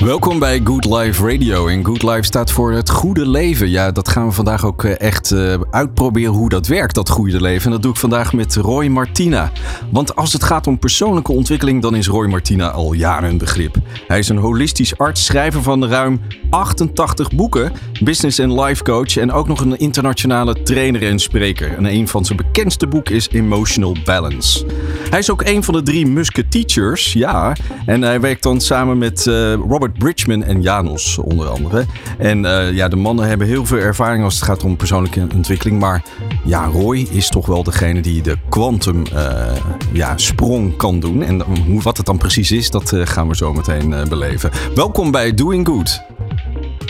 Welkom 0.00 0.38
bij 0.38 0.60
Good 0.64 0.84
Life 0.84 1.30
Radio. 1.30 1.66
En 1.66 1.84
Good 1.84 2.02
Life 2.02 2.22
staat 2.22 2.50
voor 2.50 2.72
het 2.72 2.90
goede 2.90 3.28
leven. 3.28 3.70
Ja, 3.70 3.90
dat 3.90 4.08
gaan 4.08 4.26
we 4.26 4.32
vandaag 4.32 4.64
ook 4.64 4.84
eh, 4.84 5.00
echt 5.00 5.30
eh, 5.30 5.60
uitproberen 5.70 6.32
hoe 6.32 6.48
dat 6.48 6.66
werkt, 6.66 6.94
dat 6.94 7.08
goede 7.08 7.40
leven. 7.40 7.64
En 7.64 7.70
dat 7.70 7.82
doe 7.82 7.90
ik 7.92 7.98
vandaag 7.98 8.32
met 8.32 8.56
Roy 8.56 8.86
Martina. 8.86 9.52
Want 9.90 10.16
als 10.16 10.32
het 10.32 10.42
gaat 10.42 10.66
om 10.66 10.78
persoonlijke 10.78 11.32
ontwikkeling, 11.32 11.82
dan 11.82 11.94
is 11.94 12.06
Roy 12.06 12.26
Martina 12.26 12.70
al 12.70 12.92
jaren 12.92 13.30
een 13.30 13.38
begrip. 13.38 13.76
Hij 14.06 14.18
is 14.18 14.28
een 14.28 14.36
holistisch 14.36 14.98
arts, 14.98 15.24
schrijver 15.24 15.62
van 15.62 15.86
ruim 15.86 16.20
88 16.50 17.30
boeken, 17.30 17.72
business 18.02 18.38
en 18.38 18.60
life 18.60 18.82
coach 18.82 19.16
en 19.16 19.32
ook 19.32 19.48
nog 19.48 19.60
een 19.60 19.78
internationale 19.78 20.62
trainer 20.62 21.02
en 21.02 21.18
spreker. 21.18 21.76
En 21.76 21.84
een 21.86 22.08
van 22.08 22.24
zijn 22.24 22.38
bekendste 22.38 22.86
boeken 22.86 23.14
is 23.14 23.28
Emotional 23.28 23.96
Balance. 24.04 24.66
Hij 25.10 25.18
is 25.18 25.30
ook 25.30 25.42
een 25.44 25.62
van 25.62 25.74
de 25.74 25.82
drie 25.82 26.06
Musketeers, 26.06 27.12
ja. 27.12 27.56
En 27.86 28.02
hij 28.02 28.20
werkt 28.20 28.42
dan 28.42 28.60
samen 28.60 28.98
met 28.98 29.26
eh, 29.26 29.52
Robert 29.52 29.83
Bridgman 29.92 30.42
en 30.42 30.62
Janos 30.62 31.18
onder 31.18 31.48
andere. 31.48 31.84
En 32.18 32.44
eh, 32.44 32.72
ja, 32.72 32.88
de 32.88 32.96
mannen 32.96 33.28
hebben 33.28 33.46
heel 33.46 33.66
veel 33.66 33.78
ervaring 33.78 34.24
als 34.24 34.34
het 34.34 34.44
gaat 34.44 34.64
om 34.64 34.76
persoonlijke 34.76 35.26
ontwikkeling. 35.34 35.78
Maar 35.80 36.02
ja, 36.44 36.64
Roy 36.64 37.06
is 37.10 37.28
toch 37.28 37.46
wel 37.46 37.62
degene 37.62 38.00
die 38.00 38.22
de 38.22 38.36
quantum 38.48 39.06
eh, 39.06 39.56
ja, 39.92 40.16
sprong 40.16 40.76
kan 40.76 41.00
doen. 41.00 41.22
En 41.22 41.40
hoe, 41.40 41.82
wat 41.82 41.96
het 41.96 42.06
dan 42.06 42.18
precies 42.18 42.50
is, 42.50 42.70
dat 42.70 42.92
eh, 42.92 43.06
gaan 43.06 43.28
we 43.28 43.36
zo 43.36 43.52
meteen 43.52 43.94
beleven. 44.08 44.50
Welkom 44.74 45.10
bij 45.10 45.34
Doing 45.34 45.66
Good. 45.66 46.02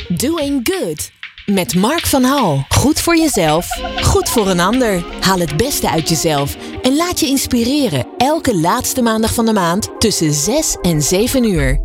Doing 0.09 0.61
Good. 0.63 1.24
Met 1.45 1.75
Mark 1.75 2.07
van 2.07 2.23
Hal. 2.23 2.65
Goed 2.69 3.01
voor 3.01 3.17
jezelf, 3.17 3.67
goed 4.03 4.29
voor 4.29 4.49
een 4.49 4.61
ander. 4.61 5.05
Haal 5.21 5.39
het 5.39 5.57
beste 5.57 5.91
uit 5.91 6.09
jezelf 6.09 6.57
en 6.83 6.97
laat 6.97 7.21
je 7.21 7.27
inspireren. 7.27 8.07
Elke 8.19 8.57
laatste 8.57 9.03
maandag 9.03 9.35
van 9.35 9.45
de 9.45 9.53
maand 9.53 9.91
tussen 9.99 10.33
6 10.33 10.77
en 10.83 11.03
7 11.03 11.45
uur. 11.45 11.81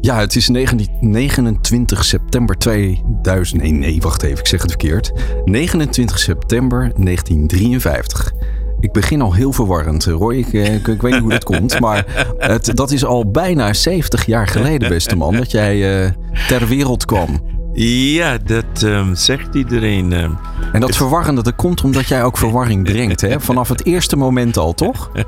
Ja, 0.00 0.18
het 0.18 0.36
is 0.36 0.48
19 0.48 0.88
29 1.00 2.04
september 2.04 2.58
2000. 2.58 3.62
Nee, 3.62 3.72
nee, 3.72 4.00
wacht 4.00 4.22
even, 4.22 4.38
ik 4.38 4.46
zeg 4.46 4.60
het 4.60 4.70
verkeerd. 4.70 5.12
29 5.44 6.18
september 6.18 6.80
1953. 6.80 8.32
Ik 8.80 8.92
begin 8.92 9.20
al 9.20 9.34
heel 9.34 9.52
verwarrend, 9.52 10.04
Roy. 10.04 10.36
Ik, 10.36 10.52
eh, 10.52 10.74
ik, 10.74 10.88
ik 10.88 11.02
weet 11.02 11.12
niet 11.12 11.20
hoe 11.20 11.30
dat 11.30 11.44
komt. 11.44 11.80
Maar 11.80 12.04
het, 12.38 12.76
dat 12.76 12.90
is 12.90 13.04
al 13.04 13.30
bijna 13.30 13.72
70 13.72 14.26
jaar 14.26 14.48
geleden, 14.48 14.88
beste 14.88 15.16
man, 15.16 15.36
dat 15.36 15.50
jij 15.50 16.04
eh, 16.04 16.10
ter 16.48 16.68
wereld 16.68 17.04
kwam. 17.04 17.51
Ja, 17.74 18.38
dat 18.38 18.82
ehm, 18.82 19.14
zegt 19.14 19.54
iedereen. 19.54 20.12
ehm. 20.12 20.32
En 20.72 20.80
dat 20.80 20.96
verwarrende, 20.96 21.42
dat 21.42 21.56
komt 21.56 21.84
omdat 21.84 22.08
jij 22.08 22.24
ook 22.24 22.36
verwarring 22.38 22.84
brengt, 22.92 23.20
hè? 23.20 23.40
Vanaf 23.40 23.68
het 23.68 23.84
eerste 23.84 24.16
moment 24.16 24.56
al, 24.56 24.74
toch? 24.74 25.10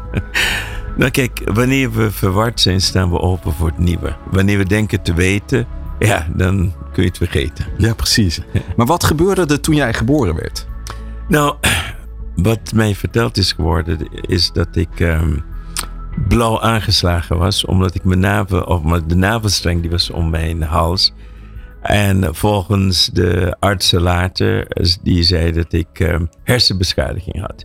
Nou 0.96 1.10
kijk, 1.10 1.40
wanneer 1.44 1.92
we 1.92 2.10
verward 2.10 2.60
zijn, 2.60 2.80
staan 2.80 3.10
we 3.10 3.20
open 3.20 3.52
voor 3.52 3.66
het 3.66 3.78
nieuwe. 3.78 4.16
Wanneer 4.30 4.58
we 4.58 4.64
denken 4.64 5.02
te 5.02 5.14
weten, 5.14 5.66
ja, 5.98 6.26
dan 6.34 6.72
kun 6.92 7.02
je 7.02 7.08
het 7.08 7.16
vergeten. 7.16 7.66
Ja, 7.78 7.94
precies. 7.94 8.40
Maar 8.76 8.86
wat 8.86 9.04
gebeurde 9.04 9.46
er 9.46 9.60
toen 9.60 9.74
jij 9.74 9.94
geboren 9.94 10.34
werd? 10.34 10.66
Nou, 11.28 11.54
wat 12.36 12.72
mij 12.74 12.94
verteld 12.94 13.36
is 13.36 13.52
geworden, 13.52 13.98
is 14.20 14.52
dat 14.52 14.68
ik 14.76 15.00
ehm, 15.00 15.36
blauw 16.28 16.60
aangeslagen 16.60 17.38
was. 17.38 17.64
Omdat 17.64 17.94
ik 17.94 18.04
mijn 18.04 18.20
navel, 18.20 18.60
of 18.62 19.02
de 19.02 19.16
navelstreng, 19.16 19.80
die 19.80 19.90
was 19.90 20.10
om 20.10 20.30
mijn 20.30 20.62
hals. 20.62 21.12
En 21.84 22.34
volgens 22.34 23.10
de 23.12 23.56
artsen 23.60 24.00
later, 24.00 24.66
die 25.02 25.22
zei 25.22 25.52
dat 25.52 25.72
ik 25.72 26.00
ehm, 26.00 26.24
hersenbeschadiging 26.44 27.40
had. 27.40 27.64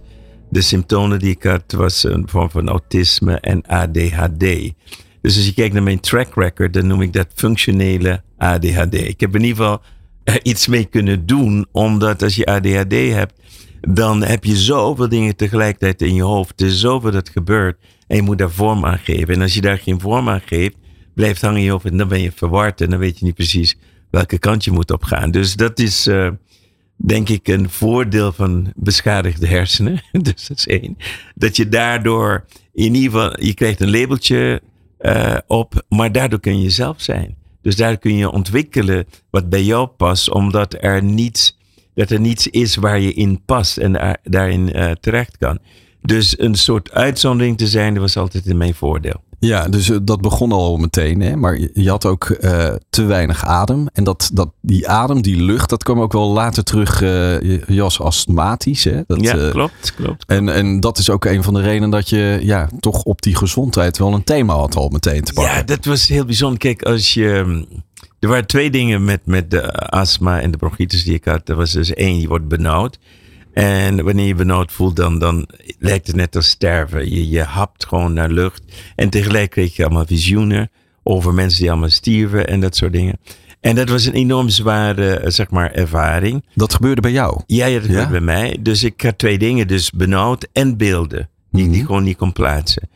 De 0.50 0.62
symptomen 0.62 1.20
die 1.20 1.30
ik 1.30 1.44
had, 1.44 1.72
was 1.72 2.04
een 2.04 2.24
vorm 2.30 2.50
van 2.50 2.70
autisme 2.70 3.40
en 3.40 3.62
ADHD. 3.68 4.74
Dus 5.22 5.36
als 5.36 5.46
je 5.46 5.54
kijkt 5.54 5.74
naar 5.74 5.84
mijn 5.84 6.00
track 6.00 6.36
record, 6.36 6.74
dan 6.74 6.88
noem 6.88 7.02
ik 7.02 7.14
dat 7.14 7.28
functionele 7.36 8.22
ADHD. 8.38 8.94
Ik 8.94 9.20
heb 9.20 9.36
in 9.36 9.44
ieder 9.44 9.58
geval 9.58 9.82
er 10.24 10.40
iets 10.44 10.68
mee 10.68 10.86
kunnen 10.86 11.26
doen, 11.26 11.68
omdat 11.72 12.24
als 12.24 12.36
je 12.36 12.46
ADHD 12.46 12.94
hebt, 12.94 13.34
dan 13.82 14.24
heb 14.24 14.44
je 14.44 14.58
zoveel 14.58 15.10
dingen 15.10 15.36
tegelijkertijd 15.36 16.02
in 16.02 16.16
je 16.16 16.24
hoofd. 16.24 16.62
Er 16.62 16.68
is 16.68 16.80
zoveel 16.80 17.12
dat 17.12 17.30
gebeurt 17.30 17.78
en 18.08 18.16
je 18.16 18.22
moet 18.22 18.38
daar 18.38 18.52
vorm 18.52 18.86
aan 18.86 19.00
geven. 19.00 19.34
En 19.34 19.42
als 19.42 19.54
je 19.54 19.62
daar 19.62 19.78
geen 19.78 20.00
vorm 20.00 20.30
aan 20.30 20.42
geeft, 20.46 20.76
blijft 21.16 21.42
hangen 21.42 21.58
in 21.58 21.64
je 21.64 21.72
hoofd 21.72 21.86
en 21.86 21.98
dan 21.98 22.08
ben 22.08 22.22
je 22.22 22.32
verward 22.32 22.82
en 22.82 22.90
dan 22.90 23.00
weet 23.00 23.20
je 23.20 23.26
niet 23.26 23.36
precies 23.36 23.78
welke 24.10 24.38
kant 24.40 24.64
je 24.64 24.72
moet 24.72 24.92
opgaan. 24.92 25.32
Dus 25.32 25.56
dat 25.56 25.80
is, 25.80 26.08
eh, 26.08 26.30
denk 26.96 27.30
ik, 27.30 27.48
een 27.48 27.70
voordeel 27.70 28.32
van 28.32 28.72
beschadigde 28.76 29.48
hersenen. 29.48 30.02
dus 30.22 30.48
dat 30.48 30.58
is 30.58 30.68
één. 30.68 30.98
Dat 31.36 31.56
je 31.56 31.70
daardoor 31.70 32.46
in 32.74 32.96
ieder 32.96 33.12
geval, 33.12 33.44
je 33.44 33.54
krijgt 33.54 33.82
een 33.82 33.92
labeltje 33.92 34.62
eh, 34.98 35.38
op, 35.48 35.84
maar 35.90 36.12
daardoor 36.12 36.40
kun 36.40 36.58
je 36.58 36.64
jezelf 36.64 37.02
zijn. 37.02 37.38
Dus 37.62 37.76
daar 37.76 37.98
kun 37.98 38.16
je 38.16 38.32
ontwikkelen 38.32 39.06
wat 39.30 39.50
bij 39.50 39.64
jou 39.64 39.88
past, 39.88 40.32
omdat 40.32 40.76
er 40.80 41.04
niets, 41.04 41.58
dat 41.94 42.10
er 42.10 42.20
niets 42.20 42.48
is 42.48 42.76
waar 42.76 43.00
je 43.00 43.14
in 43.14 43.42
past 43.46 43.78
en 43.78 43.92
daar- 43.92 44.18
daarin 44.24 44.74
eh, 44.74 44.92
terecht 44.92 45.38
kan. 45.38 45.60
Dus 46.02 46.40
een 46.40 46.56
soort 46.56 46.92
uitzondering 46.92 47.58
te 47.58 47.68
zijn, 47.68 47.94
dat 47.94 48.02
was 48.02 48.18
altijd 48.18 48.46
in 48.46 48.58
mijn 48.58 48.74
voordeel. 48.74 49.24
Ja, 49.40 49.68
dus 49.68 49.90
eh, 49.90 49.98
dat 50.02 50.22
begon 50.22 50.52
al 50.52 50.78
meteen, 50.78 51.22
hè? 51.22 51.36
maar 51.36 51.60
je- 51.74 51.90
had 51.90 52.06
ook 52.06 52.30
eh, 52.30 52.74
te 52.90 53.04
weinig 53.04 53.46
adem. 53.46 53.88
En 53.94 54.04
dat, 54.04 54.30
dat, 54.34 54.50
die 54.62 54.88
adem, 54.88 55.22
die 55.22 55.42
lucht, 55.42 55.70
dat 55.70 55.84
kwam 55.84 56.00
ook 56.02 56.14
wel 56.14 56.32
later 56.32 56.64
terug. 56.64 57.00
je 57.00 57.82
was 57.82 58.00
astmatisch. 58.02 58.84
Hè? 58.84 59.02
Dat, 59.08 59.22
ja, 59.22 59.50
klopt, 59.50 59.94
klopt. 59.96 60.24
En, 60.28 60.50
en 60.50 60.80
dat 60.80 60.98
is 60.98 61.10
ook 61.10 61.26
een 61.26 61.44
van 61.44 61.54
de 61.54 61.62
redenen 61.62 61.90
dat 61.90 62.10
je 62.10 62.40
ja, 62.42 62.70
toch 62.80 63.04
op 63.04 63.22
die 63.22 63.36
gezondheid 63.36 63.98
wel 63.98 64.14
een 64.14 64.24
thema 64.24 64.54
had 64.54 64.76
al 64.76 64.90
meteen 64.90 65.24
te 65.24 65.34
pakken. 65.34 65.56
Ja, 65.56 65.64
dat 65.64 65.86
was 65.86 66.08
heel 66.08 66.26
bijzonder. 66.26 66.60
Kijk, 66.60 66.84
als 66.84 67.14
je. 67.14 67.66
Er 68.20 68.28
waren 68.28 68.48
twee 68.48 68.72
dingen 68.72 69.04
met, 69.04 69.22
met 69.26 69.52
de 69.52 69.74
astma 69.74 70.42
en 70.42 70.52
de 70.52 70.58
bronchitis 70.58 71.04
die 71.04 71.14
ik 71.14 71.26
had. 71.26 71.50
Er 71.50 71.56
was 71.56 71.72
dus 71.72 71.94
één, 71.94 72.20
je 72.20 72.28
wordt 72.28 72.48
benauwd. 72.48 73.00
En 73.54 74.04
wanneer 74.04 74.28
je 74.28 74.36
benauwd 74.36 74.72
voelt, 74.72 74.96
dan, 74.96 75.20
dan 75.20 75.48
lijkt 75.80 76.08
het 76.08 76.16
net 76.16 76.36
als 76.36 76.50
sterven. 76.50 77.10
Je, 77.12 77.30
je 77.30 77.44
hapt 77.44 77.86
gewoon 77.86 78.14
naar 78.14 78.30
lucht. 78.30 78.62
En 78.96 79.10
tegelijk 79.10 79.50
kreeg 79.50 79.76
je 79.76 79.86
allemaal 79.86 80.06
visioenen 80.06 80.70
over 81.04 81.34
mensen 81.34 81.60
die 81.62 81.72
allemaal 81.72 81.90
stierven 81.90 82.48
en 82.48 82.60
dat 82.60 82.76
soort 82.76 82.94
dingen. 82.94 83.20
En 83.62 83.76
dat 83.76 83.90
was 83.90 84.06
een 84.06 84.14
enorm 84.14 84.50
zware, 84.50 85.14
eh, 85.16 85.30
zeg 85.30 85.50
maar, 85.50 85.72
ervaring. 85.72 86.46
Dat 86.56 86.74
gebeurde 86.74 87.02
bij 87.02 87.12
jou. 87.12 87.42
Ja, 87.46 87.66
ja, 87.66 87.80
dat 87.80 87.90
Ja? 87.90 87.92
gebeurt 88.04 88.10
bij 88.26 88.36
mij. 88.36 88.58
Dus 88.62 88.84
ik 88.84 89.02
had 89.02 89.18
twee 89.18 89.38
dingen. 89.38 89.68
Dus 89.68 89.92
benauwd 89.92 90.48
en 90.54 90.78
beelden. 90.78 91.30
Die 91.52 91.62
ik 91.62 91.68
Mhm. 91.68 91.78
die 91.78 91.86
gewoon 91.86 92.04
niet 92.04 92.18
kon 92.18 92.34
plaatsen. 92.34 92.90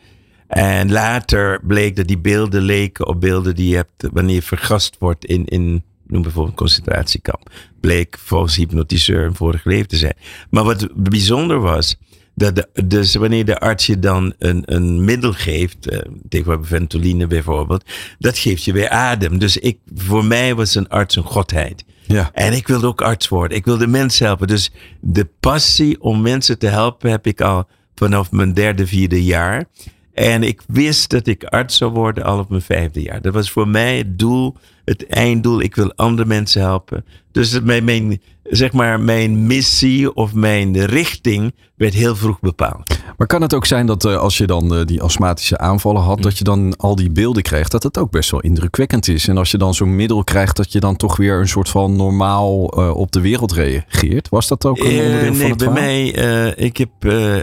En 0.48 0.92
later 0.92 1.60
bleek 1.68 1.96
dat 1.96 2.08
die 2.08 2.18
beelden 2.20 2.62
leken 2.62 3.08
op 3.08 3.22
beelden 3.22 3.56
die 3.56 3.70
je 3.70 3.76
hebt 3.76 4.08
wanneer 4.12 4.36
je 4.36 4.42
vergast 4.42 4.96
wordt 5.00 5.26
in, 5.26 5.46
in 5.46 5.84
noem 6.08 6.22
bijvoorbeeld 6.22 6.54
een 6.54 6.66
concentratiekamp. 6.66 7.52
Bleek 7.80 8.18
volgens 8.20 8.56
hypnotiseur 8.56 9.26
een 9.26 9.36
vorig 9.36 9.66
leven 9.66 9.88
te 9.88 9.98
zijn. 9.98 10.16
Maar 10.50 10.64
wat 10.64 10.88
bijzonder 10.96 11.60
was, 11.60 11.98
dat 12.36 12.56
de, 12.56 12.86
dus 12.86 13.16
wanneer 13.16 13.46
de 13.46 13.60
arts 13.60 13.86
je 13.86 14.00
dan 14.00 14.34
een, 14.38 14.62
een 14.66 15.06
middel 15.06 15.34
geeft, 15.34 15.88
eh, 15.88 16.00
tegenwoordig 16.30 16.68
ventoline 16.68 17.28
bijvoorbeeld, 17.28 17.84
dat 18.20 18.38
geeft 18.38 18.64
je 18.64 18.74
weer 18.74 18.90
adem. 18.90 19.38
Dus 19.38 19.58
ik, 19.58 19.78
voor 19.96 20.26
mij 20.26 20.56
was 20.56 20.76
een 20.76 20.90
arts 20.90 21.16
een 21.16 21.24
godheid. 21.24 21.86
Ja. 22.08 22.30
En 22.34 22.54
ik 22.54 22.68
wilde 22.68 22.88
ook 22.88 23.02
arts 23.02 23.28
worden. 23.28 23.58
Ik 23.58 23.66
wilde 23.66 23.88
mensen 23.88 24.26
helpen. 24.26 24.48
Dus 24.48 24.72
de 25.02 25.28
passie 25.40 26.02
om 26.02 26.22
mensen 26.22 26.60
te 26.60 26.68
helpen 26.68 27.12
heb 27.12 27.28
ik 27.28 27.42
al 27.42 27.68
vanaf 27.96 28.32
mijn 28.32 28.54
derde, 28.54 28.88
vierde 28.88 29.24
jaar. 29.24 29.66
En 30.14 30.44
ik 30.44 30.62
wist 30.68 31.10
dat 31.10 31.28
ik 31.28 31.44
arts 31.44 31.78
zou 31.78 31.92
worden 31.92 32.24
al 32.24 32.40
op 32.40 32.50
mijn 32.50 32.62
vijfde 32.62 33.02
jaar. 33.02 33.22
Dat 33.22 33.34
was 33.34 33.52
voor 33.52 33.68
mij 33.68 33.98
het 33.98 34.20
doel, 34.20 34.56
het 34.86 35.08
einddoel. 35.08 35.62
Ik 35.62 35.76
wil 35.76 35.94
andere 35.96 36.28
mensen 36.28 36.62
helpen. 36.62 37.06
Dus 37.32 37.62
mijn, 37.62 37.84
mijn, 37.84 38.22
zeg 38.44 38.72
maar, 38.72 39.00
mijn 39.00 39.48
missie 39.48 40.14
of 40.14 40.34
mijn 40.34 40.86
richting 40.86 41.54
werd 41.76 41.94
heel 41.94 42.16
vroeg 42.16 42.40
bepaald. 42.40 42.98
Maar 43.18 43.28
kan 43.28 43.42
het 43.42 43.54
ook 43.54 43.66
zijn 43.66 43.86
dat 43.86 44.06
eh, 44.06 44.18
als 44.18 44.38
je 44.38 44.48
dan 44.48 44.76
eh, 44.76 44.86
die 44.86 45.02
astmatische 45.02 45.58
aanvallen 45.58 46.02
had, 46.02 46.22
dat 46.22 46.38
je 46.38 46.44
dan 46.44 46.78
al 46.78 46.96
die 46.96 47.12
beelden 47.12 47.44
kreeg, 47.44 47.68
dat 47.68 47.84
het 47.84 47.98
ook 47.98 48.12
best 48.12 48.32
wel 48.32 48.40
indrukwekkend 48.40 49.08
is. 49.08 49.28
En 49.28 49.38
als 49.38 49.52
je 49.52 49.58
dan 49.58 49.74
zo'n 49.74 49.96
middel 49.96 50.24
krijgt, 50.24 50.58
dat 50.58 50.72
je 50.72 50.80
dan 50.80 50.96
toch 50.96 51.18
weer 51.18 51.40
een 51.40 51.48
soort 51.48 51.70
van 51.70 51.96
normaal 51.96 52.70
eh, 52.70 52.96
op 52.96 53.12
de 53.12 53.22
wereld 53.22 53.52
reageert. 53.52 54.30
Was 54.30 54.48
dat 54.48 54.66
ook 54.66 54.80
een 54.80 55.00
onderdeel 55.00 55.34
van 55.34 55.38
nee, 55.38 55.50
het 55.50 55.58
bij 55.58 55.72
mij, 55.72 56.08
ik 56.56 56.78
heb 56.78 56.90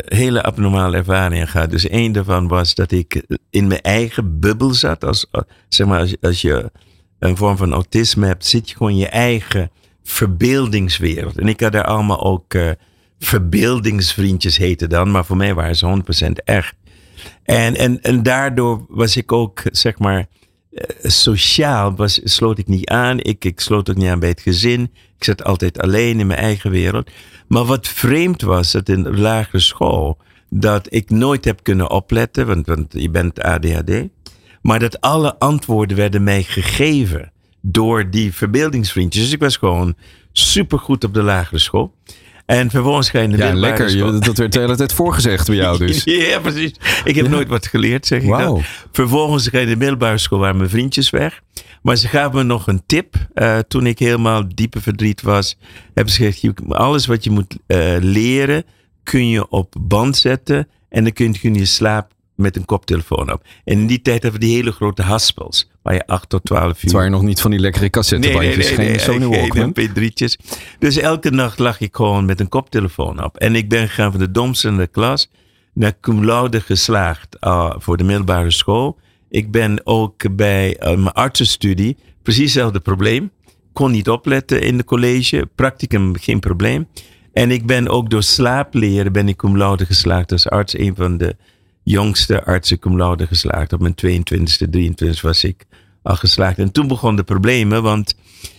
hele 0.05 0.43
abnormale 0.43 0.97
ervaringen 0.97 1.49
gehad. 1.49 1.71
Dus 1.71 1.89
één 1.89 2.13
daarvan 2.13 2.49
was 2.49 2.75
dat 2.75 2.91
ik 2.93 3.25
in 3.51 3.67
mijn 3.67 3.81
eigen 3.81 4.41
bubbel 4.41 4.75
zat. 4.75 5.05
Als, 5.05 5.27
zeg 5.69 5.87
maar, 5.87 6.15
als 6.21 6.41
je 6.41 6.71
een 7.21 7.37
vorm 7.37 7.57
van 7.57 7.73
autisme 7.73 8.27
hebt, 8.27 8.47
zit 8.47 8.71
je 8.71 8.77
gewoon 8.77 8.93
in 8.93 8.99
je 8.99 9.09
eigen 9.09 9.71
verbeeldingswereld. 10.03 11.39
En 11.39 11.49
ik 11.49 11.61
had 11.61 11.73
daar 11.73 11.85
allemaal 11.85 12.23
ook 12.23 12.55
eh, 12.55 12.71
verbeeldingsvriendjes 13.19 14.57
heten 14.57 14.89
dan, 14.89 15.11
maar 15.11 15.25
voor 15.25 15.37
mij 15.37 15.55
waren 15.55 15.77
ze 15.77 16.03
100% 16.27 16.45
echt. 16.45 16.75
En, 17.43 17.77
en, 17.77 18.03
en 18.03 18.23
daardoor 18.23 18.85
was 18.89 19.17
ik 19.17 19.33
ook, 19.33 19.63
zeg 19.65 19.99
maar, 19.99 20.27
sociaal 21.03 21.95
was, 21.95 22.21
sloot 22.25 22.59
ik 22.59 22.67
niet 22.67 22.89
aan. 22.89 23.21
Ik, 23.21 23.45
ik 23.45 23.61
sloot 23.61 23.91
ook 23.91 23.97
niet 23.97 24.09
aan 24.09 24.19
bij 24.19 24.29
het 24.29 24.41
gezin. 24.41 24.83
Ik 25.17 25.25
zat 25.25 25.45
altijd 25.45 25.81
alleen 25.81 26.21
in 26.21 26.27
mijn 26.27 26.39
eigen 26.39 26.71
wereld. 26.71 27.11
Maar 27.49 27.65
wat 27.65 27.89
vreemd 27.89 28.43
was, 28.43 28.73
dat 28.73 28.89
in 28.89 29.03
de 29.03 29.17
lagere 29.17 29.61
school, 29.61 30.19
dat 30.49 30.87
ik 30.91 31.11
nooit 31.11 31.45
heb 31.45 31.63
kunnen 31.63 31.91
opletten, 31.91 32.47
want, 32.47 32.67
want 32.67 32.93
je 32.93 33.11
bent 33.11 33.41
ADHD. 33.41 33.91
Maar 34.63 34.79
dat 34.79 35.01
alle 35.01 35.39
antwoorden 35.39 35.97
werden 35.97 36.23
mij 36.25 36.43
gegeven 36.43 37.33
door 37.63 38.11
die 38.11 38.35
verbeeldingsvriendjes. 38.35 39.23
Dus 39.25 39.33
ik 39.33 39.41
was 39.41 39.57
gewoon 39.57 39.95
supergoed 40.33 41.05
op 41.05 41.15
de 41.15 41.23
lagere 41.23 41.59
school. 41.59 41.95
En 42.47 42.71
vervolgens 42.71 43.11
ga 43.11 43.19
je 43.19 43.25
in 43.25 43.31
de 43.31 43.37
Ja, 43.37 43.55
lekker. 43.55 43.91
Je- 43.97 44.19
Dat 44.19 44.37
werd 44.39 44.53
de 44.53 44.59
hele 44.61 44.77
tijd 44.77 44.93
voorgezegd 44.93 45.47
bij 45.47 45.57
jou 45.57 45.79
dus. 45.79 46.05
ja, 46.31 46.39
precies. 46.41 46.73
Ik 47.05 47.15
heb 47.15 47.25
Ja. 47.25 47.31
nooit 47.31 47.49
wat 47.49 47.67
geleerd, 47.67 48.07
zeg 48.07 48.23
ik 48.23 48.29
dan. 48.29 48.63
Vervolgens 48.93 49.49
ga 49.49 49.59
je 49.59 49.65
in 49.65 49.71
de 49.71 49.77
middelbare 49.77 50.19
school, 50.19 50.39
waren 50.39 50.57
mijn 50.57 50.71
vriendjes 50.71 51.11
weg. 51.11 51.41
Maar 51.83 51.97
ze 51.97 52.09
gaven 52.09 52.37
me 52.37 52.43
nog 52.43 52.67
een 52.67 52.83
tip. 52.87 53.15
eh, 53.35 53.59
toen 53.59 53.87
ik 53.87 53.99
helemaal 53.99 54.45
diepe 54.55 54.81
verdriet 54.81 55.23
was, 55.23 55.57
hebben 55.95 56.15
ze 56.15 56.25
gezegd, 56.33 56.55
alles 56.69 57.07
wat 57.07 57.25
je 57.25 57.31
moet 57.31 57.57
eh, 57.67 57.97
leren, 58.01 58.65
kun 59.03 59.29
je 59.29 59.49
op 59.49 59.75
band 59.81 60.17
zetten. 60.17 60.69
En 60.89 61.03
dan 61.05 61.13
kun 61.13 61.33
je, 61.33 61.39
kun 61.39 61.55
je 61.55 61.65
slaap 61.65 62.13
met 62.41 62.57
een 62.57 62.65
koptelefoon 62.65 63.33
op. 63.33 63.45
En 63.65 63.79
in 63.79 63.87
die 63.87 64.03
tijd 64.03 64.23
hebben 64.23 64.41
we 64.41 64.47
die 64.47 64.57
hele 64.57 64.73
grote 64.73 65.03
haspels. 65.03 65.71
Waar 65.83 65.95
je 65.95 66.07
8 66.07 66.29
tot 66.29 66.45
12 66.45 66.67
uur... 66.67 66.77
Het 66.81 66.93
waren 66.93 67.11
nog 67.11 67.23
niet 67.23 67.41
van 67.41 67.51
die 67.51 67.61
lekkere 67.61 67.91
cassettebandjes. 67.91 68.71
geen 68.71 69.01
Sony 69.01 69.27
Walkman. 69.27 69.73
geen 69.75 69.91
mp3'tjes. 69.91 70.57
Dus 70.79 70.97
elke 70.97 71.31
nacht 71.31 71.59
lag 71.59 71.81
ik 71.81 71.97
gewoon 71.97 72.25
met 72.25 72.41
een 72.41 72.49
koptelefoon 72.49 73.25
op. 73.25 73.37
En 73.37 73.55
ik 73.55 73.69
ben 73.69 73.89
gegaan 73.89 74.11
van 74.11 74.21
de 74.21 74.31
domste 74.31 74.69
in 74.69 74.77
de 74.77 74.87
klas 74.87 75.31
naar 75.75 76.01
cum 76.01 76.25
laude 76.25 76.61
geslaagd 76.61 77.37
uh, 77.41 77.75
voor 77.79 77.97
de 77.97 78.05
middelbare 78.05 78.51
school. 78.51 78.99
Ik 79.29 79.51
ben 79.51 79.81
ook 79.85 80.37
bij 80.37 80.77
uh, 80.81 80.87
mijn 80.87 81.13
artsenstudie 81.13 81.97
precies 82.23 82.45
hetzelfde 82.45 82.81
probleem. 82.81 83.31
Kon 83.73 83.91
niet 83.91 84.09
opletten 84.09 84.63
in 84.63 84.77
de 84.77 84.85
college. 84.85 85.49
Practicum 85.55 86.17
geen 86.17 86.41
probleem. 86.41 86.89
En 87.33 87.51
ik 87.51 87.67
ben 87.67 87.89
ook 87.89 88.11
door 88.11 88.23
slaapleren 88.23 89.13
ben 89.13 89.29
ik 89.29 89.37
cum 89.37 89.57
laude 89.57 89.87
geslaagd 89.87 90.33
als 90.33 90.49
arts. 90.49 90.79
Een 90.79 90.97
van 90.97 91.19
de 91.19 91.37
jongste 91.83 92.45
artsen 92.45 92.79
cum 92.79 92.97
laude 92.97 93.27
geslaagd. 93.27 93.73
Op 93.73 93.81
mijn 93.81 93.95
22e, 94.07 94.69
23 94.71 95.21
was 95.21 95.45
ik 95.45 95.65
al 96.03 96.17
geslaagd. 96.17 96.59
En 96.59 96.73
toen 96.73 96.89
begonnen 96.89 97.17
de 97.17 97.33
problemen, 97.33 97.83
want 97.83 98.15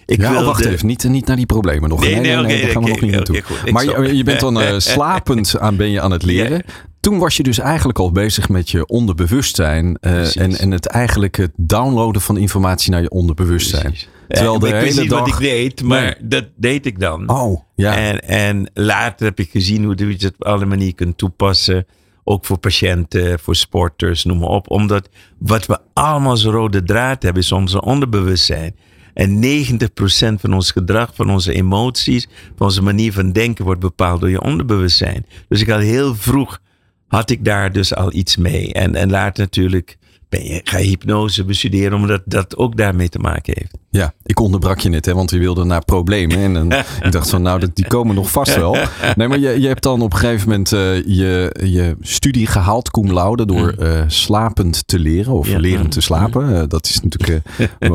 ik 0.06 0.22
ja, 0.22 0.30
wilde... 0.30 0.46
wacht 0.46 0.66
even. 0.66 0.88
Niet, 0.88 1.04
niet 1.04 1.26
naar 1.26 1.36
die 1.36 1.46
problemen 1.46 1.90
nog. 1.90 2.00
Nee, 2.00 2.16
nee, 2.16 2.40
oké, 2.40 2.48
daar 2.48 2.70
gaan 2.70 2.84
we 2.84 2.90
nog 2.90 3.02
niet 3.02 3.12
naartoe. 3.12 3.42
goed. 3.42 3.72
Maar 3.72 4.04
je, 4.04 4.16
je 4.16 4.24
bent 4.24 4.40
dan 4.40 4.62
eh, 4.62 4.74
slapend 4.78 5.60
aan, 5.60 5.76
ben 5.76 5.90
je 5.90 6.02
aan 6.02 6.12
het 6.12 6.24
leren. 6.24 6.64
Toen 7.00 7.18
was 7.20 7.38
je 7.38 7.44
dus 7.44 7.60
eigenlijk 7.60 8.00
al 8.00 8.12
bezig 8.12 8.50
met 8.50 8.70
je 8.70 8.86
onderbewustzijn. 8.88 9.98
eh, 10.02 10.38
en, 10.38 10.58
en 10.58 10.72
het 10.72 10.88
eigenlijk 10.88 11.36
het 11.38 11.52
downloaden 11.56 12.22
van 12.22 12.38
informatie 12.38 12.92
naar 12.92 13.02
je 13.02 13.10
onderbewustzijn. 13.10 13.82
Precies. 13.84 14.10
Terwijl 14.28 14.60
de 14.60 14.68
ik 14.68 14.74
wist 14.74 14.86
hele 14.88 15.02
niet 15.02 15.10
dag... 15.10 15.20
wat 15.20 15.28
ik 15.28 15.40
deed, 15.40 15.84
maar 15.84 16.02
Nee. 16.02 16.16
dat 16.22 16.46
deed 16.56 16.86
ik 16.86 17.00
dan. 17.00 17.30
Oh, 17.30 17.62
ja. 17.76 17.96
En, 17.96 18.22
en 18.28 18.72
later 18.74 19.26
heb 19.26 19.40
ik 19.40 19.50
gezien 19.52 19.84
hoe 19.84 19.98
je 19.98 20.06
het 20.06 20.26
op 20.26 20.44
alle 20.44 20.66
manieren 20.66 20.96
kunt 20.96 21.18
toepassen. 21.18 21.86
Ook 22.24 22.46
voor 22.46 22.58
patiënten, 22.58 23.40
voor 23.40 23.56
sporters, 23.56 24.24
noem 24.24 24.38
maar 24.38 24.50
op. 24.50 24.70
Omdat 24.72 25.10
wat 25.38 25.66
we 25.66 25.80
allemaal 25.94 26.30
als 26.30 26.44
rode 26.44 26.84
draad 26.84 27.24
hebben, 27.24 27.42
is 27.42 27.52
onze 27.52 27.82
onderbewustzijn. 27.82 28.76
En 29.14 29.44
90% 29.44 30.40
van 30.40 30.54
ons 30.54 30.72
gedrag, 30.72 31.16
van 31.16 31.30
onze 31.30 31.54
emoties, 31.54 32.28
van 32.56 32.66
onze 32.66 32.82
manier 32.82 33.14
van 33.14 33.32
denken 33.32 33.66
wordt 33.66 33.80
bepaald 33.80 34.20
door 34.22 34.30
je 34.30 34.42
onderbewustzijn. 34.42 35.26
Dus 35.48 35.62
ik 35.62 35.70
had 35.70 35.82
heel 35.82 36.16
vroeg, 36.16 36.60
had 37.08 37.30
ik 37.30 37.46
daar 37.46 37.72
dus 37.72 37.96
al 37.96 38.14
iets 38.14 38.38
mee. 38.38 38.74
En, 38.74 38.96
en 38.96 39.10
later 39.10 39.44
natuurlijk 39.44 39.98
ben 40.32 40.44
je, 40.46 40.62
ga 40.64 40.78
je 40.78 40.88
hypnose 40.88 41.44
bestuderen, 41.46 41.94
omdat 41.98 42.22
dat 42.26 42.58
ook 42.58 42.78
daarmee 42.78 43.10
te 43.10 43.20
maken 43.20 43.54
heeft. 43.58 43.78
Ja, 43.90 44.14
ik 44.24 44.40
onderbrak 44.40 44.80
je 44.80 44.90
net, 44.90 45.06
hè, 45.06 45.14
want 45.14 45.30
je 45.32 45.38
wilde 45.40 45.64
naar 45.64 45.86
problemen. 45.86 46.38
En, 46.38 46.54
dan- 46.54 46.72
ik 47.06 47.12
dacht 47.12 47.30
van, 47.30 47.42
nou, 47.42 47.60
dat- 47.60 47.76
die 47.76 47.88
komen 47.88 48.16
nog 48.16 48.32
vast 48.32 48.56
wel. 48.56 48.78
Nee, 49.16 49.28
maar 49.28 49.40
je, 49.40 49.60
je 49.62 49.68
hebt 49.68 49.84
dan 49.84 50.02
op 50.02 50.14
een 50.14 50.20
gegeven 50.20 50.50
moment 50.50 50.72
eh, 50.74 50.96
je, 51.06 51.56
je 51.64 51.96
studie 52.02 52.48
gehaald, 52.48 52.92
cum 52.92 53.12
laude, 53.14 53.46
door 53.46 53.70
eh, 53.70 54.04
slapend 54.08 54.88
te 54.88 55.00
leren 55.00 55.34
of 55.34 55.46
Mm. 55.46 55.52
Ja. 55.54 55.60
lerend 55.60 55.92
te 55.92 56.02
slapen. 56.02 56.56
Eh, 56.56 56.64
dat 56.68 56.86
is 56.86 57.02
natuurlijk... 57.02 57.46
eh, 57.80 57.90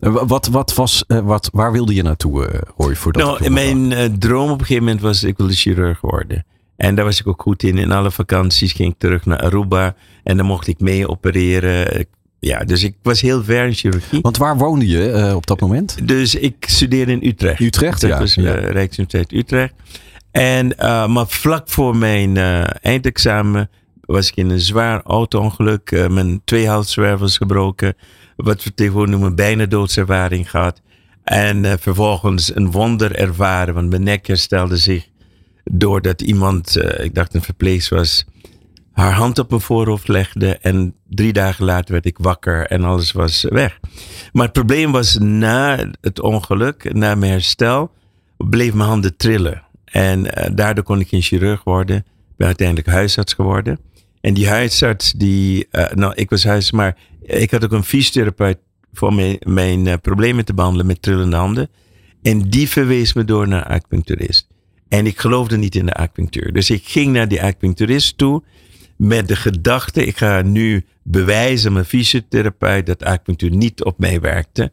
wat, 0.26 0.46
wat, 0.46 0.74
was, 0.74 1.04
eh, 1.06 1.18
wat, 1.18 1.50
waar 1.52 1.72
wilde 1.72 1.94
je 1.94 2.02
naartoe, 2.02 2.46
eh 2.46 2.54
ik 2.54 2.76
Nou, 2.78 2.90
je 2.94 2.96
onderbrak? 3.04 3.50
mijn 3.50 3.92
eh, 3.92 4.04
droom 4.18 4.50
op 4.50 4.58
een 4.60 4.66
gegeven 4.66 4.84
moment 4.84 5.02
was, 5.02 5.22
ik 5.24 5.36
wilde 5.36 5.52
chirurg 5.52 6.00
worden. 6.00 6.44
En 6.76 6.94
daar 6.94 7.04
was 7.04 7.20
ik 7.20 7.26
ook 7.26 7.42
goed 7.42 7.62
in. 7.62 7.78
In 7.78 7.92
alle 7.92 8.10
vakanties 8.10 8.72
ging 8.72 8.92
ik 8.92 8.98
terug 8.98 9.26
naar 9.26 9.38
Aruba. 9.40 9.94
En 10.28 10.36
dan 10.36 10.46
mocht 10.46 10.66
ik 10.66 10.80
mee 10.80 11.08
opereren. 11.08 12.06
Ja, 12.38 12.58
dus 12.58 12.82
ik 12.84 12.94
was 13.02 13.20
heel 13.20 13.44
ver 13.44 13.66
in 13.66 13.74
chirurgie. 13.74 14.20
Want 14.20 14.36
waar 14.36 14.56
woonde 14.56 14.86
je 14.86 15.10
eh, 15.10 15.34
op 15.34 15.46
dat 15.46 15.60
moment? 15.60 16.08
Dus 16.08 16.34
ik 16.34 16.64
studeerde 16.68 17.12
in 17.12 17.28
Utrecht. 17.28 17.60
Utrecht, 17.60 18.00
dat 18.00 18.10
ja, 18.10 18.18
was 18.18 18.34
ja. 18.34 18.42
eh, 18.42 18.70
Rijksuniversiteit 18.70 19.32
Utrecht. 19.32 19.74
En, 20.30 20.78
eh, 20.78 21.06
maar 21.06 21.26
vlak 21.26 21.68
voor 21.68 21.96
mijn 21.96 22.36
eindexamen 22.82 23.70
was 24.00 24.28
ik 24.28 24.36
in 24.36 24.50
een 24.50 24.60
zwaar 24.60 25.02
auto-ongeluk. 25.02 26.08
Mijn 26.10 26.40
twee 26.44 26.68
halszwervels 26.68 27.36
gebroken. 27.36 27.94
Wat 28.36 28.64
we 28.64 28.74
tegenwoordig 28.74 29.10
noemen 29.10 29.34
bijna 29.34 29.66
doodservaring 29.66 30.50
gehad. 30.50 30.80
En 31.24 31.78
vervolgens 31.78 32.56
een 32.56 32.70
wonder 32.70 33.14
ervaren. 33.14 33.74
Want 33.74 33.90
mijn 33.90 34.02
nek 34.02 34.26
herstelde 34.26 34.76
zich 34.76 35.08
doordat 35.64 36.22
iemand, 36.22 36.76
ik 36.98 37.14
dacht 37.14 37.34
een 37.34 37.42
verpleegster 37.42 37.96
was, 37.96 38.26
haar 38.98 39.12
hand 39.12 39.38
op 39.38 39.50
mijn 39.50 39.62
voorhoofd 39.62 40.08
legde. 40.08 40.58
En 40.58 40.94
drie 41.08 41.32
dagen 41.32 41.64
later 41.64 41.92
werd 41.92 42.06
ik 42.06 42.18
wakker 42.18 42.66
en 42.66 42.84
alles 42.84 43.12
was 43.12 43.42
weg. 43.42 43.78
Maar 44.32 44.44
het 44.44 44.52
probleem 44.52 44.92
was 44.92 45.18
na 45.18 45.90
het 46.00 46.20
ongeluk, 46.20 46.92
na 46.94 47.14
mijn 47.14 47.32
herstel, 47.32 47.90
bleef 48.36 48.74
mijn 48.74 48.88
handen 48.88 49.16
trillen. 49.16 49.62
En 49.84 50.34
eh, 50.34 50.50
daardoor 50.54 50.84
kon 50.84 51.00
ik 51.00 51.08
geen 51.08 51.22
chirurg 51.22 51.64
worden. 51.64 51.96
Ik 51.96 52.36
ben 52.36 52.46
uiteindelijk 52.46 52.88
huisarts 52.88 53.32
geworden. 53.32 53.78
En 54.20 54.34
die 54.34 54.48
huisarts, 54.48 55.12
die, 55.12 55.66
eh, 55.70 55.92
nou, 55.92 56.12
ik 56.14 56.30
was 56.30 56.44
huisarts, 56.44 56.72
maar 56.72 56.96
ik 57.22 57.50
had 57.50 57.64
ook 57.64 57.72
een 57.72 57.84
fysiotherapeut 57.84 58.58
voor 58.92 59.14
mijn, 59.14 59.36
mijn 59.42 59.86
eh, 59.86 59.94
problemen 60.02 60.44
te 60.44 60.54
behandelen 60.54 60.86
met 60.86 61.02
trillende 61.02 61.36
handen. 61.36 61.68
En 62.22 62.50
die 62.50 62.68
verwees 62.68 63.12
me 63.12 63.24
door 63.24 63.48
naar 63.48 63.64
acupuncturist. 63.64 64.48
En 64.88 65.06
ik 65.06 65.18
geloofde 65.18 65.56
niet 65.56 65.74
in 65.74 65.86
de 65.86 65.94
acupunctuur. 65.94 66.52
Dus 66.52 66.70
ik 66.70 66.82
ging 66.84 67.12
naar 67.12 67.28
die 67.28 67.42
acupuncturist 67.42 68.18
toe 68.18 68.42
met 68.98 69.28
de 69.28 69.36
gedachte, 69.36 70.06
ik 70.06 70.16
ga 70.16 70.42
nu 70.42 70.84
bewijzen 71.02 71.72
mijn 71.72 71.84
fysiotherapeut 71.84 72.86
dat 72.86 73.04
acupunctuur 73.04 73.50
niet 73.50 73.84
op 73.84 73.98
mij 73.98 74.20
werkte. 74.20 74.72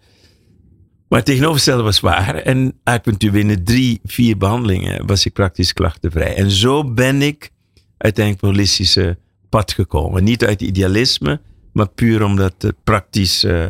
Maar 1.07 1.19
het 1.19 1.27
tegenovergestelde 1.27 1.83
was 1.83 1.99
waar. 1.99 2.35
En 2.35 2.79
acupunctuur 2.83 3.31
binnen 3.31 3.63
drie, 3.63 3.99
vier 4.03 4.37
behandelingen 4.37 5.05
was 5.05 5.25
ik 5.25 5.33
praktisch 5.33 5.73
klachtenvrij. 5.73 6.35
En 6.35 6.51
zo 6.51 6.93
ben 6.93 7.21
ik 7.21 7.51
uiteindelijk 7.97 8.45
op 8.45 8.49
holistische 8.49 9.17
pad 9.49 9.73
gekomen. 9.73 10.23
Niet 10.23 10.45
uit 10.45 10.61
idealisme, 10.61 11.41
maar 11.73 11.89
puur 11.89 12.23
omdat 12.23 12.53
het 12.57 12.83
praktisch 12.83 13.43
eh, 13.43 13.69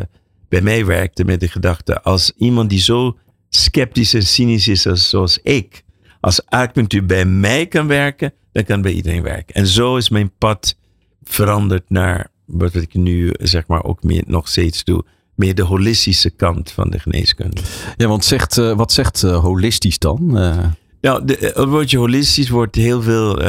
bij 0.49 0.61
mij 0.61 0.85
werkte 0.85 1.25
met 1.25 1.39
de 1.39 1.47
gedachte, 1.47 2.01
als 2.01 2.33
iemand 2.37 2.69
die 2.69 2.79
zo 2.79 3.17
sceptisch 3.49 4.13
en 4.13 4.23
cynisch 4.23 4.67
is 4.67 4.87
als, 4.87 5.09
zoals 5.09 5.39
ik, 5.43 5.83
als 6.19 6.45
acupunctuur 6.45 7.05
bij 7.05 7.25
mij 7.25 7.67
kan 7.67 7.87
werken, 7.87 8.33
dan 8.55 8.63
kan 8.63 8.81
bij 8.81 8.91
iedereen 8.91 9.21
werken. 9.21 9.55
En 9.55 9.67
zo 9.67 9.97
is 9.97 10.09
mijn 10.09 10.31
pad 10.37 10.75
veranderd 11.23 11.89
naar 11.89 12.27
wat 12.45 12.75
ik 12.75 12.93
nu 12.93 13.33
zeg 13.37 13.67
maar 13.67 13.83
ook 13.83 14.03
meer 14.03 14.23
nog 14.27 14.47
steeds 14.47 14.83
doe. 14.83 15.03
Meer 15.35 15.55
de 15.55 15.63
holistische 15.63 16.29
kant 16.29 16.71
van 16.71 16.89
de 16.89 16.99
geneeskunde. 16.99 17.61
Ja, 17.97 18.07
want 18.07 18.25
zegt, 18.25 18.57
eh, 18.57 18.75
wat 18.75 18.91
zegt 18.91 19.23
eh, 19.23 19.39
holistisch 19.39 19.99
dan? 19.99 20.37
Eh, 20.37 20.65
Nou, 21.01 21.25
de, 21.25 21.37
het 21.39 21.69
woordje 21.69 21.97
holistisch 21.97 22.49
wordt 22.49 22.75
heel 22.75 23.01
veel 23.01 23.39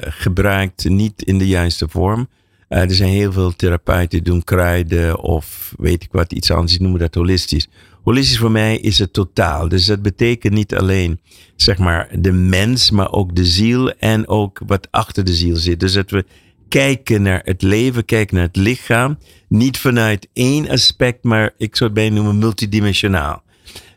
gebruikt, 0.00 0.88
niet 0.88 1.22
in 1.22 1.38
de 1.38 1.46
juiste 1.46 1.88
vorm. 1.88 2.28
Er 2.68 2.94
zijn 2.94 3.10
heel 3.10 3.32
veel 3.32 3.56
therapeuten 3.56 4.08
die 4.08 4.22
doen 4.22 4.44
kruiden 4.44 5.18
of 5.18 5.74
weet 5.78 6.02
ik 6.02 6.12
wat, 6.12 6.32
iets 6.32 6.50
anders, 6.50 6.72
die 6.72 6.82
noemen 6.82 7.00
dat 7.00 7.14
holistisch. 7.14 7.68
Holistisch 8.02 8.38
voor 8.38 8.50
mij 8.50 8.76
is 8.78 8.98
het 8.98 9.12
totaal. 9.12 9.68
Dus 9.68 9.86
dat 9.86 10.02
betekent 10.02 10.54
niet 10.54 10.74
alleen, 10.74 11.20
zeg 11.56 11.78
maar, 11.78 12.08
de 12.20 12.32
mens, 12.32 12.90
maar 12.90 13.12
ook 13.12 13.34
de 13.34 13.44
ziel 13.44 13.90
en 13.90 14.28
ook 14.28 14.60
wat 14.66 14.88
achter 14.90 15.24
de 15.24 15.34
ziel 15.34 15.56
zit. 15.56 15.80
Dus 15.80 15.92
dat 15.92 16.10
we 16.10 16.24
kijken 16.68 17.22
naar 17.22 17.40
het 17.44 17.62
leven, 17.62 18.04
kijken 18.04 18.36
naar 18.36 18.46
het 18.46 18.56
lichaam, 18.56 19.18
niet 19.48 19.78
vanuit 19.78 20.28
één 20.32 20.68
aspect, 20.68 21.24
maar 21.24 21.54
ik 21.56 21.76
zou 21.76 21.90
het 21.90 21.98
bijna 21.98 22.14
noemen 22.14 22.38
multidimensionaal. 22.38 23.42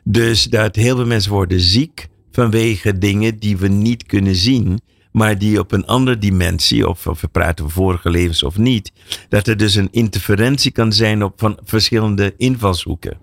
Dus 0.03 0.43
dat 0.43 0.75
heel 0.75 0.95
veel 0.95 1.05
mensen 1.05 1.31
worden 1.31 1.59
ziek 1.59 2.07
vanwege 2.31 2.97
dingen 2.97 3.39
die 3.39 3.57
we 3.57 3.67
niet 3.67 4.05
kunnen 4.05 4.35
zien, 4.35 4.81
maar 5.11 5.37
die 5.37 5.59
op 5.59 5.71
een 5.71 5.85
andere 5.85 6.17
dimensie, 6.17 6.87
of, 6.87 7.03
we 7.03 7.27
praten 7.27 7.65
over 7.65 7.75
vorige 7.75 8.09
levens 8.09 8.43
of 8.43 8.57
niet, 8.57 8.91
dat 9.29 9.47
er 9.47 9.57
dus 9.57 9.75
een 9.75 9.91
interferentie 9.91 10.71
kan 10.71 10.93
zijn 10.93 11.23
op 11.23 11.33
van 11.37 11.59
verschillende 11.63 12.33
invalshoeken. 12.37 13.17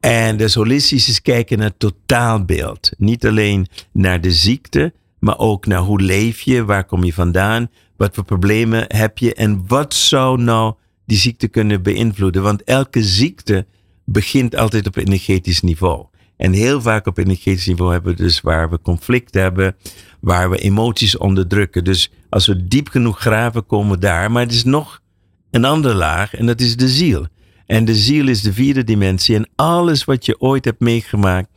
En 0.00 0.36
dus 0.36 0.54
holistisch 0.54 1.08
is 1.08 1.22
kijken 1.22 1.58
naar 1.58 1.66
het 1.66 1.78
totaalbeeld. 1.78 2.90
Niet 2.98 3.26
alleen 3.26 3.66
naar 3.92 4.20
de 4.20 4.32
ziekte, 4.32 4.92
maar 5.18 5.38
ook 5.38 5.66
naar 5.66 5.80
hoe 5.80 6.00
leef 6.00 6.40
je, 6.40 6.64
waar 6.64 6.84
kom 6.84 7.04
je 7.04 7.12
vandaan, 7.12 7.70
wat 7.96 8.14
voor 8.14 8.24
problemen 8.24 8.84
heb 8.88 9.18
je 9.18 9.34
en 9.34 9.64
wat 9.66 9.94
zou 9.94 10.42
nou 10.42 10.74
die 11.06 11.18
ziekte 11.18 11.48
kunnen 11.48 11.82
beïnvloeden. 11.82 12.42
Want 12.42 12.64
elke 12.64 13.02
ziekte 13.02 13.66
begint 14.04 14.56
altijd 14.56 14.86
op 14.86 14.96
energetisch 14.96 15.60
niveau. 15.60 16.06
En 16.36 16.52
heel 16.52 16.80
vaak 16.80 17.06
op 17.06 17.18
energetisch 17.18 17.66
niveau 17.66 17.92
hebben 17.92 18.16
we 18.16 18.22
dus 18.22 18.40
waar 18.40 18.70
we 18.70 18.80
conflict 18.80 19.34
hebben, 19.34 19.76
waar 20.20 20.50
we 20.50 20.58
emoties 20.58 21.16
onderdrukken. 21.16 21.84
Dus 21.84 22.10
als 22.28 22.46
we 22.46 22.66
diep 22.66 22.88
genoeg 22.88 23.20
graven, 23.20 23.66
komen 23.66 23.90
we 23.90 23.98
daar. 23.98 24.30
Maar 24.30 24.42
het 24.42 24.52
is 24.52 24.64
nog 24.64 25.02
een 25.50 25.64
andere 25.64 25.94
laag 25.94 26.34
en 26.34 26.46
dat 26.46 26.60
is 26.60 26.76
de 26.76 26.88
ziel. 26.88 27.26
En 27.68 27.84
de 27.84 27.94
ziel 27.94 28.28
is 28.28 28.42
de 28.42 28.52
vierde 28.52 28.84
dimensie. 28.84 29.36
En 29.36 29.48
alles 29.56 30.04
wat 30.04 30.26
je 30.26 30.40
ooit 30.40 30.64
hebt 30.64 30.80
meegemaakt 30.80 31.48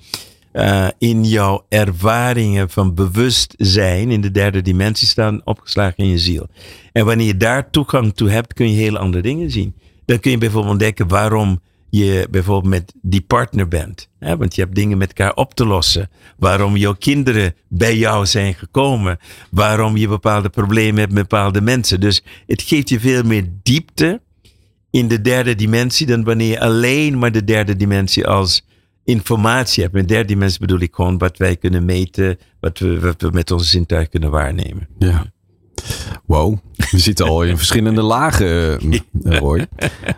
uh, 0.54 0.88
in 0.98 1.24
jouw 1.24 1.66
ervaringen 1.70 2.70
van 2.70 2.94
bewustzijn 2.94 4.12
in 4.12 4.22
de 4.22 4.32
derde 4.32 4.62
dimensie 4.62 5.08
staan 5.08 5.42
opgeslagen 5.44 6.04
in 6.04 6.10
je 6.10 6.18
ziel. 6.18 6.48
En 6.92 7.06
wanneer 7.06 7.28
je 7.28 7.38
daar 7.38 7.70
toegang 7.70 8.14
toe 8.14 8.30
hebt, 8.30 8.54
kun 8.54 8.72
je 8.72 8.78
heel 8.78 8.98
andere 8.98 9.24
dingen 9.24 9.52
zien. 9.52 9.76
Dan 10.06 10.20
kun 10.20 10.32
je 10.32 10.38
bijvoorbeeld 10.38 10.72
ontdekken 10.72 11.08
waarom 11.08 11.60
je 11.90 12.28
bijvoorbeeld 12.32 12.74
met 12.74 12.94
die 13.02 13.22
partner 13.22 13.68
bent. 13.68 14.10
Hè? 14.20 14.38
Want 14.38 14.56
je 14.56 14.62
hebt 14.62 14.76
dingen 14.76 14.98
met 14.98 15.08
elkaar 15.08 15.34
op 15.34 15.54
te 15.54 15.66
lossen. 15.66 16.10
Waarom 16.38 16.78
jouw 16.78 16.96
kinderen 17.00 17.56
bij 17.68 17.98
jou 17.98 18.26
zijn 18.26 18.54
gekomen. 18.54 19.18
Waarom 19.52 19.98
je 19.98 20.08
bepaalde 20.08 20.50
problemen 20.50 21.00
hebt 21.00 21.14
met 21.14 21.28
bepaalde 21.28 21.62
mensen. 21.62 22.00
Dus 22.00 22.24
het 22.48 22.62
geeft 22.62 22.90
je 22.90 23.00
veel 23.00 23.24
meer 23.24 23.50
diepte 23.64 24.22
in 24.92 25.08
de 25.08 25.22
derde 25.22 25.56
dimensie 25.56 26.06
dan 26.06 26.24
wanneer 26.24 26.50
je 26.50 26.60
alleen 26.60 27.18
maar 27.20 27.32
de 27.32 27.44
derde 27.44 27.76
dimensie 27.76 28.28
als 28.28 28.66
informatie 29.04 29.84
hebt. 29.84 29.96
Met 29.96 30.08
derde 30.08 30.28
dimensie 30.28 30.60
bedoel 30.60 30.80
ik 30.80 30.96
gewoon 30.96 31.18
wat 31.18 31.38
wij 31.38 31.56
kunnen 31.56 31.86
meten, 31.86 32.38
wat 32.60 32.80
we, 32.80 33.00
wat 33.00 33.22
we 33.22 33.30
met 33.32 33.52
onze 33.52 33.66
zintuig 33.66 34.10
kunnen 34.10 34.32
waarnemen. 34.32 34.88
Ja. 35.00 35.26
Wow, 36.26 36.58
we 36.92 37.00
zitten 37.00 37.26
al 37.26 37.44
in 37.44 37.58
verschillende 37.58 38.02
lagen, 38.02 38.80
uh, 38.86 39.00
Roy. 39.24 39.68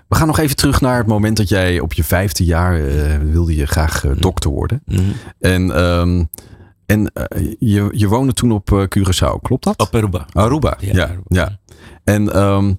We 0.09 0.15
gaan 0.15 0.27
nog 0.27 0.39
even 0.39 0.55
terug 0.55 0.81
naar 0.81 0.97
het 0.97 1.07
moment 1.07 1.37
dat 1.37 1.49
jij 1.49 1.79
op 1.79 1.93
je 1.93 2.03
vijfde 2.03 2.45
jaar 2.45 2.79
uh, 2.79 3.17
wilde 3.17 3.55
je 3.55 3.65
graag 3.65 4.03
uh, 4.03 4.11
dokter 4.17 4.49
worden. 4.49 4.81
Mm 4.85 4.95
-hmm. 4.95 5.13
En, 5.39 5.83
um, 5.83 6.29
en 6.85 7.11
je, 7.59 7.89
je 7.91 8.07
woonde 8.07 8.33
toen 8.33 8.51
op 8.51 8.87
Curaçao, 8.97 9.41
klopt 9.41 9.63
dat? 9.63 9.79
Op 9.79 9.95
Aruba. 9.95 10.25
Aruba, 10.31 10.77
ja. 10.79 10.93
ja, 10.93 11.03
Aruba. 11.03 11.23
ja. 11.27 11.59
En, 12.03 12.41
um, 12.41 12.77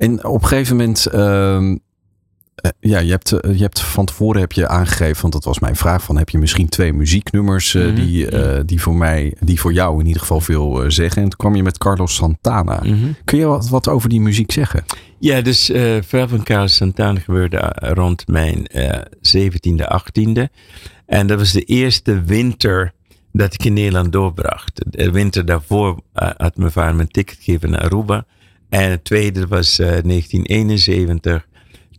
en 0.00 0.24
op 0.24 0.42
een 0.42 0.48
gegeven 0.48 0.76
moment 0.76 1.14
um, 1.14 1.80
uh, 2.64 2.70
ja, 2.80 2.98
je 2.98 3.10
hebt, 3.10 3.32
uh, 3.32 3.56
je 3.56 3.62
hebt 3.62 3.80
van 3.80 4.04
tevoren 4.04 4.40
heb 4.40 4.52
je 4.52 4.68
aangegeven, 4.68 5.20
want 5.20 5.32
dat 5.32 5.44
was 5.44 5.58
mijn 5.58 5.76
vraag, 5.76 6.02
van 6.02 6.16
heb 6.16 6.28
je 6.28 6.38
misschien 6.38 6.68
twee 6.68 6.92
muzieknummers 6.92 7.74
uh, 7.74 7.82
mm 7.82 7.88
-hmm. 7.88 8.04
die, 8.04 8.28
die 8.64 8.80
voor 8.80 8.96
mij, 8.96 9.34
die 9.40 9.60
voor 9.60 9.72
jou 9.72 10.00
in 10.00 10.06
ieder 10.06 10.20
geval 10.20 10.40
veel 10.40 10.90
zeggen. 10.90 11.22
En 11.22 11.28
toen 11.28 11.38
kwam 11.38 11.54
je 11.54 11.62
met 11.62 11.78
Carlos 11.78 12.14
Santana. 12.14 12.80
Mm 12.84 13.00
-hmm. 13.00 13.16
Kun 13.24 13.38
je 13.38 13.44
wat, 13.44 13.68
wat 13.68 13.88
over 13.88 14.08
die 14.08 14.20
muziek 14.20 14.52
zeggen? 14.52 14.84
Ja, 15.18 15.40
dus 15.40 15.70
veel 16.00 16.28
van 16.28 16.42
Carlos 16.42 16.74
Santana 16.74 17.20
gebeurde 17.20 17.72
rond 17.78 18.28
mijn 18.28 18.70
17e, 19.36 19.84
18e. 19.98 20.42
En 21.06 21.26
dat 21.26 21.38
was 21.38 21.52
de 21.52 21.64
eerste 21.64 22.22
winter 22.22 22.92
dat 23.32 23.54
ik 23.54 23.64
in 23.64 23.72
Nederland 23.72 24.12
doorbracht. 24.12 24.84
De 24.86 25.10
winter 25.10 25.44
daarvoor 25.44 26.00
had 26.36 26.56
mijn 26.56 26.72
vader 26.72 26.94
me 26.94 27.00
een 27.00 27.08
ticket 27.08 27.38
gegeven 27.40 27.70
naar 27.70 27.80
Aruba. 27.80 28.26
En 28.70 28.90
het 28.90 29.04
tweede 29.04 29.46
was 29.46 29.76
1971 29.76 31.48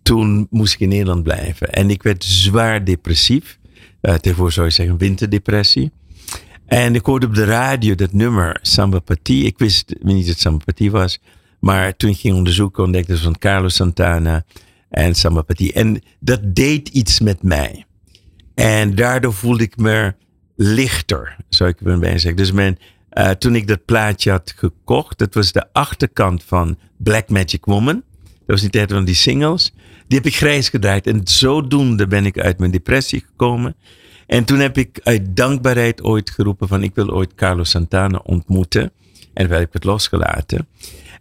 toen 0.03 0.47
moest 0.49 0.73
ik 0.73 0.79
in 0.79 0.89
Nederland 0.89 1.23
blijven. 1.23 1.69
En 1.69 1.89
ik 1.89 2.03
werd 2.03 2.23
zwaar 2.23 2.83
depressief. 2.83 3.59
Tegenwoordig 4.01 4.53
zou 4.53 4.67
je 4.67 4.73
zeggen 4.73 4.97
winterdepressie. 4.97 5.91
En 6.65 6.95
ik 6.95 7.05
hoorde 7.05 7.25
op 7.25 7.35
de 7.35 7.43
radio 7.43 7.95
dat 7.95 8.13
nummer 8.13 8.59
Samba 8.61 8.99
Pati. 8.99 9.45
Ik 9.45 9.57
wist 9.57 9.95
niet 10.01 10.27
dat 10.27 10.39
Samba 10.39 10.63
Pati 10.65 10.91
was. 10.91 11.19
Maar 11.59 11.95
toen 11.95 12.09
ik 12.09 12.17
ging 12.17 12.35
onderzoeken 12.35 12.83
ontdekte 12.83 13.13
ik 13.13 13.19
van 13.19 13.37
Carlos 13.37 13.75
Santana 13.75 14.45
en 14.89 15.15
Samba 15.15 15.41
Pati. 15.41 15.71
En 15.71 16.01
dat 16.19 16.55
deed 16.55 16.87
iets 16.87 17.19
met 17.19 17.43
mij. 17.43 17.85
En 18.55 18.95
daardoor 18.95 19.33
voelde 19.33 19.63
ik 19.63 19.77
me 19.77 20.13
lichter, 20.55 21.37
zou 21.49 21.69
ik 21.69 21.77
bijna 21.79 22.17
zeggen. 22.17 22.35
Dus 22.35 22.51
mijn, 22.51 22.77
uh, 23.13 23.29
toen 23.29 23.55
ik 23.55 23.67
dat 23.67 23.85
plaatje 23.85 24.31
had 24.31 24.53
gekocht, 24.55 25.17
dat 25.17 25.33
was 25.33 25.51
de 25.51 25.73
achterkant 25.73 26.43
van 26.43 26.77
Black 26.97 27.29
Magic 27.29 27.65
Woman. 27.65 28.03
Dat 28.23 28.45
was 28.45 28.61
die 28.61 28.69
tijd 28.69 28.91
van 28.91 29.05
die 29.05 29.15
singles. 29.15 29.73
Die 30.07 30.17
heb 30.17 30.27
ik 30.27 30.35
grijs 30.35 30.69
gedraaid. 30.69 31.07
En 31.07 31.21
zodoende 31.23 32.07
ben 32.07 32.25
ik 32.25 32.39
uit 32.39 32.59
mijn 32.59 32.71
depressie 32.71 33.23
gekomen. 33.27 33.75
En 34.27 34.43
toen 34.43 34.59
heb 34.59 34.77
ik 34.77 34.99
uit 35.03 35.35
dankbaarheid 35.35 36.03
ooit 36.03 36.29
geroepen 36.29 36.67
van 36.67 36.83
ik 36.83 36.95
wil 36.95 37.09
ooit 37.09 37.35
Carlos 37.35 37.69
Santana 37.69 38.21
ontmoeten. 38.23 38.91
En 39.33 39.45
toen 39.45 39.55
heb 39.55 39.67
ik 39.67 39.73
het 39.73 39.83
losgelaten. 39.83 40.67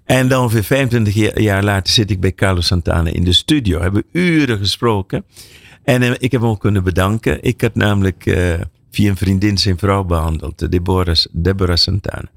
En 0.05 0.29
dan 0.29 0.43
ongeveer 0.43 0.65
25 0.65 1.41
jaar 1.41 1.65
later 1.65 1.93
zit 1.93 2.11
ik 2.11 2.21
bij 2.21 2.33
Carlos 2.33 2.67
Santana 2.67 3.11
in 3.11 3.25
de 3.25 3.33
studio. 3.33 3.81
Hebben 3.81 4.05
uren 4.13 4.59
gesproken. 4.59 5.25
En 5.85 6.03
uh, 6.03 6.11
ik 6.19 6.33
heb 6.33 6.41
hem 6.41 6.51
ook 6.51 6.61
kunnen 6.61 6.85
bedanken. 6.85 7.43
Ik 7.43 7.61
had 7.61 7.75
namelijk 7.75 8.27
uh, 8.27 8.55
via 8.91 9.11
een 9.11 9.17
vriendin 9.17 9.59
zijn 9.59 9.79
vrouw 9.79 10.05
behandeld, 10.05 10.71
Deborah, 10.71 11.17
Deborah 11.33 11.77
Santana. 11.77 12.31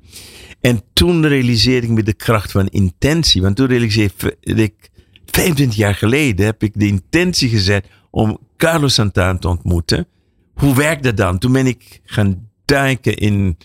En 0.61 0.81
toen 0.93 1.27
realiseerde 1.27 1.87
ik 1.87 1.93
me 1.93 2.03
de 2.03 2.13
kracht 2.13 2.51
van 2.51 2.67
intentie. 2.67 3.41
Want 3.41 3.55
toen 3.55 3.67
realiseerde 3.67 4.37
ik 4.43 4.89
25 5.25 5.77
jaar 5.77 5.95
geleden 5.95 6.45
heb 6.45 6.63
ik 6.63 6.71
de 6.75 6.87
intentie 6.87 7.49
gezet 7.49 7.87
om 8.09 8.37
Carlos 8.57 8.93
Santana 8.93 9.37
te 9.37 9.47
ontmoeten. 9.47 10.07
Hoe 10.53 10.75
werkt 10.75 11.03
dat 11.03 11.17
dan? 11.17 11.37
Toen 11.39 11.51
ben 11.51 11.67
ik 11.67 12.01
gaan 12.05 12.49
duiken 12.65 13.17
in 13.17 13.57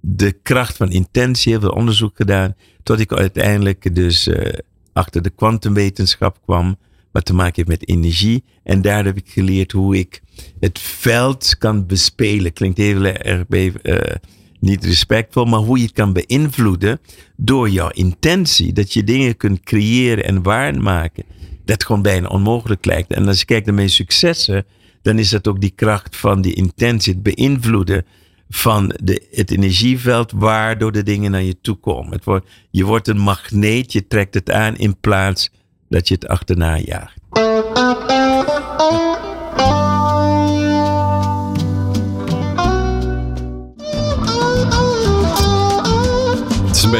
de 0.00 0.32
kracht 0.32 0.76
van 0.76 0.90
intentie, 0.90 1.52
heel 1.52 1.60
veel 1.60 1.70
onderzoek 1.70 2.16
gedaan, 2.16 2.54
tot 2.82 3.00
ik 3.00 3.12
uiteindelijk 3.12 3.94
dus 3.94 4.28
uh, 4.28 4.52
achter 4.92 5.22
de 5.22 5.30
kwantumwetenschap 5.30 6.38
kwam, 6.44 6.76
wat 7.14 7.24
te 7.24 7.34
maken 7.34 7.54
heeft 7.54 7.80
met 7.80 7.88
energie. 7.88 8.44
En 8.62 8.82
daar 8.82 9.04
heb 9.04 9.16
ik 9.16 9.28
geleerd 9.28 9.72
hoe 9.72 9.98
ik 9.98 10.22
het 10.60 10.78
veld 10.78 11.56
kan 11.58 11.86
bespelen. 11.86 12.52
Klinkt 12.52 12.78
heel 12.78 13.04
erg 13.04 13.44
uh, 13.48 13.98
niet 14.60 14.84
respectvol, 14.84 15.44
maar 15.44 15.60
hoe 15.60 15.78
je 15.78 15.84
het 15.84 15.92
kan 15.92 16.12
beïnvloeden 16.12 17.00
door 17.36 17.70
jouw 17.70 17.88
intentie. 17.88 18.72
Dat 18.72 18.92
je 18.92 19.04
dingen 19.04 19.36
kunt 19.36 19.60
creëren 19.60 20.24
en 20.24 20.42
waarmaken. 20.42 21.24
Dat 21.64 21.84
gewoon 21.84 22.02
bijna 22.02 22.28
onmogelijk 22.28 22.84
lijkt. 22.84 23.12
En 23.12 23.28
als 23.28 23.38
je 23.38 23.44
kijkt 23.44 23.66
naar 23.66 23.74
mijn 23.74 23.90
successen, 23.90 24.64
dan 25.02 25.18
is 25.18 25.30
dat 25.30 25.48
ook 25.48 25.60
die 25.60 25.72
kracht 25.74 26.16
van 26.16 26.40
die 26.42 26.54
intentie, 26.54 27.12
het 27.12 27.22
beïnvloeden 27.22 28.06
van 28.48 28.94
de, 29.02 29.26
het 29.30 29.50
energieveld 29.50 30.32
waardoor 30.32 30.92
de 30.92 31.02
dingen 31.02 31.30
naar 31.30 31.42
je 31.42 31.60
toe 31.60 31.76
komen. 31.76 32.20
Wordt, 32.24 32.46
je 32.70 32.84
wordt 32.84 33.08
een 33.08 33.18
magneet, 33.18 33.92
je 33.92 34.06
trekt 34.06 34.34
het 34.34 34.50
aan 34.50 34.76
in 34.76 35.00
plaats 35.00 35.50
dat 35.94 36.08
je 36.08 36.14
het 36.14 36.28
achterna 36.28 36.78
jaagt. 36.78 37.14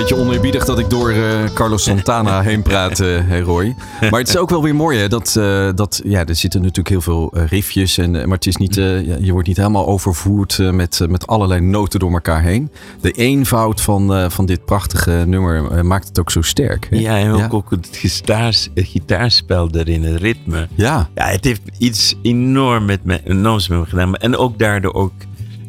Beetje 0.00 0.16
oneerbiedig 0.16 0.64
dat 0.64 0.78
ik 0.78 0.90
door 0.90 1.12
uh, 1.12 1.44
Carlos 1.52 1.82
Santana 1.82 2.42
heen 2.50 2.62
praat, 2.62 3.00
uh, 3.00 3.20
hey 3.24 3.40
Roy. 3.40 3.74
Maar 4.00 4.20
het 4.20 4.28
is 4.28 4.36
ook 4.36 4.50
wel 4.50 4.62
weer 4.62 4.74
mooi, 4.74 4.98
hè? 4.98 5.08
Dat, 5.08 5.34
uh, 5.38 5.68
dat 5.74 6.00
ja, 6.04 6.26
er 6.26 6.34
zitten 6.34 6.60
natuurlijk 6.60 6.88
heel 6.88 7.00
veel 7.00 7.30
riffjes. 7.32 7.98
En, 7.98 8.10
maar 8.10 8.36
het 8.36 8.46
is 8.46 8.56
niet, 8.56 8.74
je 8.74 9.28
wordt 9.30 9.48
niet 9.48 9.56
helemaal 9.56 9.86
overvoerd 9.86 10.58
met, 10.58 11.00
met 11.08 11.26
allerlei 11.26 11.60
noten 11.60 12.00
door 12.00 12.12
elkaar 12.12 12.42
heen. 12.42 12.70
De 13.00 13.10
eenvoud 13.10 13.80
van, 13.80 14.30
van 14.30 14.46
dit 14.46 14.64
prachtige 14.64 15.24
nummer 15.26 15.84
maakt 15.84 16.08
het 16.08 16.20
ook 16.20 16.30
zo 16.30 16.42
sterk. 16.42 16.86
Hè? 16.90 16.96
Ja, 16.96 17.18
en 17.18 17.30
ook, 17.30 17.38
ja? 17.38 17.48
ook 17.50 17.70
het, 17.70 17.88
gitaars, 17.92 18.68
het 18.74 18.86
gitaarspel 18.86 19.70
erin, 19.70 20.04
het 20.04 20.20
ritme. 20.20 20.68
Ja. 20.74 21.08
Ja, 21.14 21.26
het 21.26 21.44
heeft 21.44 21.62
iets 21.78 22.14
enorm 22.22 22.84
met 22.84 23.04
me, 23.04 23.20
enorms 23.24 23.68
met 23.68 23.78
me 23.78 23.86
gedaan. 23.86 24.14
En 24.14 24.36
ook 24.36 24.58
daardoor 24.58 24.94
ook 24.94 25.12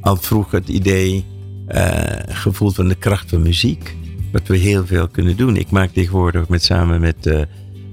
al 0.01 0.15
vroeg 0.15 0.51
het 0.51 0.67
idee 0.67 1.25
gevoeld 2.27 2.75
van 2.75 2.87
de 2.87 2.95
kracht 2.95 3.29
van 3.29 3.41
muziek 3.41 3.95
wat 4.35 4.47
we 4.47 4.57
heel 4.57 4.85
veel 4.85 5.07
kunnen 5.07 5.37
doen. 5.37 5.55
Ik 5.55 5.71
maak 5.71 5.89
tegenwoordig 5.89 6.47
met, 6.47 6.63
samen 6.63 7.01
met 7.01 7.25
uh, 7.25 7.41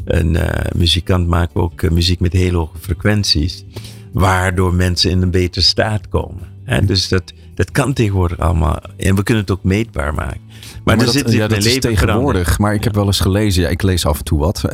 een 0.05 0.35
uh, 0.35 0.49
muzikant 0.77 1.29
maken 1.29 1.55
we 1.55 1.61
ook 1.61 1.83
uh, 1.83 1.91
muziek 1.91 2.21
met 2.21 2.33
hele 2.33 2.57
hoge 2.57 2.79
frequenties. 2.79 3.65
Waardoor 4.13 4.75
mensen 4.75 5.11
in 5.11 5.23
een 5.23 5.31
betere 5.31 5.65
staat 5.65 6.09
komen. 6.09 6.43
Hè? 6.65 6.85
Dus 6.85 7.09
dat, 7.09 7.33
dat 7.55 7.71
kan 7.71 7.93
tegenwoordig 7.93 8.39
allemaal. 8.39 8.79
En 8.97 9.15
we 9.15 9.23
kunnen 9.23 9.43
het 9.43 9.53
ook 9.53 9.65
meetbaar 9.65 10.15
maken. 10.15 10.41
Maar, 10.85 10.97
maar 10.97 11.05
dat, 11.05 11.15
zit 11.15 11.33
ja, 11.33 11.49
dat 11.49 11.65
is 11.65 11.79
tegenwoordig. 11.79 12.59
Maar 12.59 12.75
ik 12.75 12.85
heb 12.85 12.95
wel 12.95 13.07
eens 13.07 13.21
gelezen, 13.21 13.63
ja, 13.63 13.69
ik 13.69 13.83
lees 13.83 14.07
af 14.07 14.19
en 14.19 14.25
toe 14.25 14.39
wat. 14.39 14.65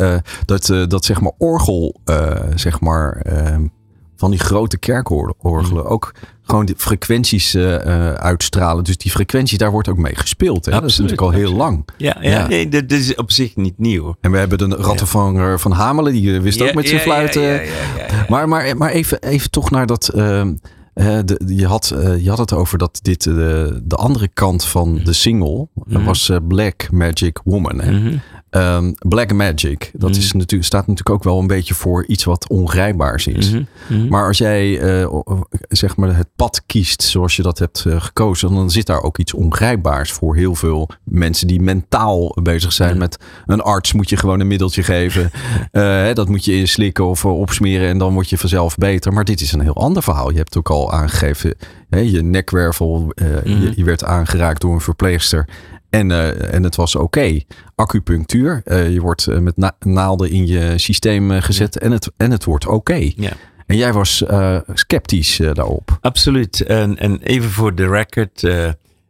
dat, 0.45 0.67
dat 0.89 1.05
zeg 1.05 1.21
maar 1.21 1.33
orgel, 1.39 2.01
zeg 2.55 2.81
maar 2.81 3.17
ehm, 3.17 3.67
van 4.19 4.31
die 4.31 4.41
grote 4.41 4.79
kerkorgelen 4.79 5.83
mm. 5.83 5.91
ook 5.91 6.15
gewoon 6.43 6.67
de 6.67 6.75
frequenties 6.77 7.55
uh, 7.55 7.77
uitstralen. 8.13 8.85
Dus 8.85 8.97
die 8.97 9.11
frequenties, 9.11 9.59
daar 9.59 9.71
wordt 9.71 9.89
ook 9.89 9.99
mee 9.99 10.15
gespeeld. 10.15 10.65
Hè? 10.65 10.73
dat 10.73 10.85
is 10.85 10.99
natuurlijk 10.99 11.23
al 11.23 11.31
heel 11.31 11.53
lang. 11.53 11.85
Ja, 11.97 12.17
ja, 12.21 12.31
ja. 12.31 12.49
Nee, 12.49 12.69
dat 12.69 12.91
is 12.91 13.15
op 13.15 13.31
zich 13.31 13.57
niet 13.57 13.79
nieuw. 13.79 14.17
En 14.21 14.31
we 14.31 14.39
hebben 14.39 14.59
de 14.59 14.77
rattenvanger 14.77 15.51
ja. 15.51 15.59
van 15.59 15.73
Hamelen, 15.73 16.13
die 16.13 16.41
wist 16.41 16.63
ook 16.63 16.75
met 16.75 16.89
zijn 16.89 17.01
fluiten. 17.01 17.61
Maar, 18.29 18.49
maar, 18.49 18.77
maar 18.77 18.91
even, 18.91 19.23
even 19.23 19.51
toch 19.51 19.71
naar 19.71 19.87
dat... 19.87 20.11
Uh, 20.15 20.43
de, 21.25 21.41
je, 21.47 21.67
had, 21.67 21.95
je 22.19 22.29
had 22.29 22.39
het 22.39 22.53
over 22.53 22.79
dat 22.79 22.99
dit 23.03 23.23
de 23.23 23.97
andere 23.97 24.29
kant 24.29 24.65
van 24.65 25.01
de 25.05 25.13
single 25.13 25.69
mm 25.75 25.85
-hmm. 25.89 26.05
was 26.05 26.31
Black 26.49 26.91
Magic 26.91 27.41
Woman. 27.45 27.81
Hè? 27.81 27.91
Mm 27.91 28.07
-hmm. 28.07 28.21
Um, 28.51 28.95
Black 29.09 29.33
Magic, 29.33 29.91
dat 29.95 30.17
is 30.17 30.29
Mhm. 30.29 30.37
natuurlijk, 30.39 30.69
staat 30.69 30.87
natuurlijk 30.87 31.17
ook 31.17 31.25
wel 31.25 31.39
een 31.39 31.47
beetje 31.47 31.75
voor 31.75 32.07
iets 32.07 32.25
wat 32.25 32.49
ongrijpbaars 32.49 33.27
is. 33.27 33.51
Mhm, 33.51 33.63
mhm. 33.89 34.09
Maar 34.09 34.27
als 34.27 34.39
jij 34.39 34.79
eh, 34.81 35.21
zeg 35.69 35.97
maar 35.97 36.17
het 36.17 36.29
pad 36.37 36.63
kiest 36.67 37.03
zoals 37.03 37.37
je 37.37 37.43
dat 37.43 37.59
hebt 37.59 37.85
eh, 37.87 38.01
gekozen, 38.01 38.55
dan 38.55 38.71
zit 38.71 38.87
daar 38.87 39.03
ook 39.03 39.19
iets 39.19 39.35
ongrijpbaars 39.35 40.13
voor 40.13 40.37
heel 40.37 40.55
veel 40.55 40.89
mensen 41.05 41.47
die 41.47 41.61
mentaal 41.61 42.37
bezig 42.43 42.73
zijn 42.73 42.99
met 42.99 43.19
een 43.47 43.61
arts 43.61 43.93
moet 43.93 44.09
je 44.09 44.17
gewoon 44.17 44.41
een 44.41 44.47
middeltje 44.47 44.83
geven. 44.83 45.31
Eh, 45.73 45.83
hè, 45.83 46.13
dat 46.15 46.29
moet 46.29 46.45
je 46.45 46.57
inslikken 46.57 47.07
of 47.07 47.25
opsmeren 47.25 47.89
en 47.89 47.99
dan 47.99 48.13
word 48.13 48.29
je 48.29 48.39
vanzelf 48.39 48.77
beter. 48.77 49.13
Maar 49.13 49.25
dit 49.25 49.41
is 49.41 49.53
een 49.53 49.61
heel 49.61 49.77
ander 49.77 50.03
verhaal. 50.03 50.31
Je 50.31 50.37
hebt 50.37 50.57
ook 50.57 50.71
al 50.71 50.93
aangegeven, 50.93 51.55
hè, 51.91 51.99
je 51.99 52.23
nekwervel, 52.23 53.13
je, 53.45 53.73
je 53.77 53.85
werd 53.85 54.05
aangeraakt 54.05 54.61
door 54.61 54.75
een 54.75 54.81
verpleegster. 54.81 55.49
En, 55.91 56.11
eh, 56.11 56.55
en 56.55 56.63
het 56.63 56.77
was 56.77 56.95
oké. 56.97 57.41
Acupunctuur. 57.75 58.61
eh, 58.65 58.93
je 58.93 59.01
wordt 59.01 59.27
eh, 59.27 59.39
met 59.39 59.57
na- 59.57 59.77
naalden 59.81 60.31
in 60.31 60.47
je 60.47 60.73
systeem 60.79 61.31
gezet 61.31 61.79
en, 61.79 61.93
het, 61.93 62.11
en 62.17 62.31
het 62.31 62.45
wordt 62.45 62.67
oké. 62.67 63.11
Ja. 63.17 63.31
En 63.67 63.77
jij 63.77 63.93
was 63.93 64.25
sceptisch 64.75 65.37
daarop. 65.53 65.99
Absoluut. 66.01 66.61
En, 66.61 66.99
en 66.99 67.21
even 67.23 67.51
voor 67.51 67.75
de 67.75 67.87
record. 67.89 68.41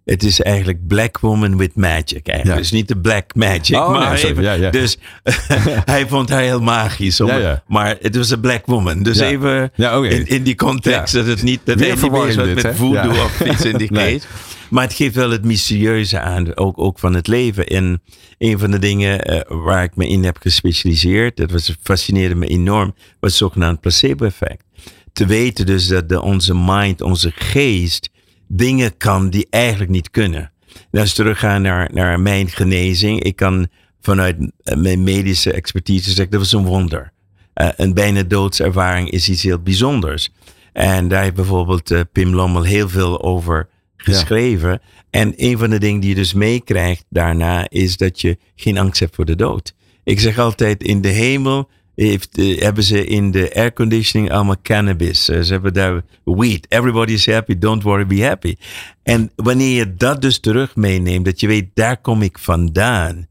het 0.05 0.23
is 0.23 0.41
eigenlijk 0.41 0.87
Black 0.87 1.19
Woman 1.19 1.57
with 1.57 1.75
Magic. 1.77 2.29
Eigenlijk. 2.29 2.45
Ja. 2.45 2.57
Dus 2.57 2.71
niet 2.71 2.89
de 2.89 2.97
Black 2.99 3.35
Magic. 3.35 3.77
Oh, 3.77 3.91
maar 3.91 4.13
nee, 4.13 4.25
even- 4.27 4.43
Ja, 4.43 4.53
ja. 4.53 4.71
Dus 4.71 4.99
hij 5.93 6.07
vond 6.07 6.29
haar 6.29 6.41
heel 6.43 6.61
magisch. 6.61 7.21
om-. 7.21 7.31
Maar 7.67 7.97
het 8.01 8.17
was 8.17 8.31
een 8.31 8.41
Black 8.41 8.67
Woman. 8.67 9.03
Dus 9.03 9.19
even 9.19 9.71
in, 10.03 10.27
in 10.27 10.43
die 10.43 10.55
context. 10.55 11.15
Dat 11.15 11.27
het 11.27 11.43
niet 11.43 11.61
dat 11.65 11.79
Weer 11.79 11.99
hij 12.01 12.27
niet 12.27 12.37
dit, 12.45 12.63
met 12.63 12.77
voodoo 12.77 13.11
of 13.11 13.41
iets 13.45 13.65
in 13.65 13.77
die 13.77 13.93
Nee. 13.99 14.15
case. 14.15 14.27
Maar 14.69 14.85
het 14.85 14.95
geeft 14.95 15.15
wel 15.15 15.31
het 15.31 15.45
mysterieuze 15.45 16.21
aan. 16.21 16.57
Ook, 16.57 16.79
ook 16.79 16.99
van 16.99 17.15
het 17.15 17.27
leven. 17.27 17.67
En 17.67 18.03
een 18.39 18.59
van 18.59 18.71
de 18.71 18.79
dingen 18.79 19.25
eh, 19.25 19.41
waar 19.65 19.83
ik 19.83 19.97
me 19.97 20.09
in 20.09 20.25
heb 20.25 20.37
gespecialiseerd. 20.37 21.37
Dat 21.37 21.51
was, 21.51 21.77
fascineerde 21.83 22.35
me 22.35 22.47
enorm. 22.47 22.95
Was 23.21 23.31
het 23.31 23.39
zogenaamd 23.39 23.81
placebo-effect. 23.81 24.65
Te 25.13 25.27
weten 25.27 25.67
dus 25.67 25.89
dat 25.89 26.09
de, 26.09 26.23
onze 26.23 26.55
mind, 26.55 27.01
onze 27.01 27.33
geest 27.35 28.11
dingen 28.47 28.97
kan 28.97 29.31
die 29.31 29.47
eigenlijk 29.51 29.91
niet 29.91 30.11
kunnen. 30.11 30.53
En 30.91 31.01
als 31.01 31.11
we 31.11 31.17
teruggaan 31.17 31.63
naar, 31.63 31.91
naar 31.93 32.21
mijn 32.21 32.49
genezing. 32.49 33.23
Ik 33.23 33.37
kan 33.37 33.69
vanuit 34.01 34.51
eh, 34.63 34.77
mijn 34.77 35.03
medische 35.03 35.53
expertise 35.53 36.11
zeggen 36.11 36.31
dat 36.31 36.41
was 36.41 36.53
een 36.53 36.65
wonder. 36.65 37.13
Eh, 37.55 37.69
een 37.77 37.95
bijna 37.95 38.23
doodservaring 38.23 39.11
is 39.11 39.29
iets 39.29 39.43
heel 39.43 39.59
bijzonders. 39.59 40.31
En 40.73 41.09
daar 41.09 41.23
heeft 41.23 41.35
bijvoorbeeld 41.35 42.05
Pim 42.13 42.35
Lommel 42.35 42.63
heel 42.63 42.89
veel 42.89 43.23
over 43.23 43.69
geschreven. 44.05 44.81
En 45.11 45.33
een 45.37 45.59
van 45.59 45.71
de 45.71 45.79
dingen 45.79 46.01
die 46.01 46.09
je 46.09 46.15
dus 46.15 46.33
meekrijgt 46.33 47.05
daarna 47.09 47.69
is 47.69 47.97
dat 47.97 48.21
je 48.21 48.39
geen 48.57 48.79
angst 48.79 49.01
hebt 49.01 49.15
voor 49.15 49.25
de 49.25 49.37
dood. 49.37 49.75
Ik 50.05 50.21
zeg 50.21 50.39
altijd 50.39 50.83
in 50.83 51.01
de 51.01 51.09
hemel 51.09 51.69
heeft, 51.95 52.39
eh, 52.39 52.61
hebben 52.61 52.85
ze 52.85 53.05
in 53.05 53.31
de 53.31 53.55
airconditioning 53.55 54.33
allemaal 54.33 54.61
cannabis. 54.63 55.29
Eh, 55.29 55.41
ze 55.41 55.53
hebben 55.53 55.73
daar 55.73 56.03
weed. 56.25 56.67
Everybody 56.69 57.13
is 57.13 57.27
happy, 57.27 57.59
don't 57.59 57.83
worry, 57.83 58.07
be 58.07 58.25
happy. 58.25 58.57
En 59.03 59.31
wanneer 59.37 59.77
je 59.77 59.95
dat 59.95 60.23
dus 60.23 60.39
terug 60.39 60.77
meeneemt, 60.77 61.25
dat 61.25 61.41
je 61.41 61.47
weet, 61.47 61.69
daar 61.75 62.01
kom 62.01 62.23
ik 62.23 62.39
vandaan. 62.39 63.27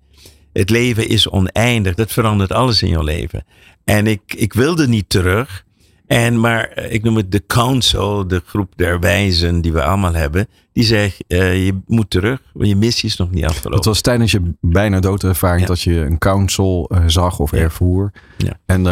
Het 0.53 0.69
leven 0.69 1.09
is 1.09 1.29
oneindig. 1.29 1.95
Dat 1.95 2.11
verandert 2.11 2.51
alles 2.51 2.81
in 2.81 2.89
je 2.89 3.03
leven. 3.03 3.45
En 3.83 4.07
ik, 4.07 4.21
ik 4.35 4.53
wilde 4.53 4.87
niet 4.87 5.09
terug. 5.09 5.65
En 6.07 6.39
maar 6.39 6.67
eh, 6.67 6.93
ik 6.93 7.03
noem 7.03 7.15
het 7.15 7.31
de 7.31 7.43
council, 7.47 8.27
de 8.27 8.41
groep 8.45 8.73
der 8.75 8.99
wijzen 8.99 9.61
die 9.61 9.73
we 9.73 9.83
allemaal 9.83 10.13
hebben. 10.13 10.47
Die 10.73 10.83
zegt, 10.83 11.23
eh, 11.27 11.65
je 11.65 11.79
moet 11.85 12.09
terug, 12.09 12.41
want 12.53 12.69
je 12.69 12.75
missie 12.75 13.09
is 13.09 13.17
nog 13.17 13.31
niet 13.31 13.45
afgelopen. 13.45 13.75
Het 13.77 13.85
was 13.85 14.01
tijdens 14.01 14.31
je 14.31 14.53
bijna 14.61 14.99
doodervaring 14.99 15.61
Ja. 15.61 15.67
dat 15.67 15.81
je 15.81 15.95
een 15.95 16.17
council 16.17 16.89
eh, 16.89 17.03
zag 17.05 17.39
of 17.39 17.53
ervoer. 17.53 18.11
Ja. 18.37 18.59
En 18.65 18.85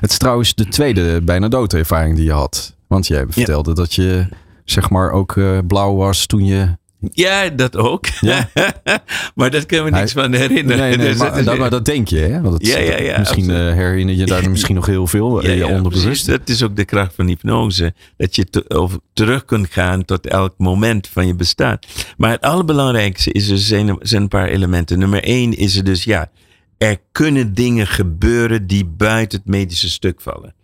het 0.00 0.10
is 0.10 0.18
trouwens 0.18 0.54
de 0.54 0.68
tweede 0.68 1.22
bijna 1.22 1.48
doodervaring 1.48 2.16
die 2.16 2.24
je 2.24 2.32
had. 2.32 2.76
Want 2.86 3.06
jij 3.06 3.24
vertelde 3.28 3.74
dat 3.74 3.94
je 3.94 4.26
zeg 4.64 4.90
maar 4.90 5.10
ook 5.10 5.34
blauw 5.66 5.94
was 5.94 6.26
toen 6.26 6.44
je... 6.44 6.80
Ja, 7.10 7.48
dat 7.48 7.76
ook. 7.76 8.06
Ja. 8.20 8.50
maar 9.34 9.50
dat 9.50 9.66
kunnen 9.66 9.84
we 9.84 9.90
niks 9.98 10.12
Hij- 10.14 10.22
van 10.22 10.32
herinneren. 10.32 10.78
Nee, 10.80 10.96
nee, 10.96 11.06
Dus 11.08 11.16
maar, 11.16 11.28
dat 11.30 11.38
is- 11.38 11.44
dat, 11.44 11.58
maar 11.58 11.70
dat 11.70 11.84
denk 11.84 12.08
je 12.08 12.18
hè? 12.18 12.40
Want 12.40 12.54
het, 12.54 12.66
Ja, 12.66 12.78
ja, 12.78 12.98
ja, 13.00 13.18
misschien 13.18 13.50
eh, 13.50 13.56
absoluut. 13.56 13.74
herinner 13.74 14.14
je 14.14 14.26
daar 14.26 14.50
misschien 14.50 14.74
nog 14.74 14.86
heel 14.86 15.06
veel 15.06 15.40
in 15.40 15.50
Ja, 15.50 15.56
je 15.56 15.66
onderbewust. 15.74 16.26
Dat 16.26 16.48
is 16.48 16.62
ook 16.62 16.76
de 16.76 16.84
kracht 16.84 17.14
van 17.14 17.26
hypnose. 17.26 17.94
Dat 18.16 18.36
je 18.36 18.44
te- 18.44 18.64
of 18.68 18.98
terug 19.12 19.44
kunt 19.44 19.66
gaan 19.70 20.04
tot 20.04 20.26
elk 20.26 20.54
moment 20.56 21.08
van 21.08 21.26
je 21.26 21.34
bestaan. 21.34 21.78
Maar 22.16 22.30
het 22.30 22.40
allerbelangrijkste 22.42 23.32
is, 23.32 23.48
er 23.48 23.58
zijn, 23.58 23.96
zijn 24.00 24.22
een 24.22 24.28
paar 24.28 24.48
elementen. 24.48 24.98
Nummer 24.98 25.22
één 25.22 25.56
is 25.56 25.76
er 25.76 25.84
dus, 25.84 26.04
ja, 26.04 26.30
er 26.78 26.96
kunnen 27.12 27.54
dingen 27.54 27.86
gebeuren 27.86 28.66
die 28.66 28.84
buiten 28.84 29.38
het 29.38 29.48
medische 29.48 29.90
stuk 29.90 30.20
vallen. 30.20 30.54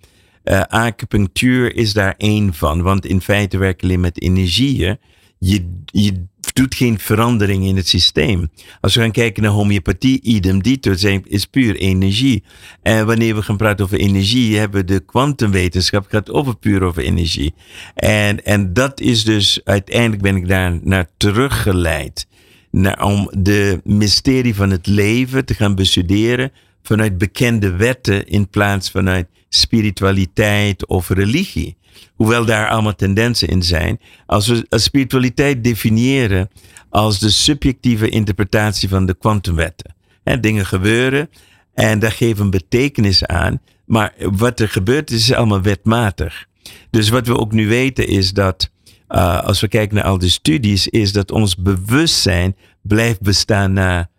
Eh, 0.42 0.61
acupunctuur 0.61 1.77
is 1.77 1.92
daar 1.92 2.14
één 2.16 2.55
van, 2.55 2.83
want 2.83 3.07
in 3.07 3.20
feite 3.20 3.59
werk 3.59 3.81
je 3.81 3.87
alleen 3.87 4.01
met 4.01 4.22
energieën. 4.22 4.98
Je, 5.38 5.83
je 5.85 6.24
doet 6.53 6.74
geen 6.74 6.98
verandering 6.98 7.64
in 7.64 7.77
het 7.77 7.88
systeem. 7.88 8.51
Als 8.81 8.94
we 8.94 9.01
gaan 9.01 9.11
kijken 9.11 9.42
naar 9.42 9.53
homeopathie, 9.53 10.20
idem 10.22 10.62
dito, 10.62 10.94
zijn- 10.94 11.22
is 11.27 11.46
puur 11.46 11.77
energie. 11.77 12.42
En 12.83 13.07
wanneer 13.07 13.35
we 13.35 13.42
gaan 13.42 13.57
praten 13.57 13.85
over 13.85 13.98
energie, 13.98 14.57
hebben 14.59 14.81
we 14.81 14.87
de 14.87 15.01
kwantumwetenschap 15.01 16.07
gaat 16.09 16.31
over 16.31 16.57
puur 16.57 16.83
over 16.83 17.03
energie. 17.03 17.55
En, 17.94 18.44
en 18.44 18.72
dat 18.72 19.01
is 19.01 19.24
dus, 19.24 19.61
uiteindelijk 19.64 20.22
ben 20.22 20.37
ik 20.37 20.48
daar 20.48 20.79
naar 20.83 21.07
teruggeleid. 21.16 22.27
Naar, 22.70 23.05
om 23.05 23.31
de 23.38 23.81
mysterie 23.85 24.55
van 24.55 24.70
het 24.70 24.87
leven 24.87 25.44
te 25.44 25.55
gaan 25.55 25.74
bestuderen 25.74 26.53
vanuit 26.83 27.18
bekende 27.18 27.70
wetten 27.77 28.27
in 28.27 28.48
plaats 28.48 28.90
vanuit 28.90 29.27
spiritualiteit 29.48 30.87
of 30.87 31.09
religie. 31.09 31.77
Hoewel 32.15 32.45
daar 32.45 32.69
allemaal 32.69 32.95
tendensen 32.95 33.49
in 33.49 33.63
zijn. 33.63 34.01
Als 34.27 34.47
we 34.47 34.67
spiritualiteit 34.69 35.65
definiëren 35.65 36.49
als 36.91 37.19
de 37.19 37.31
subjectieve 37.31 38.09
interpretatie 38.09 38.89
van 38.89 39.07
de 39.07 39.15
kwantumwetten. 39.15 39.97
Dingen 40.41 40.67
gebeuren 40.67 41.31
en 41.75 41.99
daar 41.99 42.13
geven 42.13 42.51
betekenis 42.51 43.25
aan. 43.27 43.61
Maar 43.85 44.15
wat 44.19 44.61
er 44.61 44.69
gebeurt 44.69 45.11
is 45.11 45.33
allemaal 45.33 45.63
wetmatig. 45.63 46.47
Dus 46.91 47.09
wat 47.09 47.27
we 47.27 47.39
ook 47.39 47.53
nu 47.53 47.69
weten 47.69 48.07
is 48.07 48.33
dat, 48.33 48.71
uh, 49.09 49.41
als 49.43 49.61
we 49.61 49.69
kijken 49.69 49.97
naar 49.97 50.05
al 50.05 50.19
die 50.19 50.31
studies, 50.31 50.89
is 50.89 51.13
dat 51.13 51.31
ons 51.31 51.57
bewustzijn 51.57 52.57
blijft 52.83 53.21
bestaan 53.21 53.73
na 53.73 54.11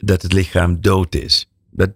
dat 0.00 0.22
het 0.22 0.32
lichaam 0.32 0.80
dood 0.80 1.14
is. 1.14 1.48
Dat, 1.70 1.90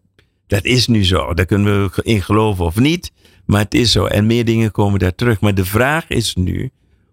dat 0.46 0.64
is 0.64 0.86
nu 0.86 1.04
zo. 1.04 1.34
Daar 1.34 1.46
kunnen 1.46 1.84
we 1.84 2.02
in 2.02 2.22
geloven 2.22 2.64
of 2.64 2.76
niet. 2.76 3.12
Maar 3.46 3.60
het 3.60 3.74
is 3.74 3.92
zo. 3.92 4.04
En 4.04 4.26
meer 4.26 4.44
dingen 4.44 4.70
komen 4.70 4.98
daar 4.98 5.14
terug. 5.14 5.40
Maar 5.40 5.54
de 5.54 5.64
vraag 5.64 6.08
is 6.08 6.34
nu, 6.34 6.70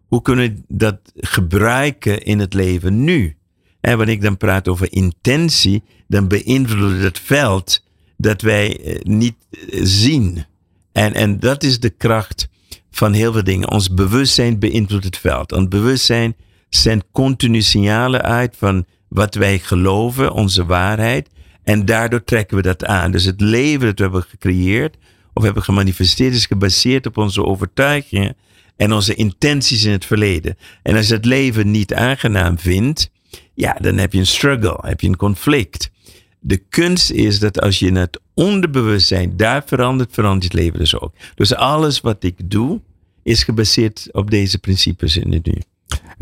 hoe 0.08 0.22
kunnen 0.22 0.46
we 0.46 0.76
dat 0.78 0.98
gebruiken 1.16 2.24
in 2.24 2.40
het 2.40 2.54
leven 2.54 3.04
nu? 3.04 3.36
En 3.82 3.98
wanneer 3.98 4.16
ik 4.16 4.22
dan 4.22 4.38
praat 4.38 4.68
over 4.68 4.94
intentie, 4.94 5.84
dan 6.08 6.28
beïnvloedt 6.28 7.04
het 7.04 7.20
veld 7.20 7.84
dat 8.18 8.42
wij 8.42 8.80
eh, 8.80 9.02
niet 9.02 9.36
eh, 9.50 9.80
zien. 9.84 10.46
En, 10.92 11.14
en 11.14 11.40
dat 11.40 11.64
is 11.64 11.80
de 11.80 11.90
kracht 11.90 12.50
van 12.92 13.14
heel 13.14 13.34
veel 13.34 13.44
dingen. 13.44 13.72
Ons 13.72 13.94
bewustzijn 13.94 14.60
beïnvloedt 14.60 15.06
het 15.06 15.18
veld. 15.18 15.52
Ons 15.52 15.68
bewustzijn 15.68 16.36
zendt 16.70 17.06
continu 17.12 17.62
signalen 17.62 18.22
uit 18.22 18.56
van 18.58 18.86
wat 19.08 19.36
wij 19.36 19.60
geloven, 19.60 20.34
onze 20.34 20.66
waarheid. 20.66 21.30
En 21.64 21.86
daardoor 21.86 22.24
trekken 22.24 22.58
we 22.58 22.64
dat 22.64 22.86
aan. 22.86 23.12
Dus 23.12 23.26
het 23.26 23.42
leven 23.42 23.86
dat 23.86 23.98
we 23.98 24.04
hebben 24.04 24.24
gecreëerd 24.24 24.98
of 25.34 25.44
hebben 25.44 25.64
gemanifesteerd 25.64 26.34
is 26.34 26.46
gebaseerd 26.46 27.06
op 27.06 27.18
onze 27.18 27.46
overtuigingen 27.46 28.36
en 28.76 28.94
onze 28.94 29.16
intenties 29.16 29.84
in 29.84 29.92
het 29.92 30.06
verleden. 30.06 30.58
En 30.84 30.96
als 30.96 31.08
je 31.08 31.14
het 31.14 31.26
leven 31.26 31.72
niet 31.72 31.94
aangenaam 31.94 32.60
vindt, 32.60 33.12
ja, 33.54 33.74
dan 33.82 33.98
heb 33.98 34.14
je 34.14 34.20
een 34.20 34.26
struggle, 34.26 34.78
heb 34.82 35.02
je 35.02 35.08
een 35.08 35.16
conflict. 35.16 35.92
De 36.40 36.58
kunst 36.58 37.12
is 37.12 37.40
dat 37.40 37.62
als 37.62 37.80
je 37.80 37.92
het 37.92 38.20
onderbewustzijn 38.34 39.38
daar 39.38 39.64
verandert, 39.66 40.14
verandert 40.14 40.44
het 40.44 40.54
leven 40.54 40.80
dus 40.80 41.00
ook. 41.00 41.14
Dus 41.36 41.56
alles 41.56 42.02
wat 42.02 42.24
ik 42.24 42.50
doe, 42.50 42.82
is 43.24 43.44
gebaseerd 43.44 44.10
op 44.12 44.32
deze 44.32 44.60
principes 44.60 45.18
in 45.18 45.32
het 45.32 45.46
nu. 45.46 45.62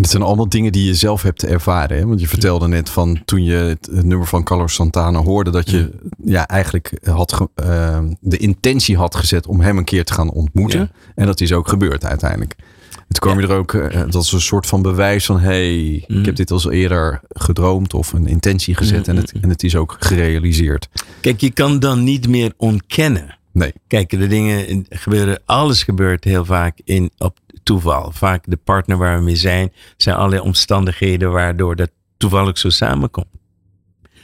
Het 0.02 0.10
zijn 0.10 0.24
allemaal 0.24 0.50
dingen 0.50 0.72
die 0.72 0.86
je 0.86 0.94
zelf 0.94 1.22
hebt 1.22 1.46
ervaren. 1.46 1.98
Hè? 1.98 2.06
Want 2.06 2.20
je 2.20 2.28
vertelde 2.28 2.68
net 2.68 2.90
van 2.90 3.22
toen 3.26 3.44
je 3.44 3.54
het, 3.54 3.90
het 3.92 4.06
nummer 4.06 4.28
van 4.28 4.44
Carlos 4.44 4.74
Santana 4.74 5.20
hoorde, 5.20 5.52
dat 5.52 5.70
je 5.70 5.92
ja, 6.24 6.48
eigenlijk 6.48 6.92
had 7.04 7.50
uh, 7.64 8.00
de 8.20 8.38
intentie 8.38 8.98
had 8.98 9.16
gezet 9.16 9.48
om 9.48 9.62
hem 9.62 9.78
een 9.78 9.84
keer 9.84 10.06
te 10.06 10.14
gaan 10.14 10.32
ontmoeten. 10.32 10.80
Ja. 10.80 10.92
En 11.16 11.26
dat 11.26 11.42
is 11.42 11.54
ook 11.54 11.68
gebeurd 11.68 12.06
uiteindelijk. 12.06 12.56
Toen 12.90 13.20
kwam 13.20 13.40
je 13.40 13.48
er 13.48 13.56
ook, 13.56 13.74
uh, 13.74 14.02
dat 14.10 14.24
is 14.24 14.32
een 14.32 14.42
soort 14.42 14.68
van 14.68 14.82
bewijs 14.82 15.26
van: 15.26 15.40
hey, 15.40 15.94
ik 16.08 16.26
heb 16.26 16.36
dit 16.36 16.52
al 16.52 16.72
eerder 16.72 17.22
gedroomd 17.30 17.94
of 17.94 18.14
een 18.14 18.28
intentie 18.28 18.76
gezet 18.76 19.08
en, 19.08 19.16
het, 19.16 19.34
en 19.42 19.50
het 19.50 19.64
is 19.64 19.76
ook 19.76 19.96
gerealiseerd. 20.00 20.90
Kijk, 21.22 21.42
je 21.42 21.52
kan 21.52 21.80
dan 21.80 22.04
niet 22.04 22.28
meer 22.28 22.54
ontkennen. 22.58 23.38
Nee. 23.52 23.74
Kijk, 23.88 24.10
de 24.10 24.28
dingen 24.28 24.86
gebeuren, 24.90 25.42
alles 25.46 25.84
gebeurt 25.84 26.24
heel 26.24 26.46
vaak 26.46 26.80
in, 26.84 27.12
op 27.18 27.38
toeval. 27.63 28.12
Vaak 28.12 28.43
de 28.48 28.58
partner 28.58 28.98
waar 28.98 29.17
we 29.17 29.24
mee 29.24 29.36
zijn, 29.36 29.74
zijn 29.98 30.15
allerlei 30.15 30.41
omstandigheden 30.41 31.32
waardoor 31.32 31.76
dat 31.76 31.91
toevallig 32.17 32.58
zo 32.58 32.69
samenkomt. 32.69 33.28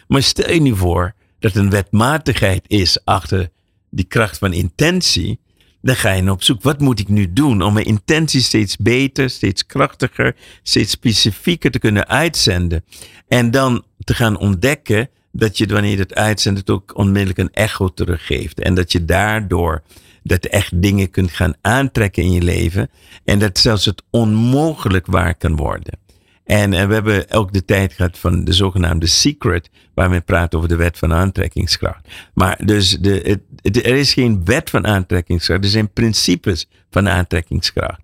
Maar 0.07 0.23
stel 0.23 0.51
je 0.51 0.61
nu 0.61 0.75
voor 0.75 1.13
dat 1.39 1.55
een 1.55 1.69
wetmatigheid 1.69 2.63
is 2.67 3.05
achter 3.05 3.49
die 3.89 4.05
kracht 4.05 4.37
van 4.37 4.53
intentie, 4.53 5.39
dan 5.81 5.95
ga 5.95 6.11
je 6.11 6.31
op 6.31 6.43
zoek. 6.43 6.61
Wat 6.61 6.79
moet 6.79 6.99
ik 6.99 7.07
nu 7.07 7.33
doen 7.33 7.61
om 7.61 7.73
mijn 7.73 7.85
intentie 7.85 8.41
steeds 8.41 8.77
beter, 8.77 9.29
steeds 9.29 9.65
krachtiger, 9.65 10.35
steeds 10.63 10.91
specifieker 10.91 11.71
te 11.71 11.79
kunnen 11.79 12.07
uitzenden? 12.07 12.85
En 13.27 13.51
dan 13.51 13.83
te 13.99 14.13
gaan 14.13 14.37
ontdekken 14.37 15.09
dat 15.31 15.57
je 15.57 15.65
wanneer 15.65 15.91
je 15.91 15.97
het 15.97 16.15
uitzendt, 16.15 16.59
het 16.59 16.69
ook 16.69 16.97
onmiddellijk 16.97 17.37
een 17.37 17.53
echo 17.53 17.93
teruggeeft. 17.93 18.59
En 18.59 18.73
dat 18.73 18.91
je 18.91 19.05
daardoor 19.05 19.83
dat 20.27 20.45
echt 20.45 20.81
dingen 20.81 21.09
kunt 21.09 21.31
gaan 21.31 21.53
aantrekken 21.61 22.23
in 22.23 22.31
je 22.31 22.41
leven. 22.41 22.89
En 23.23 23.39
dat 23.39 23.57
zelfs 23.57 23.85
het 23.85 24.03
onmogelijk 24.09 25.05
waar 25.05 25.35
kan 25.35 25.55
worden. 25.55 25.99
En, 26.43 26.73
en 26.73 26.87
we 26.87 26.93
hebben 26.93 27.31
ook 27.31 27.53
de 27.53 27.65
tijd 27.65 27.93
gehad 27.93 28.17
van 28.17 28.43
de 28.43 28.53
zogenaamde 28.53 29.07
secret, 29.07 29.69
waar 29.93 30.09
men 30.09 30.23
praat 30.23 30.55
over 30.55 30.67
de 30.67 30.75
wet 30.75 30.97
van 30.97 31.13
aantrekkingskracht. 31.13 32.07
Maar 32.33 32.65
dus 32.65 32.89
de, 32.89 33.39
het, 33.61 33.85
er 33.85 33.95
is 33.95 34.13
geen 34.13 34.45
wet 34.45 34.69
van 34.69 34.87
aantrekkingskracht, 34.87 35.63
er 35.63 35.69
zijn 35.69 35.93
principes 35.93 36.67
van 36.89 37.09
aantrekkingskracht. 37.09 37.99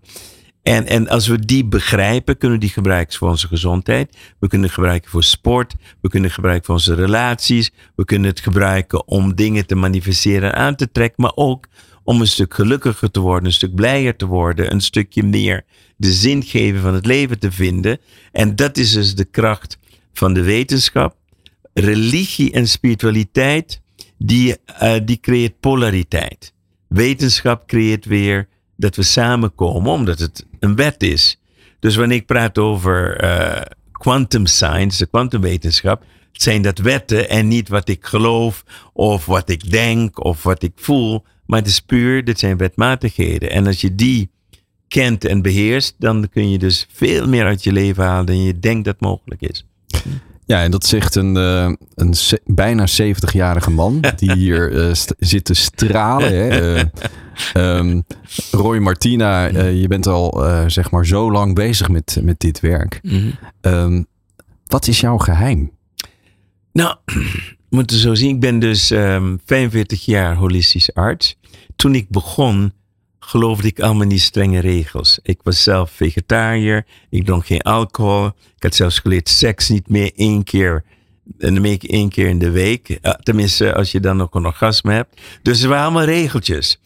En, 0.63 0.87
en 0.87 1.07
als 1.07 1.27
we 1.27 1.45
die 1.45 1.65
begrijpen, 1.65 2.37
kunnen 2.37 2.59
we 2.59 2.65
die 2.65 2.73
gebruiken 2.73 3.17
voor 3.17 3.29
onze 3.29 3.47
gezondheid. 3.47 4.17
We 4.39 4.47
kunnen 4.47 4.67
het 4.67 4.75
gebruiken 4.75 5.09
voor 5.09 5.23
sport. 5.23 5.75
We 6.01 6.09
kunnen 6.09 6.27
het 6.27 6.37
gebruiken 6.37 6.65
voor 6.65 6.75
onze 6.75 6.95
relaties. 6.95 7.71
We 7.95 8.05
kunnen 8.05 8.29
het 8.29 8.39
gebruiken 8.39 9.07
om 9.07 9.35
dingen 9.35 9.65
te 9.65 9.75
manifesteren 9.75 10.53
en 10.53 10.59
aan 10.59 10.75
te 10.75 10.91
trekken. 10.91 11.21
Maar 11.21 11.35
ook 11.35 11.67
om 12.03 12.21
een 12.21 12.27
stuk 12.27 12.53
gelukkiger 12.53 13.11
te 13.11 13.19
worden, 13.19 13.45
een 13.45 13.53
stuk 13.53 13.75
blijer 13.75 14.15
te 14.15 14.25
worden, 14.25 14.71
een 14.71 14.81
stukje 14.81 15.23
meer 15.23 15.65
de 15.97 16.11
zingeving 16.11 16.79
van 16.79 16.93
het 16.93 17.05
leven 17.05 17.39
te 17.39 17.51
vinden. 17.51 17.99
En 18.31 18.55
dat 18.55 18.77
is 18.77 18.91
dus 18.91 19.15
de 19.15 19.25
kracht 19.25 19.77
van 20.13 20.33
de 20.33 20.41
wetenschap. 20.41 21.15
Religie 21.73 22.51
en 22.51 22.67
spiritualiteit, 22.67 23.81
die, 24.17 24.55
uh, 24.83 24.93
die 25.05 25.19
creëert 25.19 25.59
polariteit. 25.59 26.53
Wetenschap 26.87 27.67
creëert 27.67 28.05
weer 28.05 28.47
dat 28.77 28.95
we 28.95 29.03
samenkomen, 29.03 29.91
omdat 29.91 30.19
het 30.19 30.45
een 30.59 30.75
wet 30.75 31.03
is. 31.03 31.39
Dus 31.79 31.95
wanneer 31.95 32.17
ik 32.17 32.25
praat 32.25 32.57
over 32.57 33.23
uh, 33.23 33.61
quantum 33.91 34.45
science, 34.45 34.97
de 34.97 35.09
kwantumwetenschap, 35.09 36.03
zijn 36.31 36.61
dat 36.61 36.77
wetten 36.77 37.29
en 37.29 37.47
niet 37.47 37.69
wat 37.69 37.89
ik 37.89 38.05
geloof 38.05 38.63
of 38.93 39.25
wat 39.25 39.49
ik 39.49 39.71
denk 39.71 40.23
of 40.23 40.43
wat 40.43 40.63
ik 40.63 40.71
voel. 40.75 41.23
Maar 41.51 41.59
het 41.59 41.69
is 41.69 41.79
puur, 41.79 42.23
dit 42.23 42.39
zijn 42.39 42.57
wetmatigheden. 42.57 43.51
En 43.51 43.67
als 43.67 43.81
je 43.81 43.95
die 43.95 44.29
kent 44.87 45.25
en 45.25 45.41
beheerst, 45.41 45.95
dan 45.97 46.29
kun 46.29 46.49
je 46.49 46.57
dus 46.57 46.87
veel 46.91 47.27
meer 47.27 47.45
uit 47.45 47.63
je 47.63 47.71
leven 47.71 48.03
halen 48.03 48.25
dan 48.25 48.43
je 48.43 48.59
denkt 48.59 48.85
dat 48.85 48.99
mogelijk 48.99 49.41
is. 49.41 49.65
Ja, 50.45 50.63
en 50.63 50.71
dat 50.71 50.85
zegt 50.85 51.15
een, 51.15 51.35
uh, 51.35 51.71
een 51.95 52.13
bijna 52.45 52.87
70-jarige 53.01 53.71
man 53.71 53.99
die 54.15 54.31
hier 54.31 54.71
uh, 54.71 54.93
zit 55.17 55.45
te 55.45 55.53
stralen. 55.53 56.35
Hè? 56.35 56.75
Uh, 56.75 57.77
um, 57.77 58.03
Roy 58.51 58.77
Martina, 58.77 59.45
je 59.67 59.87
bent 59.87 60.07
al 60.07 60.43
zeg 60.67 60.91
maar 60.91 61.05
zo 61.05 61.31
lang 61.31 61.55
bezig 61.55 61.89
met, 61.89 62.17
met 62.21 62.39
dit 62.39 62.59
werk. 62.59 62.99
Mm 63.01 63.33
um, 63.61 64.05
wat 64.65 64.87
is 64.87 64.99
jouw 64.99 65.17
geheim? 65.17 65.71
Nou, 66.73 66.95
moeten 67.69 67.97
zo 67.97 68.15
zien. 68.15 68.35
Ik 68.35 68.39
ben 68.39 68.59
dus 68.59 68.91
um, 68.91 69.39
45 69.45 70.05
jaar 70.05 70.35
holistisch 70.35 70.93
arts. 70.93 71.39
Toen 71.81 71.95
ik 71.95 72.09
begon, 72.09 72.73
geloofde 73.19 73.67
ik 73.67 73.79
allemaal 73.79 74.07
niet 74.07 74.21
strenge 74.21 74.59
regels. 74.59 75.19
Ik 75.23 75.39
was 75.43 75.63
zelf 75.63 75.91
vegetariër, 75.91 76.85
ik 77.09 77.25
dronk 77.25 77.45
geen 77.45 77.61
alcohol. 77.61 78.25
Ik 78.25 78.63
had 78.63 78.75
zelfs 78.75 78.99
geleerd 78.99 79.29
seks 79.29 79.69
niet 79.69 79.89
meer 79.89 80.11
één 80.15 80.43
keer, 80.43 80.83
en 81.39 81.55
dan 81.55 81.65
één 81.65 82.09
keer 82.09 82.27
in 82.27 82.39
de 82.39 82.49
week. 82.49 82.99
Tenminste, 83.23 83.75
als 83.75 83.91
je 83.91 83.99
dan 83.99 84.17
nog 84.17 84.33
een 84.33 84.45
orgasme 84.45 84.93
hebt. 84.93 85.21
Dus 85.41 85.61
er 85.61 85.69
waren 85.69 85.83
allemaal 85.83 86.03
regeltjes. 86.03 86.79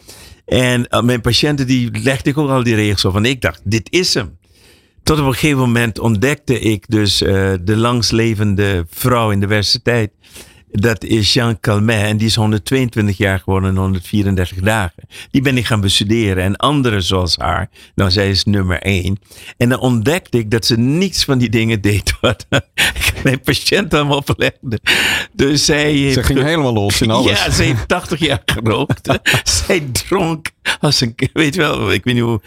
En 0.45 0.87
uh, 0.89 1.01
mijn 1.01 1.21
patiënten 1.21 1.67
die 1.67 1.99
legde 2.03 2.29
ik 2.29 2.37
ook 2.37 2.49
al 2.49 2.63
die 2.63 2.75
regels 2.75 3.05
op. 3.05 3.15
En 3.15 3.25
ik 3.25 3.41
dacht, 3.41 3.61
dit 3.63 3.91
is 3.91 4.13
hem. 4.13 4.37
Tot 5.03 5.19
op 5.19 5.25
een 5.25 5.33
gegeven 5.33 5.59
moment 5.59 5.99
ontdekte 5.99 6.59
ik 6.59 6.85
dus 6.87 7.21
uh, 7.21 7.53
de 7.61 7.75
langslevende 7.75 8.85
vrouw 8.89 9.31
in 9.31 9.39
de 9.39 9.45
universiteit 9.45 10.11
dat 10.75 11.03
is 11.03 11.33
Jean 11.33 11.59
Calmet 11.59 12.03
en 12.03 12.17
die 12.17 12.27
is 12.27 12.35
122 12.35 13.17
jaar 13.17 13.39
geworden 13.39 13.69
in 13.69 13.77
134 13.77 14.57
dagen. 14.57 15.03
Die 15.31 15.41
ben 15.41 15.57
ik 15.57 15.65
gaan 15.65 15.81
bestuderen 15.81 16.43
en 16.43 16.55
anderen 16.55 17.03
zoals 17.03 17.35
haar. 17.35 17.69
Nou, 17.95 18.11
zij 18.11 18.29
is 18.29 18.43
nummer 18.43 18.81
één. 18.81 19.19
En 19.57 19.69
dan 19.69 19.79
ontdekte 19.79 20.37
ik 20.37 20.51
dat 20.51 20.65
ze 20.65 20.77
niets 20.77 21.23
van 21.23 21.37
die 21.37 21.49
dingen 21.49 21.81
deed 21.81 22.13
wat 22.21 22.45
mijn 23.23 23.41
patiënt 23.41 23.93
allemaal 23.93 24.17
oplegde. 24.17 24.79
Dus 25.33 25.65
zij 25.65 26.11
Ze 26.11 26.23
ging 26.23 26.41
helemaal 26.41 26.73
los 26.73 27.01
in 27.01 27.11
alles. 27.15 27.43
Ja, 27.43 27.51
ze 27.51 27.63
heeft 27.63 27.87
80 27.87 28.19
jaar 28.19 28.41
gerookt. 28.45 29.19
zij 29.65 29.79
dronk 29.79 30.49
als 30.79 31.01
een, 31.01 31.15
weet 31.33 31.55
je 31.55 31.61
wel, 31.61 31.91
ik 31.91 32.03
weet 32.03 32.13
niet 32.13 32.23
hoe, 32.23 32.41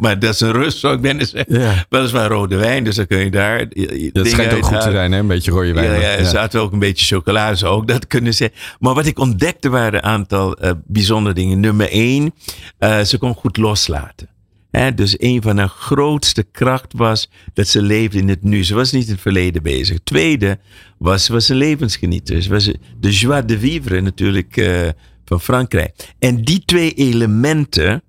maar 0.00 0.18
dat 0.18 0.34
is 0.34 0.40
een 0.40 0.52
rust 0.52 0.78
zou 0.78 0.94
ik 0.94 1.00
bijna 1.00 1.24
zeggen. 1.24 1.60
Ja. 1.60 1.86
Weliswaar 1.88 2.28
rode 2.28 2.56
wijn, 2.56 2.84
dus 2.84 2.96
dan 2.96 3.06
kun 3.06 3.18
je 3.18 3.30
daar. 3.30 3.68
Dat 4.12 4.28
schijnt 4.28 4.52
ook 4.52 4.64
goed 4.64 4.80
te 4.80 4.90
zijn, 4.90 5.12
hè? 5.12 5.18
Een 5.18 5.26
beetje 5.26 5.50
rode 5.50 5.72
wijn. 5.72 5.90
Ja, 5.90 5.96
ja, 5.96 6.16
er 6.16 6.26
zaten 6.26 6.60
ook 6.60 6.72
een 6.72 6.78
beetje 6.78 7.14
chocola, 7.14 7.54
zou 7.54 7.74
ook 7.74 7.88
dat 7.88 8.06
kunnen 8.06 8.34
zijn. 8.34 8.50
Maar 8.78 8.94
wat 8.94 9.06
ik 9.06 9.18
ontdekte 9.18 9.68
waren 9.68 9.94
een 9.94 10.10
aantal 10.10 10.64
uh, 10.64 10.70
bijzondere 10.86 11.34
dingen. 11.34 11.60
Nummer 11.60 11.90
één, 11.90 12.34
uh, 12.80 13.00
ze 13.00 13.18
kon 13.18 13.34
goed 13.34 13.56
loslaten. 13.56 14.30
He, 14.70 14.94
dus 14.94 15.14
een 15.18 15.42
van 15.42 15.58
haar 15.58 15.68
grootste 15.68 16.46
kracht 16.52 16.92
was 16.96 17.30
dat 17.54 17.68
ze 17.68 17.82
leefde 17.82 18.18
in 18.18 18.28
het 18.28 18.42
nu. 18.42 18.64
Ze 18.64 18.74
was 18.74 18.92
niet 18.92 19.06
in 19.06 19.12
het 19.12 19.20
verleden 19.20 19.62
bezig. 19.62 19.98
Tweede 20.04 20.58
was, 20.98 21.24
ze 21.24 21.32
was 21.32 21.48
een 21.48 21.56
levensgenieter. 21.56 22.42
Ze 22.42 22.48
was 22.48 22.70
de 23.00 23.10
joie 23.10 23.44
de 23.44 23.58
vivre 23.58 24.00
natuurlijk 24.00 24.56
uh, 24.56 24.88
van 25.32 25.40
Frankrijk. 25.40 26.14
En 26.18 26.44
die 26.44 26.62
twee 26.64 26.92
elementen 26.92 28.02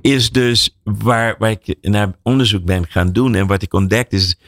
is 0.00 0.30
dus 0.30 0.78
waar, 0.84 1.36
waar 1.38 1.50
ik 1.50 1.76
naar 1.80 2.14
onderzoek 2.22 2.64
ben 2.64 2.86
gaan 2.88 3.12
doen. 3.12 3.34
En 3.34 3.46
wat 3.46 3.62
ik 3.62 3.72
ontdekt 3.74 4.12
is, 4.12 4.38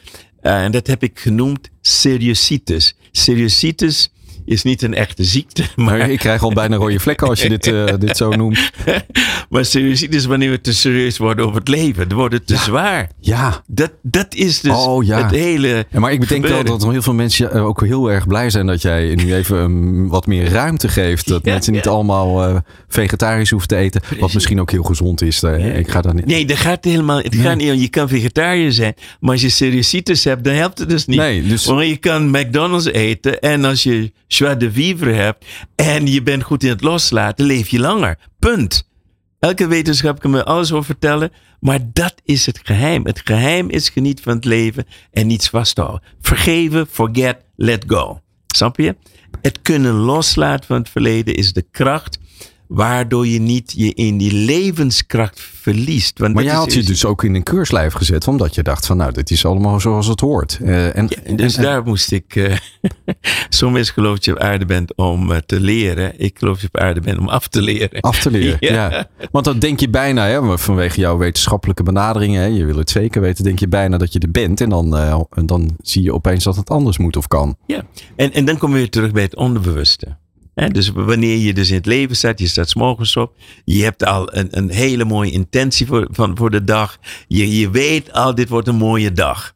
uh, 0.43 0.65
en 0.65 0.73
dat 0.73 0.87
heb 0.87 1.03
ik 1.03 1.19
genoemd 1.19 1.71
seriositis. 1.81 2.97
Seriositis 3.11 4.12
is 4.53 4.63
niet 4.63 4.83
een 4.83 4.95
echte 4.95 5.25
ziekte. 5.25 5.63
Maar, 5.77 6.11
ik 6.11 6.19
krijg 6.19 6.43
al 6.43 6.53
bijna 6.53 6.77
rode 6.77 7.01
vlekken 7.01 7.29
als 7.29 7.43
je 7.43 7.49
dit, 7.49 7.67
uh, 7.67 7.87
dit 7.99 8.17
zo 8.17 8.31
noemt. 8.31 8.71
maar 9.51 9.65
seriositis 9.65 10.17
is 10.17 10.25
wanneer 10.25 10.51
we 10.51 10.61
te 10.61 10.75
serieus 10.75 11.19
worden 11.19 11.45
over 11.45 11.59
het 11.59 11.69
leven. 11.69 12.09
Dan 12.09 12.19
wordt 12.19 12.35
het 12.35 12.47
te 12.47 12.57
zwaar. 12.57 13.11
Ja. 13.21 13.63
Dat, 13.67 13.93
dat 14.03 14.35
is 14.35 14.61
dus 14.61 14.73
oh, 14.73 15.05
ja. 15.05 15.23
het 15.23 15.31
hele. 15.31 15.87
Ja, 15.91 16.01
maar 16.01 16.13
ik 16.13 16.21
bedenk 16.21 16.47
wel 16.47 16.65
dat 16.65 16.83
heel 16.83 17.03
veel 17.03 17.15
mensen 17.15 17.53
ook 17.53 17.85
heel 17.85 18.11
erg 18.11 18.27
blij 18.27 18.51
zijn 18.51 18.67
dat 18.67 18.83
jij 18.83 19.15
nu 19.15 19.35
even 19.35 19.57
um, 19.57 20.09
wat 20.09 20.27
meer 20.27 20.49
ruimte 20.49 20.89
geeft. 20.89 21.29
Dat 21.29 21.45
mensen 21.45 21.73
niet 21.73 21.89
allemaal 21.89 22.49
uh, 22.49 22.57
vegetarisch 22.89 23.51
hoeven 23.51 23.69
te 23.69 23.77
eten. 23.77 24.01
Precies. 24.01 24.21
Wat 24.21 24.35
misschien 24.35 24.61
ook 24.61 24.71
heel 24.71 24.83
gezond 24.83 25.23
is. 25.23 25.43
Ik 25.43 25.91
ga 25.91 26.01
daar 26.01 26.15
niet... 26.15 26.27
Nee, 26.27 26.47
dat 26.47 26.57
gaat 26.57 26.85
helemaal. 26.85 27.19
Het 27.19 27.35
nee. 27.35 27.43
gaat 27.43 27.57
niet. 27.57 27.81
Je 27.81 27.89
kan 27.89 28.09
vegetariër 28.09 28.73
zijn. 28.73 28.95
Maar 29.21 29.33
als 29.33 29.41
je 29.41 29.49
seriositis 29.49 30.25
hebt, 30.25 30.45
dan 30.45 30.55
helpt 30.55 30.79
het 30.79 30.89
dus 30.89 31.07
niet. 31.07 31.19
Nee, 31.19 31.43
dus... 31.43 31.65
Want 31.65 31.87
je 31.87 31.97
kan 31.97 32.31
McDonald's 32.31 32.87
eten. 32.87 33.41
En 33.41 33.65
als 33.65 33.83
je 33.83 34.13
joie 34.43 34.57
de 34.57 34.73
vivre 34.73 35.13
hebt 35.13 35.47
en 35.75 36.07
je 36.07 36.23
bent 36.23 36.43
goed 36.43 36.63
in 36.63 36.69
het 36.69 36.81
loslaten, 36.81 37.45
leef 37.45 37.69
je 37.69 37.79
langer. 37.79 38.19
Punt. 38.39 38.91
Elke 39.39 39.67
wetenschap 39.67 40.21
kan 40.21 40.31
me 40.31 40.45
alles 40.45 40.73
over 40.73 40.85
vertellen, 40.85 41.33
maar 41.61 41.79
dat 41.93 42.15
is 42.25 42.47
het 42.47 42.61
geheim. 42.63 43.07
Het 43.07 43.21
geheim 43.25 43.71
is 43.71 43.89
geniet 43.89 44.21
van 44.21 44.35
het 44.35 44.45
leven 44.45 44.87
en 45.11 45.27
niets 45.27 45.49
vasthouden. 45.49 46.03
Vergeven, 46.21 46.87
forget, 46.87 47.45
let 47.57 47.85
go. 47.87 48.21
Snap 48.47 48.77
je? 48.77 48.97
Het 49.43 49.63
kunnen 49.63 49.93
loslaten 49.95 50.67
van 50.67 50.77
het 50.77 50.89
verleden 50.89 51.35
is 51.35 51.53
de 51.53 51.67
kracht 51.71 52.19
waardoor 52.73 53.27
je 53.27 53.41
niet 53.41 53.73
je 53.77 53.95
in 53.95 54.19
die 54.19 54.33
levenskracht 54.33 55.41
verliest. 55.41 56.19
Want 56.19 56.35
maar 56.35 56.43
je 56.43 56.51
had 56.51 56.73
je 56.73 56.83
dus 56.83 57.05
ook 57.05 57.25
in 57.25 57.35
een 57.35 57.43
keurslijf 57.43 57.93
gezet, 57.93 58.29
omdat 58.29 58.55
je 58.55 58.63
dacht 58.63 58.87
van 58.87 58.97
nou, 58.97 59.13
dit 59.13 59.31
is 59.31 59.45
allemaal 59.45 59.81
zoals 59.81 60.07
het 60.07 60.21
hoort. 60.21 60.59
Uh, 60.63 60.97
en, 60.97 61.07
ja, 61.09 61.35
dus 61.37 61.57
en, 61.57 61.63
daar 61.63 61.83
moest 61.83 62.13
ik, 62.13 62.35
uh, 62.35 62.57
soms 63.49 63.91
geloof 63.91 64.25
je 64.25 64.33
op 64.33 64.39
aarde 64.39 64.65
bent 64.65 64.97
om 64.97 65.31
uh, 65.31 65.37
te 65.37 65.61
leren. 65.61 66.21
Ik 66.21 66.39
geloof 66.39 66.61
je 66.61 66.67
op 66.67 66.79
aarde 66.79 67.01
bent 67.01 67.19
om 67.19 67.29
af 67.29 67.49
te 67.49 67.63
leren. 67.63 68.01
Af 68.01 68.19
te 68.19 68.31
leren, 68.31 68.57
ja. 68.75 68.91
ja. 68.91 69.09
Want 69.31 69.45
dan 69.45 69.59
denk 69.59 69.81
je 69.81 69.89
bijna, 69.89 70.27
hè, 70.27 70.59
vanwege 70.59 71.01
jouw 71.01 71.17
wetenschappelijke 71.17 71.83
benaderingen, 71.83 72.41
hè, 72.41 72.47
je 72.47 72.65
wil 72.65 72.77
het 72.77 72.91
zeker 72.91 73.21
weten, 73.21 73.45
denk 73.45 73.59
je 73.59 73.69
bijna 73.69 73.99
dat 73.99 74.13
je 74.13 74.19
er 74.19 74.31
bent. 74.31 74.61
En 74.61 74.69
dan, 74.69 74.97
en 75.31 75.47
dan 75.47 75.77
zie 75.83 76.03
je 76.03 76.15
opeens 76.15 76.45
dat 76.45 76.57
het 76.57 76.71
anders 76.71 76.99
moet 76.99 77.17
of 77.17 77.29
kan. 77.29 77.57
Ja, 77.67 77.83
en, 78.17 78.33
en 78.33 78.45
dan 78.45 78.59
kom 78.59 78.71
je 78.71 78.77
weer 78.77 78.91
terug 78.91 79.13
bij 79.13 79.23
het 79.23 79.37
onderbewuste. 79.37 80.21
Dus 80.69 80.89
wanneer 80.89 81.37
je 81.37 81.53
dus 81.53 81.69
in 81.69 81.77
het 81.77 81.87
leven 81.87 82.17
staat, 82.17 82.39
je 82.39 82.49
staat 82.49 82.69
s 82.69 82.75
morgens 82.75 83.17
op, 83.17 83.35
je 83.65 83.83
hebt 83.83 84.05
al 84.05 84.37
een, 84.37 84.49
een 84.51 84.71
hele 84.71 85.05
mooie 85.05 85.31
intentie 85.31 85.87
voor, 85.87 86.09
van, 86.11 86.37
voor 86.37 86.51
de 86.51 86.65
dag. 86.65 86.99
Je, 87.29 87.59
je 87.59 87.71
weet 87.71 88.13
al, 88.13 88.35
dit 88.35 88.49
wordt 88.49 88.69
een 88.69 88.77
mooie 88.77 89.13
dag. 89.13 89.55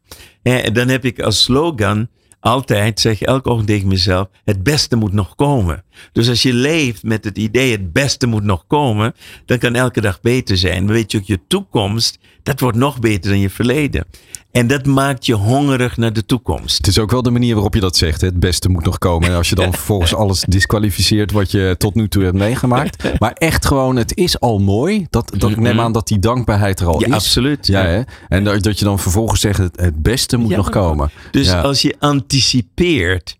Dan 0.73 0.87
heb 0.87 1.05
ik 1.05 1.19
als 1.19 1.43
slogan 1.43 2.07
altijd, 2.39 2.99
zeg 2.99 3.21
elke 3.21 3.49
ochtend 3.49 3.67
tegen 3.67 3.87
mezelf, 3.87 4.27
het 4.45 4.63
beste 4.63 4.95
moet 4.95 5.13
nog 5.13 5.35
komen. 5.35 5.83
Dus 6.11 6.29
als 6.29 6.41
je 6.41 6.53
leeft 6.53 7.03
met 7.03 7.23
het 7.23 7.37
idee, 7.37 7.71
het 7.71 7.93
beste 7.93 8.27
moet 8.27 8.43
nog 8.43 8.67
komen, 8.67 9.13
dan 9.45 9.57
kan 9.57 9.75
elke 9.75 10.01
dag 10.01 10.21
beter 10.21 10.57
zijn. 10.57 10.85
Dan 10.85 10.95
weet 10.95 11.11
je 11.11 11.17
ook, 11.17 11.23
je 11.23 11.39
toekomst, 11.47 12.19
dat 12.47 12.59
wordt 12.59 12.77
nog 12.77 12.99
beter 12.99 13.29
dan 13.31 13.39
je 13.39 13.49
verleden. 13.49 14.05
En 14.51 14.67
dat 14.67 14.85
maakt 14.85 15.25
je 15.25 15.33
hongerig 15.33 15.97
naar 15.97 16.13
de 16.13 16.25
toekomst. 16.25 16.77
Het 16.77 16.87
is 16.87 16.99
ook 16.99 17.11
wel 17.11 17.21
de 17.21 17.29
manier 17.31 17.53
waarop 17.53 17.73
je 17.73 17.79
dat 17.79 17.95
zegt. 17.97 18.21
Hè? 18.21 18.27
Het 18.27 18.39
beste 18.39 18.69
moet 18.69 18.83
nog 18.85 18.97
komen. 18.97 19.29
En 19.29 19.35
als 19.35 19.49
je 19.49 19.55
dan 19.55 19.73
vervolgens 19.79 20.15
alles 20.15 20.43
disqualificeert 20.47 21.31
wat 21.31 21.51
je 21.51 21.75
tot 21.77 21.95
nu 21.95 22.07
toe 22.07 22.23
hebt 22.23 22.35
meegemaakt. 22.37 23.03
Maar 23.19 23.31
echt 23.33 23.65
gewoon, 23.65 23.95
het 23.95 24.15
is 24.17 24.39
al 24.39 24.59
mooi. 24.59 25.07
Dat, 25.09 25.31
dat 25.37 25.49
ik 25.49 25.57
neem 25.59 25.79
aan 25.79 25.91
dat 25.91 26.07
die 26.07 26.19
dankbaarheid 26.19 26.79
er 26.79 26.87
al 26.87 26.99
Ja, 26.99 27.07
is. 27.07 27.13
absoluut. 27.13 27.67
Ja, 27.67 27.81
hè? 27.85 28.01
En 28.27 28.43
dat, 28.43 28.63
dat 28.63 28.79
je 28.79 28.85
dan 28.85 28.99
vervolgens 28.99 29.41
zegt, 29.41 29.57
het, 29.57 29.79
het 29.81 30.01
beste 30.01 30.37
moet 30.37 30.49
Ja. 30.49 30.57
nog 30.57 30.69
komen. 30.69 31.09
Dus 31.31 31.47
Ja. 31.47 31.61
als 31.61 31.81
je 31.81 31.95
anticipeert 31.99 33.36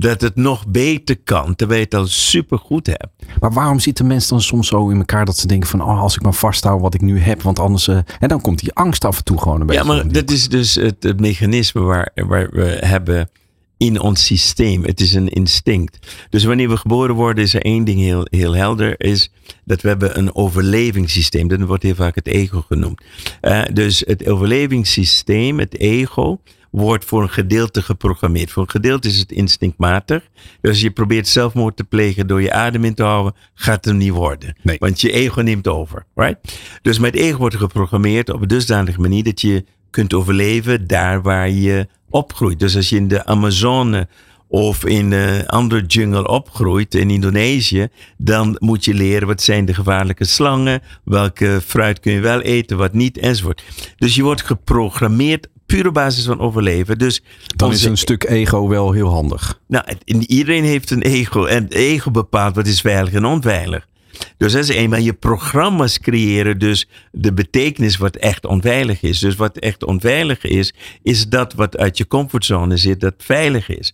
dat 0.00 0.20
het 0.20 0.36
nog 0.36 0.66
beter 0.66 1.16
kan, 1.24 1.56
terwijl 1.56 1.78
je 1.80 1.84
het 1.84 1.94
al 1.94 2.06
super 2.06 2.58
goed 2.58 2.86
hebt. 2.86 3.08
Maar 3.40 3.52
waarom 3.52 3.78
zitten 3.80 4.06
mensen 4.06 4.30
dan 4.30 4.40
soms 4.40 4.68
zo 4.68 4.88
in 4.88 4.96
elkaar 4.98 5.24
dat 5.24 5.36
ze 5.36 5.46
denken 5.46 5.68
van, 5.68 5.82
oh, 5.82 6.00
als 6.00 6.14
ik 6.16 6.22
maar 6.22 6.34
vasthoud 6.34 6.80
wat 6.80 6.94
ik 6.94 7.00
nu 7.00 7.18
heb, 7.18 7.42
want 7.42 7.58
anders... 7.58 7.88
eh, 7.88 7.98
en 8.18 8.28
dan 8.28 8.40
komt 8.40 8.58
die 8.58 8.72
angst 8.72 9.04
af 9.04 9.18
en 9.18 9.24
toe 9.24 9.38
gewoon 9.38 9.60
een 9.60 9.66
beetje. 9.66 9.82
Ja, 9.82 9.88
maar 9.88 10.02
die- 10.02 10.12
dat 10.12 10.30
is 10.30 10.48
dus 10.48 10.74
het, 10.74 11.02
het 11.02 11.20
mechanisme 11.20 11.80
waar, 11.80 12.10
waar 12.14 12.48
we 12.52 12.76
hebben 12.80 13.30
in 13.76 14.00
ons 14.00 14.24
systeem. 14.24 14.84
Het 14.84 15.00
is 15.00 15.14
een 15.14 15.28
instinct. 15.28 15.98
Dus 16.30 16.44
wanneer 16.44 16.68
we 16.68 16.76
geboren 16.76 17.14
worden, 17.14 17.44
is 17.44 17.54
er 17.54 17.62
één 17.62 17.84
ding 17.84 18.00
heel, 18.00 18.26
heel 18.30 18.54
helder. 18.54 19.00
Is 19.00 19.32
dat 19.64 19.80
we 19.80 19.88
hebben 19.88 20.18
een 20.18 20.34
overlevingssysteem. 20.34 21.48
Dat 21.48 21.60
wordt 21.60 21.82
heel 21.82 21.94
vaak 21.94 22.14
het 22.14 22.26
ego 22.26 22.64
genoemd. 22.68 23.00
Eh, 23.40 23.62
dus 23.72 24.02
het 24.06 24.28
overlevingssysteem, 24.28 25.58
het 25.58 25.78
ego, 25.78 26.40
wordt 26.70 27.04
voor 27.04 27.22
een 27.22 27.30
gedeelte 27.30 27.82
geprogrammeerd. 27.82 28.50
Voor 28.50 28.62
een 28.62 28.70
gedeelte 28.70 29.08
is 29.08 29.18
het 29.18 29.32
instinctmatig. 29.32 30.28
Dus 30.60 30.70
als 30.70 30.80
je 30.80 30.90
probeert 30.90 31.28
zelfmoord 31.28 31.76
te 31.76 31.84
plegen 31.84 32.26
door 32.26 32.42
je 32.42 32.52
adem 32.52 32.84
in 32.84 32.94
te 32.94 33.02
houden, 33.02 33.34
gaat 33.54 33.84
het 33.84 33.94
niet 33.94 34.12
worden. 34.12 34.56
Nee. 34.62 34.76
Want 34.78 35.00
je 35.00 35.12
ego 35.12 35.40
neemt 35.40 35.68
over. 35.68 36.04
Right? 36.14 36.58
Dus 36.82 36.98
met 36.98 37.14
ego 37.14 37.38
wordt 37.38 37.54
er 37.54 37.60
geprogrammeerd 37.60 38.30
op 38.30 38.42
een 38.42 38.48
dusdanige 38.48 39.00
manier 39.00 39.24
dat 39.24 39.40
je 39.40 39.64
kunt 39.90 40.14
overleven 40.14 40.86
daar 40.86 41.22
waar 41.22 41.50
je 41.50 41.88
opgroeit. 42.10 42.58
Dus 42.58 42.76
als 42.76 42.88
je 42.88 42.96
in 42.96 43.08
de 43.08 43.24
Amazone 43.26 44.08
of 44.48 44.84
in 44.84 45.12
een 45.12 45.46
andere 45.46 45.86
jungle 45.86 46.28
opgroeit 46.28 46.94
in 46.94 47.10
Indonesië, 47.10 47.88
dan 48.16 48.56
moet 48.58 48.84
je 48.84 48.94
leren 48.94 49.26
wat 49.26 49.42
zijn 49.42 49.64
de 49.64 49.74
gevaarlijke 49.74 50.24
slangen, 50.24 50.82
welke 51.04 51.60
fruit 51.66 52.00
kun 52.00 52.12
je 52.12 52.20
wel 52.20 52.40
eten, 52.40 52.76
wat 52.76 52.92
niet, 52.92 53.18
enzovoort. 53.18 53.62
Dus 53.96 54.14
je 54.14 54.22
wordt 54.22 54.42
geprogrammeerd 54.42 55.48
puur 55.70 55.86
op 55.86 55.94
basis 55.94 56.24
van 56.24 56.40
overleven. 56.40 56.98
Dus 56.98 57.22
dan 57.56 57.72
is 57.72 57.84
een 57.84 57.96
stuk 57.96 58.24
ego 58.24 58.68
wel 58.68 58.92
heel 58.92 59.08
handig. 59.08 59.60
nou, 59.66 59.84
iedereen 60.04 60.64
heeft 60.64 60.90
een 60.90 61.02
ego. 61.02 61.44
En 61.44 61.62
het 61.62 61.72
ego 61.72 62.10
bepaalt 62.10 62.54
wat 62.54 62.66
is 62.66 62.80
veilig 62.80 63.12
en 63.12 63.24
onveilig. 63.24 63.88
Dus 64.36 64.52
dat 64.52 64.62
is 64.62 64.70
één. 64.70 64.90
Maar 64.90 65.00
je 65.00 65.12
programma's 65.12 65.98
creëren 65.98 66.58
dus 66.58 66.88
de 67.12 67.32
betekenis 67.32 67.96
wat 67.96 68.16
echt 68.16 68.46
onveilig 68.46 69.02
is. 69.02 69.18
Dus 69.18 69.36
wat 69.36 69.56
echt 69.56 69.84
onveilig 69.84 70.44
is, 70.44 70.74
is 71.02 71.28
dat 71.28 71.54
wat 71.54 71.76
uit 71.76 71.98
je 71.98 72.06
comfortzone 72.06 72.76
zit, 72.76 73.00
dat 73.00 73.14
veilig 73.18 73.68
is. 73.68 73.92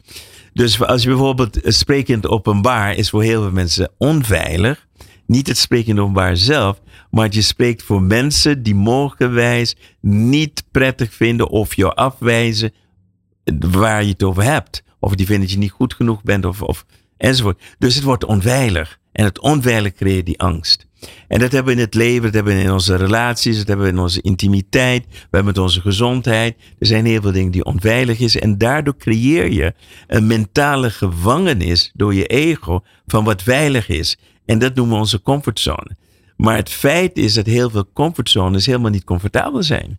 Dus 0.52 0.82
als 0.82 1.02
je 1.02 1.08
bijvoorbeeld 1.08 1.58
spreekt 1.62 2.08
in 2.08 2.16
het 2.16 2.28
openbaar, 2.28 2.94
is 2.94 3.10
voor 3.10 3.22
heel 3.22 3.42
veel 3.42 3.52
mensen 3.52 3.90
onveilig. 3.98 4.86
Niet 5.26 5.46
het 5.46 5.58
spreken 5.58 5.90
in 5.90 6.00
openbaar 6.00 6.36
zelf, 6.36 6.80
maar 7.10 7.28
je 7.30 7.42
spreekt 7.42 7.82
voor 7.82 8.02
mensen 8.02 8.62
die 8.62 8.74
mogelijkerwijs 8.74 9.76
niet 10.00 10.64
prettig 10.70 11.14
vinden 11.14 11.48
of 11.48 11.74
jou 11.74 11.94
afwijzen 11.94 12.72
waar 13.58 14.02
je 14.02 14.10
het 14.10 14.22
over 14.22 14.42
hebt. 14.42 14.82
Of 14.98 15.14
die 15.14 15.26
vinden 15.26 15.44
dat 15.44 15.54
je 15.54 15.60
niet 15.60 15.70
goed 15.70 15.94
genoeg 15.94 16.22
bent 16.22 16.44
of, 16.44 16.62
of 16.62 16.86
enzovoort. 17.16 17.62
Dus 17.78 17.94
het 17.94 18.04
wordt 18.04 18.24
onveilig. 18.24 18.98
En 19.12 19.24
het 19.24 19.38
onveilig 19.38 19.92
creëert 19.92 20.26
die 20.26 20.40
angst. 20.40 20.85
En 21.28 21.38
dat 21.38 21.52
hebben 21.52 21.74
we 21.74 21.80
in 21.80 21.86
het 21.86 21.94
leven, 21.94 22.22
dat 22.22 22.34
hebben 22.34 22.56
we 22.56 22.62
in 22.62 22.72
onze 22.72 22.96
relaties, 22.96 23.58
dat 23.58 23.66
hebben 23.66 23.86
we 23.86 23.92
in 23.92 23.98
onze 23.98 24.20
intimiteit, 24.20 25.06
we 25.08 25.16
hebben 25.20 25.44
met 25.44 25.58
onze 25.58 25.80
gezondheid. 25.80 26.56
Er 26.78 26.86
zijn 26.86 27.04
heel 27.04 27.20
veel 27.22 27.32
dingen 27.32 27.50
die 27.50 27.64
onveilig 27.64 28.18
is. 28.18 28.38
En 28.38 28.58
daardoor 28.58 28.96
creëer 28.96 29.50
je 29.50 29.74
een 30.06 30.26
mentale 30.26 30.90
gevangenis 30.90 31.90
door 31.94 32.14
je 32.14 32.26
ego 32.26 32.82
van 33.06 33.24
wat 33.24 33.42
veilig 33.42 33.88
is. 33.88 34.18
En 34.44 34.58
dat 34.58 34.74
noemen 34.74 34.94
we 34.94 35.00
onze 35.00 35.22
comfortzone. 35.22 35.96
Maar 36.36 36.56
het 36.56 36.70
feit 36.70 37.16
is 37.16 37.34
dat 37.34 37.46
heel 37.46 37.70
veel 37.70 37.92
comfortzones 37.92 38.66
helemaal 38.66 38.90
niet 38.90 39.04
comfortabel 39.04 39.62
zijn. 39.62 39.98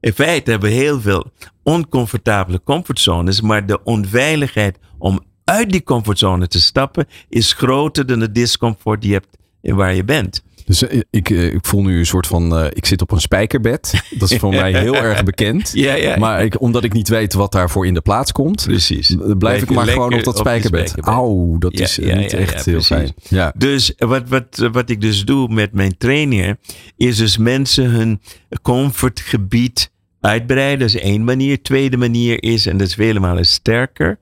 In 0.00 0.12
feite 0.12 0.50
hebben 0.50 0.68
we 0.68 0.76
heel 0.76 1.00
veel 1.00 1.32
oncomfortabele 1.62 2.62
comfortzones, 2.62 3.40
maar 3.40 3.66
de 3.66 3.82
onveiligheid 3.84 4.78
om 4.98 5.20
uit 5.44 5.70
die 5.70 5.82
comfortzone 5.82 6.48
te 6.48 6.60
stappen 6.60 7.06
is 7.28 7.52
groter 7.52 8.06
dan 8.06 8.18
de 8.18 8.32
discomfort 8.32 9.00
die 9.00 9.10
je 9.10 9.16
hebt 9.16 9.36
waar 9.74 9.94
je 9.94 10.04
bent. 10.04 10.42
Dus 10.64 10.86
eh, 10.86 11.00
ik, 11.10 11.30
eh, 11.30 11.44
ik 11.54 11.66
voel 11.66 11.82
nu 11.82 11.98
een 11.98 12.06
soort 12.06 12.26
van, 12.26 12.56
eh, 12.56 12.66
ik 12.72 12.86
zit 12.86 13.02
op 13.02 13.10
een 13.10 13.20
spijkerbed. 13.20 13.92
Dat 14.18 14.30
is 14.30 14.38
voor 14.38 14.50
mij 14.50 14.72
heel 14.80 14.96
erg 14.96 15.24
bekend. 15.24 15.70
Ja, 15.74 15.94
ja. 15.94 16.16
Maar 16.16 16.44
ik, 16.44 16.60
omdat 16.60 16.84
ik 16.84 16.92
niet 16.92 17.08
weet 17.08 17.32
wat 17.32 17.52
daarvoor 17.52 17.86
in 17.86 17.94
de 17.94 18.00
plaats 18.00 18.32
komt, 18.32 18.64
Precies. 18.64 19.16
blijf 19.38 19.62
ik 19.62 19.70
maar 19.70 19.86
gewoon 19.86 20.14
op 20.14 20.24
dat 20.24 20.38
spijkerbed. 20.38 20.94
Auw, 21.00 21.58
dat 21.58 21.78
Ja, 21.78 21.84
is 21.84 21.98
niet 21.98 22.32
echt 22.32 22.64
heel 22.64 22.74
precies. 22.74 22.86
fijn. 22.86 23.14
Ja. 23.28 23.52
Dus 23.56 23.92
wat, 23.98 24.28
wat, 24.28 24.68
wat 24.72 24.90
ik 24.90 25.00
dus 25.00 25.24
doe 25.24 25.48
met 25.48 25.72
mijn 25.72 25.96
trainingen, 25.98 26.58
is 26.96 27.16
dus 27.16 27.36
mensen 27.36 27.90
hun 27.90 28.20
comfortgebied 28.62 29.90
uitbreiden. 30.20 30.78
Dat 30.78 30.88
is 30.88 31.00
één 31.00 31.24
manier. 31.24 31.62
Tweede 31.62 31.96
manier 31.96 32.42
is, 32.42 32.66
en 32.66 32.76
dat 32.76 32.86
is 32.86 32.94
vele 32.94 33.20
malen 33.20 33.46
sterker, 33.46 34.18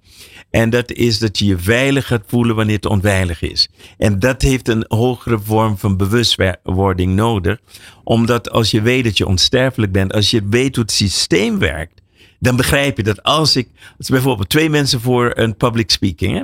en 0.55 0.71
dat 0.71 0.93
is 0.93 1.19
dat 1.19 1.39
je 1.39 1.45
je 1.45 1.59
veilig 1.59 2.07
gaat 2.07 2.23
voelen 2.27 2.57
wanneer 2.57 2.75
het 2.77 2.87
onveilig 2.87 3.43
is. 3.43 3.69
En 3.99 4.19
dat 4.19 4.43
heeft 4.43 4.69
een 4.69 4.85
hogere 4.89 5.39
vorm 5.39 5.79
van 5.79 5.97
bewustwording 5.97 7.15
nodig. 7.15 7.59
Omdat 8.05 8.51
als 8.51 8.71
je 8.71 8.83
weet 8.83 9.05
dat 9.05 9.19
je 9.19 9.27
onsterfelijk 9.27 9.93
bent, 9.93 10.13
als 10.13 10.31
je 10.31 10.43
weet 10.49 10.75
hoe 10.75 10.85
het 10.85 10.93
systeem 10.93 11.59
werkt, 11.59 12.01
dan 12.39 12.57
begrijp 12.57 12.97
je 12.97 13.03
dat 13.03 13.23
als 13.23 13.57
ik, 13.57 13.69
als 13.99 14.09
bijvoorbeeld 14.09 14.49
twee 14.49 14.71
mensen 14.71 15.01
voor 15.01 15.33
een 15.35 15.57
public 15.57 15.91
speaking, 15.91 16.39
hè, 16.39 16.43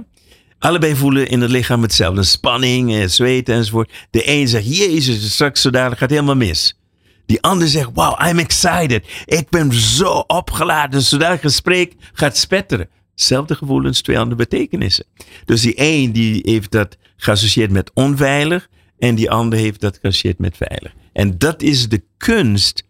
allebei 0.58 0.96
voelen 0.96 1.28
in 1.28 1.40
het 1.40 1.50
lichaam 1.50 1.82
hetzelfde. 1.82 2.22
Spanning, 2.22 3.10
zweten 3.10 3.54
enzovoort. 3.54 3.92
De 4.10 4.28
een 4.28 4.48
zegt, 4.48 4.76
jezus, 4.76 5.32
straks 5.32 5.60
zo 5.60 5.70
dadelijk 5.70 6.00
gaat 6.00 6.10
helemaal 6.10 6.36
mis. 6.36 6.78
Die 7.26 7.42
ander 7.42 7.68
zegt, 7.68 7.90
wow, 7.94 8.26
I'm 8.28 8.38
excited. 8.38 9.04
Ik 9.24 9.50
ben 9.50 9.72
zo 9.72 10.24
opgeladen. 10.26 11.02
Zodra 11.02 11.30
het 11.30 11.40
gesprek 11.40 11.94
gaat 12.12 12.36
spetteren. 12.36 12.88
Zelfde 13.22 13.54
gevoelens, 13.54 14.00
twee 14.00 14.18
andere 14.18 14.36
betekenissen. 14.36 15.04
Dus 15.44 15.60
die 15.60 15.74
een 15.76 16.12
die 16.12 16.40
heeft 16.44 16.70
dat 16.70 16.96
geassocieerd 17.16 17.70
met 17.70 17.90
onveilig. 17.94 18.68
En 18.98 19.14
die 19.14 19.30
ander 19.30 19.58
heeft 19.58 19.80
dat 19.80 19.98
geassocieerd 20.02 20.38
met 20.38 20.56
veilig. 20.56 20.92
En 21.12 21.38
dat 21.38 21.62
is 21.62 21.88
de 21.88 22.02
kunst 22.16 22.84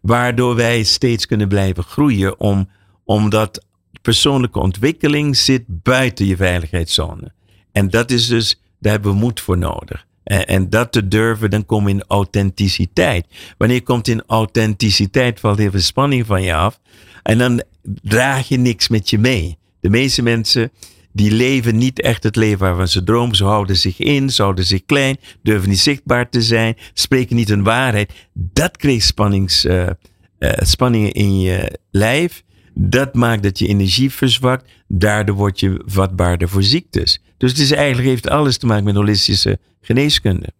waardoor 0.00 0.54
wij 0.54 0.82
steeds 0.82 1.26
kunnen 1.26 1.48
blijven 1.48 1.82
groeien. 1.82 2.40
Om, 2.40 2.68
omdat 3.04 3.66
persoonlijke 4.02 4.58
ontwikkeling 4.58 5.36
zit 5.36 5.62
buiten 5.66 6.26
je 6.26 6.36
veiligheidszone. 6.36 7.32
En 7.72 7.90
dat 7.90 8.10
is 8.10 8.26
dus, 8.26 8.60
daar 8.78 8.92
hebben 8.92 9.12
we 9.12 9.18
moed 9.18 9.40
voor 9.40 9.58
nodig. 9.58 10.06
En, 10.24 10.46
en 10.46 10.70
dat 10.70 10.92
te 10.92 11.08
durven, 11.08 11.50
dan 11.50 11.66
kom 11.66 11.88
je 11.88 11.94
in 11.94 12.04
authenticiteit. 12.06 13.26
Wanneer 13.58 13.76
je 13.76 13.82
komt 13.82 14.08
in 14.08 14.22
authenticiteit, 14.26 15.40
valt 15.40 15.60
veel 15.60 15.80
spanning 15.80 16.26
van 16.26 16.42
je 16.42 16.54
af. 16.54 16.80
En 17.22 17.38
dan 17.38 17.62
draag 18.02 18.48
je 18.48 18.58
niks 18.58 18.88
met 18.88 19.10
je 19.10 19.18
mee. 19.18 19.58
De 19.84 19.90
meeste 19.90 20.22
mensen 20.22 20.72
die 21.12 21.30
leven 21.30 21.78
niet 21.78 22.00
echt 22.00 22.22
het 22.22 22.36
leven 22.36 22.58
waarvan 22.58 22.88
ze 22.88 23.04
dromen. 23.04 23.36
Ze 23.36 23.44
houden 23.44 23.76
zich 23.76 23.98
in, 23.98 24.30
ze 24.30 24.42
houden 24.42 24.64
zich 24.64 24.84
klein, 24.84 25.16
durven 25.42 25.68
niet 25.68 25.78
zichtbaar 25.78 26.28
te 26.28 26.42
zijn, 26.42 26.76
spreken 26.92 27.36
niet 27.36 27.48
hun 27.48 27.62
waarheid. 27.62 28.12
Dat 28.32 28.76
creëert 28.76 29.02
spannings, 29.02 29.64
eh, 29.64 29.86
eh, 30.38 30.52
spanningen 30.58 31.12
in 31.12 31.40
je 31.40 31.78
lijf. 31.90 32.42
Dat 32.74 33.14
maakt 33.14 33.42
dat 33.42 33.58
je 33.58 33.66
energie 33.66 34.10
verzwakt. 34.10 34.70
Daardoor 34.88 35.36
word 35.36 35.60
je 35.60 35.82
vatbaarder 35.86 36.48
voor 36.48 36.62
ziektes. 36.62 37.22
Dus 37.36 37.50
het 37.50 37.60
is 37.60 37.70
eigenlijk, 37.70 38.08
heeft 38.08 38.28
alles 38.28 38.58
te 38.58 38.66
maken 38.66 38.84
met 38.84 38.94
holistische 38.94 39.58
geneeskunde. 39.80 40.52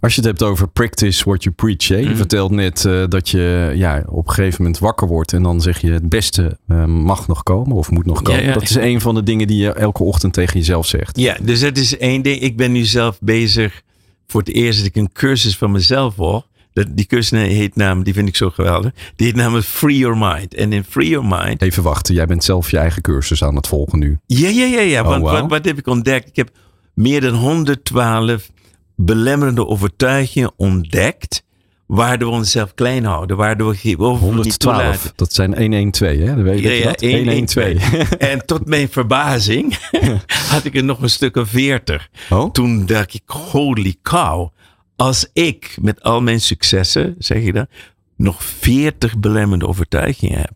Als 0.00 0.14
je 0.14 0.20
het 0.20 0.28
hebt 0.30 0.42
over 0.42 0.68
practice 0.68 1.24
what 1.24 1.42
you 1.42 1.54
preach. 1.54 1.88
Hè? 1.88 1.96
Je 1.96 2.06
Mhm. 2.06 2.16
vertelt 2.16 2.50
net 2.50 2.84
eh, 2.84 3.04
dat 3.08 3.28
je 3.28 3.72
ja, 3.74 4.02
op 4.08 4.28
een 4.28 4.34
gegeven 4.34 4.62
moment 4.62 4.80
wakker 4.80 5.08
wordt. 5.08 5.32
En 5.32 5.42
dan 5.42 5.60
zeg 5.60 5.80
je 5.80 5.90
het 5.90 6.08
beste 6.08 6.58
eh, 6.68 6.84
mag 6.84 7.28
nog 7.28 7.42
komen 7.42 7.76
of 7.76 7.90
moet 7.90 8.06
nog 8.06 8.22
komen. 8.22 8.44
ja. 8.44 8.52
Dat 8.52 8.62
is 8.62 8.74
een 8.74 9.00
van 9.00 9.14
de 9.14 9.22
dingen 9.22 9.46
die 9.46 9.58
je 9.62 9.72
elke 9.72 10.02
ochtend 10.02 10.32
tegen 10.32 10.58
jezelf 10.58 10.86
zegt. 10.86 11.18
Ja, 11.18 11.36
dus 11.42 11.60
dat 11.60 11.76
is 11.76 11.98
één 11.98 12.22
ding. 12.22 12.40
Ik 12.40 12.56
ben 12.56 12.72
nu 12.72 12.84
zelf 12.84 13.18
bezig 13.20 13.82
voor 14.26 14.40
het 14.40 14.50
eerst 14.54 14.78
dat 14.78 14.86
ik 14.88 14.96
een 14.96 15.12
cursus 15.12 15.56
van 15.56 15.70
mezelf 15.70 16.14
volg. 16.14 16.46
Dat, 16.72 16.86
die 16.90 17.04
cursus 17.06 17.30
heet 17.40 17.76
namelijk, 17.76 18.04
die 18.04 18.14
vind 18.14 18.28
ik 18.28 18.36
zo 18.36 18.50
geweldig. 18.50 18.92
Die 19.16 19.26
heet 19.26 19.36
namelijk 19.36 19.66
Free 19.66 19.98
Your 19.98 20.16
Mind. 20.18 20.54
En 20.54 20.72
in 20.72 20.84
Free 20.84 21.08
Your 21.08 21.26
Mind 21.40 21.62
Even 21.62 21.82
wachten, 21.82 22.14
jij 22.14 22.26
bent 22.26 22.44
zelf 22.44 22.70
je 22.70 22.78
eigen 22.78 23.02
cursus 23.02 23.42
aan 23.44 23.56
het 23.56 23.66
volgen 23.66 23.98
nu. 23.98 24.18
Ja, 24.26 24.48
ja, 24.48 24.64
ja, 24.64 24.80
ja. 24.80 25.00
Oh, 25.02 25.08
Want 25.08 25.22
wauw. 25.22 25.40
wat, 25.40 25.50
wat 25.50 25.64
heb 25.64 25.78
ik 25.78 25.86
ontdekt? 25.86 26.28
Ik 26.28 26.36
heb 26.36 26.50
meer 26.94 27.20
dan 27.20 27.34
112 27.34 28.50
belemmerende 28.96 29.66
overtuigingen 29.66 30.52
ontdekt. 30.56 31.44
Waardoor 31.86 32.30
we 32.30 32.36
onszelf 32.36 32.74
klein 32.74 33.04
houden. 33.04 33.36
Waardoor 33.36 33.70
we 33.70 33.76
geen 33.76 33.98
over 33.98 34.24
niet 34.26 34.34
112, 34.34 34.76
toelaten. 34.76 35.12
dat 35.16 35.32
zijn 35.32 35.56
112 35.58 36.16
hè? 36.16 36.24
Dan 36.24 36.42
weet 36.42 36.58
je 36.60 36.68
Ja, 36.68 36.74
ja, 36.74 36.84
dat? 36.84 37.00
112. 37.00 37.92
En 38.32 38.46
tot 38.46 38.66
mijn 38.66 38.88
verbazing 38.88 39.78
had 40.52 40.64
ik 40.64 40.74
er 40.74 40.84
nog 40.84 41.02
een 41.02 41.10
stuk 41.10 41.36
of 41.36 41.48
40. 41.48 42.08
Oh? 42.30 42.50
Toen 42.50 42.86
dacht 42.86 43.14
ik, 43.14 43.22
holy 43.26 43.96
cow. 44.02 44.48
Als 44.96 45.30
ik 45.32 45.76
met 45.80 46.02
al 46.02 46.22
mijn 46.22 46.40
successen, 46.40 47.14
zeg 47.18 47.42
je 47.42 47.52
dat, 47.52 47.68
nog 48.16 48.44
40 48.44 49.18
belemmerende 49.18 49.66
overtuigingen 49.66 50.38
heb. 50.38 50.52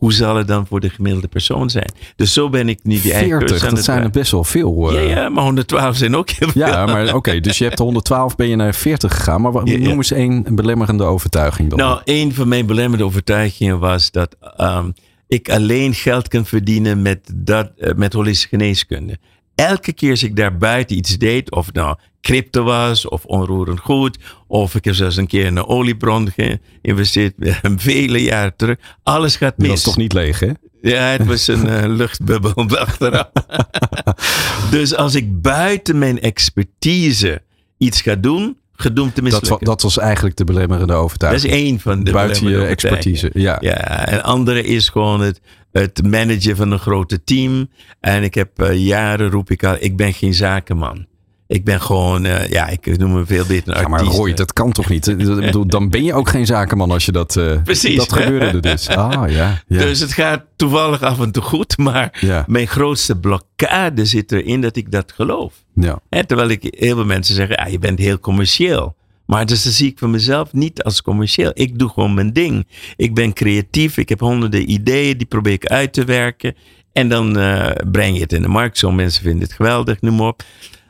Hoe 0.00 0.12
zal 0.12 0.36
het 0.36 0.46
dan 0.48 0.66
voor 0.66 0.80
de 0.80 0.90
gemiddelde 0.90 1.28
persoon 1.28 1.70
zijn? 1.70 1.92
Dus 2.16 2.32
zo 2.32 2.48
ben 2.48 2.68
ik 2.68 2.80
nu 2.82 3.00
die 3.00 3.12
eigen 3.12 3.38
40, 3.38 3.70
dat 3.70 3.84
zijn 3.84 4.02
er 4.02 4.10
best 4.10 4.32
wel 4.32 4.44
veel. 4.44 4.92
Uh... 4.92 4.94
Ja, 4.94 5.20
ja, 5.20 5.28
maar 5.28 5.42
112 5.42 5.96
zijn 5.96 6.16
ook 6.16 6.30
heel 6.30 6.48
veel. 6.48 6.66
Ja, 6.66 6.86
maar 6.86 7.14
oké, 7.14 7.40
dus 7.40 7.58
je 7.58 7.64
hebt 7.64 7.78
112, 7.78 8.36
ben 8.36 8.48
je 8.48 8.56
naar 8.56 8.74
40 8.74 9.14
gegaan. 9.14 9.40
Maar 9.40 9.52
ja, 9.64 9.78
noem 9.78 9.96
eens 9.96 10.10
één 10.10 10.54
belemmerende 10.54 11.04
overtuiging 11.04 11.70
dan. 11.70 11.78
Nou, 11.78 12.00
één 12.04 12.34
van 12.34 12.48
mijn 12.48 12.66
belemmerende 12.66 13.04
overtuigingen 13.04 13.78
was 13.78 14.10
dat 14.10 14.36
um, 14.60 14.92
ik 15.28 15.50
alleen 15.50 15.94
geld 15.94 16.28
kan 16.28 16.46
verdienen 16.46 17.02
met, 17.02 17.30
dat, 17.34 17.70
uh, 17.78 17.92
met 17.96 18.12
holistische 18.12 18.48
geneeskunde. 18.48 19.18
Elke 19.66 19.92
keer 19.92 20.10
als 20.10 20.22
ik 20.22 20.36
daar 20.36 20.56
buiten 20.58 20.96
iets 20.96 21.18
deed, 21.18 21.50
of 21.50 21.72
nou 21.72 21.96
crypto 22.20 22.62
was 22.62 23.08
of 23.08 23.24
onroerend 23.24 23.80
goed. 23.80 24.18
Of 24.46 24.74
ik 24.74 24.84
heb 24.84 24.94
zelfs 24.94 25.16
een 25.16 25.26
keer 25.26 25.44
in 25.44 25.56
een 25.56 25.66
oliebron 25.66 26.28
geïnvesteerd, 26.82 27.34
vele 27.76 28.22
jaren 28.22 28.56
terug. 28.56 28.76
Alles 29.02 29.36
gaat 29.36 29.58
mis. 29.58 29.68
Dat 29.68 29.76
is 29.76 29.82
toch 29.82 29.96
niet 29.96 30.12
leeg, 30.12 30.40
hè? 30.40 30.50
Ja, 30.82 31.02
het 31.02 31.26
was 31.26 31.46
een 31.46 31.66
uh, 31.66 31.84
luchtbubbel 31.98 32.68
achteraf. 32.68 33.30
dus 34.70 34.94
als 34.94 35.14
ik 35.14 35.42
buiten 35.42 35.98
mijn 35.98 36.20
expertise 36.20 37.42
iets 37.78 38.00
ga 38.00 38.14
doen, 38.14 38.56
gedoemd 38.72 39.14
te 39.14 39.22
mislukken. 39.22 39.50
Dat, 39.50 39.66
dat 39.66 39.82
was 39.82 39.98
eigenlijk 39.98 40.36
de 40.36 40.44
belemmerende 40.44 40.92
overtuiging. 40.92 41.42
Dat 41.42 41.52
is 41.52 41.58
één 41.64 41.80
van 41.80 42.04
de 42.04 42.10
Buiten 42.12 42.48
je 42.48 42.64
expertise, 42.64 43.30
ja. 43.32 43.56
Ja, 43.60 44.06
en 44.06 44.22
andere 44.22 44.62
is 44.62 44.88
gewoon 44.88 45.20
het, 45.20 45.40
het 45.72 46.02
managen 46.02 46.56
van 46.56 46.70
een 46.70 46.78
grote 46.78 47.24
team. 47.24 47.68
En 48.00 48.22
ik 48.22 48.34
heb 48.34 48.62
uh, 48.62 48.86
jaren, 48.86 49.30
roep 49.30 49.50
ik 49.50 49.64
al, 49.64 49.76
ik 49.78 49.96
ben 49.96 50.12
geen 50.12 50.34
zakenman. 50.34 51.08
Ik 51.46 51.64
ben 51.64 51.80
gewoon, 51.80 52.24
uh, 52.24 52.48
ja, 52.48 52.68
ik 52.68 52.98
noem 52.98 53.12
me 53.12 53.26
veel 53.26 53.44
beter 53.44 53.74
een 53.74 53.80
ja, 53.80 53.88
maar 53.88 54.02
Roy, 54.02 54.34
dat 54.34 54.52
kan 54.52 54.72
toch 54.72 54.88
niet? 54.88 55.04
Dan 55.70 55.88
ben 55.88 56.04
je 56.04 56.14
ook 56.14 56.28
geen 56.28 56.46
zakenman 56.46 56.90
als 56.90 57.04
je 57.04 57.12
dat... 57.12 57.36
Uh, 57.36 57.62
Precies. 57.62 57.96
Dat 57.96 58.12
gebeurde 58.12 58.60
dus. 58.60 58.88
Ah, 59.00 59.30
ja, 59.30 59.62
ja, 59.66 59.78
Dus 59.78 60.00
het 60.00 60.12
gaat 60.12 60.44
toevallig 60.56 61.02
af 61.02 61.20
en 61.20 61.32
toe 61.32 61.42
goed. 61.42 61.78
Maar 61.78 62.18
ja. 62.20 62.44
mijn 62.46 62.66
grootste 62.66 63.18
blokkade 63.18 64.04
zit 64.04 64.32
erin 64.32 64.60
dat 64.60 64.76
ik 64.76 64.90
dat 64.90 65.12
geloof. 65.12 65.54
Ja. 65.74 66.00
Hè, 66.08 66.26
terwijl 66.26 66.48
ik 66.48 66.74
heel 66.78 66.96
veel 66.96 67.04
mensen 67.04 67.34
zeggen, 67.34 67.56
ah, 67.56 67.70
je 67.70 67.78
bent 67.78 67.98
heel 67.98 68.18
commercieel. 68.18 68.96
Maar 69.30 69.46
dus 69.46 69.62
dan 69.62 69.72
zie 69.72 69.90
ik 69.90 69.98
van 69.98 70.10
mezelf 70.10 70.52
niet 70.52 70.82
als 70.82 71.02
commercieel. 71.02 71.50
Ik 71.54 71.78
doe 71.78 71.88
gewoon 71.88 72.14
mijn 72.14 72.32
ding. 72.32 72.66
Ik 72.96 73.14
ben 73.14 73.32
creatief. 73.32 73.96
Ik 73.96 74.08
heb 74.08 74.20
honderden 74.20 74.70
ideeën. 74.70 75.18
Die 75.18 75.26
probeer 75.26 75.52
ik 75.52 75.66
uit 75.66 75.92
te 75.92 76.04
werken. 76.04 76.54
En 76.92 77.08
dan 77.08 77.38
uh, 77.38 77.70
breng 77.90 78.14
je 78.14 78.22
het 78.22 78.32
in 78.32 78.42
de 78.42 78.48
markt. 78.48 78.78
Zo 78.78 78.90
mensen 78.90 79.22
vinden 79.22 79.42
het 79.42 79.52
geweldig, 79.52 80.00
noem 80.00 80.16
maar 80.16 80.26
op. 80.26 80.42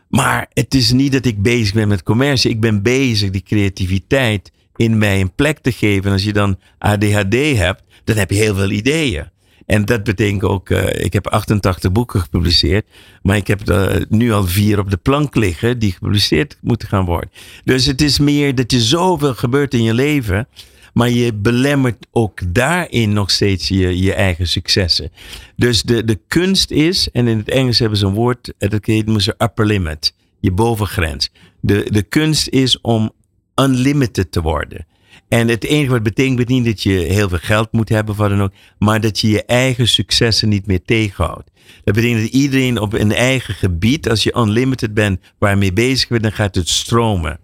Maar 0.08 0.50
het 0.52 0.74
is 0.74 0.92
niet 0.92 1.12
dat 1.12 1.24
ik 1.24 1.42
bezig 1.42 1.74
ben 1.74 1.88
met 1.88 2.02
commercie. 2.02 2.50
Ik 2.50 2.60
ben 2.60 2.82
bezig 2.82 3.30
die 3.30 3.42
creativiteit 3.42 4.52
in 4.76 4.98
mij 4.98 5.20
een 5.20 5.34
plek 5.34 5.58
te 5.58 5.72
geven. 5.72 6.04
En 6.04 6.12
als 6.12 6.24
je 6.24 6.32
dan 6.32 6.58
ADHD 6.78 7.34
hebt, 7.56 7.82
dan 8.04 8.16
heb 8.16 8.30
je 8.30 8.36
heel 8.36 8.54
veel 8.54 8.70
ideeën. 8.70 9.30
En 9.70 9.84
dat 9.84 10.04
betekent 10.04 10.42
ook, 10.42 10.70
uh, 10.70 10.86
ik 10.92 11.12
heb 11.12 11.26
88 11.26 11.92
boeken 11.92 12.20
gepubliceerd, 12.20 12.86
maar 13.22 13.36
ik 13.36 13.46
heb 13.46 13.68
er 13.68 14.06
nu 14.08 14.32
al 14.32 14.46
vier 14.46 14.78
op 14.78 14.90
de 14.90 14.96
plank 14.96 15.34
liggen 15.34 15.78
die 15.78 15.92
gepubliceerd 15.92 16.58
moeten 16.60 16.88
gaan 16.88 17.04
worden. 17.04 17.30
Dus 17.64 17.86
het 17.86 18.02
is 18.02 18.18
meer 18.18 18.54
dat 18.54 18.72
je 18.72 18.80
zoveel 18.80 19.34
gebeurt 19.34 19.74
in 19.74 19.82
je 19.82 19.94
leven, 19.94 20.48
maar 20.92 21.10
je 21.10 21.34
belemmert 21.34 22.06
ook 22.10 22.54
daarin 22.54 23.12
nog 23.12 23.30
steeds 23.30 23.68
je, 23.68 24.02
je 24.02 24.14
eigen 24.14 24.48
successen. 24.48 25.12
Dus 25.56 25.82
de, 25.82 26.04
de 26.04 26.18
kunst 26.28 26.70
is, 26.70 27.10
en 27.10 27.28
in 27.28 27.38
het 27.38 27.48
Engels 27.48 27.78
hebben 27.78 27.98
ze 27.98 28.06
een 28.06 28.14
woord, 28.14 28.52
dat 28.58 28.86
heet 28.86 29.34
upper 29.38 29.66
limit, 29.66 30.14
je 30.40 30.52
bovengrens. 30.52 31.30
De, 31.60 31.86
de 31.90 32.02
kunst 32.02 32.48
is 32.48 32.80
om 32.80 33.12
unlimited 33.54 34.32
te 34.32 34.42
worden. 34.42 34.86
En 35.30 35.48
het 35.48 35.64
enige 35.64 35.90
wat 35.90 36.02
betekent 36.02 36.48
niet 36.48 36.64
dat 36.64 36.82
je 36.82 36.90
heel 36.90 37.28
veel 37.28 37.38
geld 37.38 37.72
moet 37.72 37.88
hebben, 37.88 38.16
wat 38.16 38.30
dan 38.30 38.42
ook, 38.42 38.52
maar 38.78 39.00
dat 39.00 39.18
je 39.18 39.28
je 39.28 39.44
eigen 39.44 39.88
successen 39.88 40.48
niet 40.48 40.66
meer 40.66 40.82
tegenhoudt. 40.84 41.50
Dat 41.84 41.94
betekent 41.94 42.20
dat 42.20 42.30
iedereen 42.30 42.78
op 42.80 42.92
een 42.92 43.12
eigen 43.12 43.54
gebied, 43.54 44.08
als 44.08 44.22
je 44.22 44.36
unlimited 44.36 44.94
bent, 44.94 45.20
waar 45.38 45.50
je 45.50 45.56
mee 45.56 45.72
bezig 45.72 46.08
bent, 46.08 46.22
dan 46.22 46.32
gaat 46.32 46.54
het 46.54 46.68
stromen. 46.68 47.38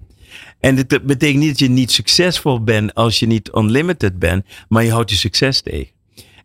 En 0.61 0.77
het 0.77 1.07
betekent 1.07 1.39
niet 1.39 1.49
dat 1.49 1.59
je 1.59 1.69
niet 1.69 1.91
succesvol 1.91 2.63
bent 2.63 2.95
als 2.95 3.19
je 3.19 3.27
niet 3.27 3.51
unlimited 3.55 4.19
bent, 4.19 4.45
maar 4.69 4.85
je 4.85 4.91
houdt 4.91 5.11
je 5.11 5.17
succes 5.17 5.61
tegen. 5.61 5.95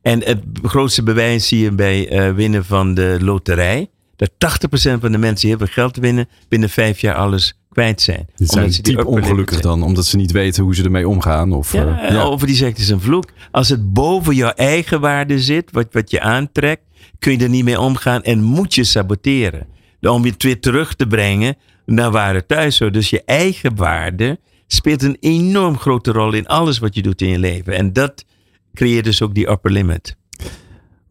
En 0.02 0.24
het 0.24 0.40
grootste 0.64 1.04
bewijs 1.04 1.48
zie 1.48 1.60
je 1.60 1.72
bij 1.72 2.12
uh, 2.12 2.36
winnen 2.36 2.66
van 2.66 2.94
de 2.94 3.18
loterij. 3.22 3.90
Dat 4.22 4.60
80% 4.68 5.00
van 5.00 5.12
de 5.12 5.18
mensen 5.18 5.48
die 5.48 5.50
heel 5.50 5.66
veel 5.66 5.74
geld 5.74 5.98
winnen, 5.98 6.30
binnen 6.48 6.70
vijf 6.70 7.00
jaar 7.00 7.16
alles 7.16 7.54
kwijt 7.70 8.02
zijn. 8.02 8.28
Die 8.36 8.48
zijn 8.48 8.74
ze 8.74 8.82
diep 8.82 9.06
ongelukkig 9.06 9.60
zijn. 9.60 9.80
dan, 9.80 9.84
omdat 9.84 10.06
ze 10.06 10.18
niet 10.18 10.32
weten 10.32 10.64
hoe 10.64 10.76
ze 10.76 10.84
ermee 10.84 11.08
omgaan. 11.08 11.54
Of, 11.54 11.74
ja, 11.74 12.04
uh, 12.04 12.10
ja. 12.10 12.28
Of 12.28 12.42
die 12.42 12.56
zegt 12.56 12.72
het 12.72 12.82
is 12.82 12.90
een 12.90 13.02
vloek. 13.02 13.32
Als 13.52 13.70
het 13.70 13.94
boven 13.94 14.36
jouw 14.36 14.50
eigen 14.50 15.00
waarde 15.00 15.40
zit, 15.40 15.72
wat, 15.72 15.88
wat 15.92 16.12
je 16.12 16.22
aantrekt, 16.22 16.82
kun 17.20 17.32
je 17.32 17.44
er 17.44 17.50
niet 17.50 17.64
mee 17.64 17.80
omgaan 17.80 18.24
en 18.24 18.42
moet 18.42 18.76
je 18.76 18.84
saboteren. 18.84 19.68
Om 20.02 20.24
je 20.24 20.32
het 20.32 20.44
weer 20.44 20.60
terug 20.60 20.96
te 20.96 21.08
brengen 21.08 21.56
naar 21.86 22.12
waar 22.12 22.34
het 22.34 22.48
thuis 22.48 22.80
hoort. 22.80 22.94
Dus 22.94 23.10
je 23.10 23.24
eigen 23.26 23.76
waarde 23.76 24.40
speelt 24.68 25.04
een 25.04 25.18
enorm 25.20 25.78
grote 25.78 26.12
rol 26.12 26.34
in 26.34 26.48
alles 26.48 26.80
wat 26.80 26.96
je 26.96 27.02
doet 27.02 27.22
in 27.22 27.30
je 27.30 27.40
leven. 27.40 27.74
En 27.74 27.94
dat 27.94 28.26
creëert 28.74 29.04
dus 29.04 29.22
ook 29.22 29.36
die 29.36 29.50
upper 29.50 29.72
limit. 29.72 30.16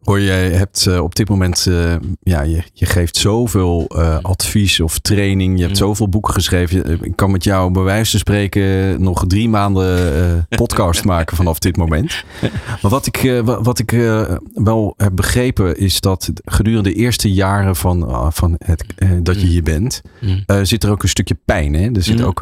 Hoor, 0.01 0.21
jij 0.21 0.49
hebt 0.49 0.85
uh, 0.85 1.03
op 1.03 1.15
dit 1.15 1.29
moment, 1.29 1.65
uh, 1.69 1.95
ja, 2.21 2.41
je, 2.41 2.63
je 2.73 2.85
geeft 2.85 3.17
zoveel 3.17 3.85
uh, 3.95 4.17
advies 4.21 4.79
of 4.79 4.99
training. 4.99 5.55
Je 5.55 5.63
hebt 5.63 5.79
mm. 5.79 5.85
zoveel 5.85 6.09
boeken 6.09 6.33
geschreven. 6.33 7.03
Ik 7.03 7.15
kan 7.15 7.31
met 7.31 7.43
jou 7.43 7.71
bij 7.71 7.83
wijze 7.83 8.11
van 8.11 8.19
spreken 8.19 9.01
nog 9.01 9.23
drie 9.27 9.49
maanden 9.49 10.47
podcast 10.49 11.03
maken 11.03 11.37
vanaf 11.37 11.59
dit 11.59 11.77
moment. 11.77 12.23
Maar 12.81 12.91
wat 12.91 13.05
ik, 13.05 13.41
wat 13.43 13.79
ik 13.79 13.91
wel 14.53 14.93
heb 14.97 15.15
begrepen 15.15 15.77
is 15.77 15.99
dat 15.99 16.31
gedurende 16.45 16.89
de 16.89 16.95
eerste 16.95 17.33
jaren 17.33 17.75
van, 17.75 18.31
van 18.33 18.55
het, 18.57 18.85
dat 19.23 19.41
je 19.41 19.47
hier 19.47 19.63
bent, 19.63 20.01
mm. 20.19 20.65
zit 20.65 20.83
er 20.83 20.91
ook 20.91 21.03
een 21.03 21.09
stukje 21.09 21.37
pijn. 21.45 21.73
Hè? 21.73 21.89
Er 21.91 22.03
zit 22.03 22.19
Mm. 22.19 22.25
ook. 22.25 22.39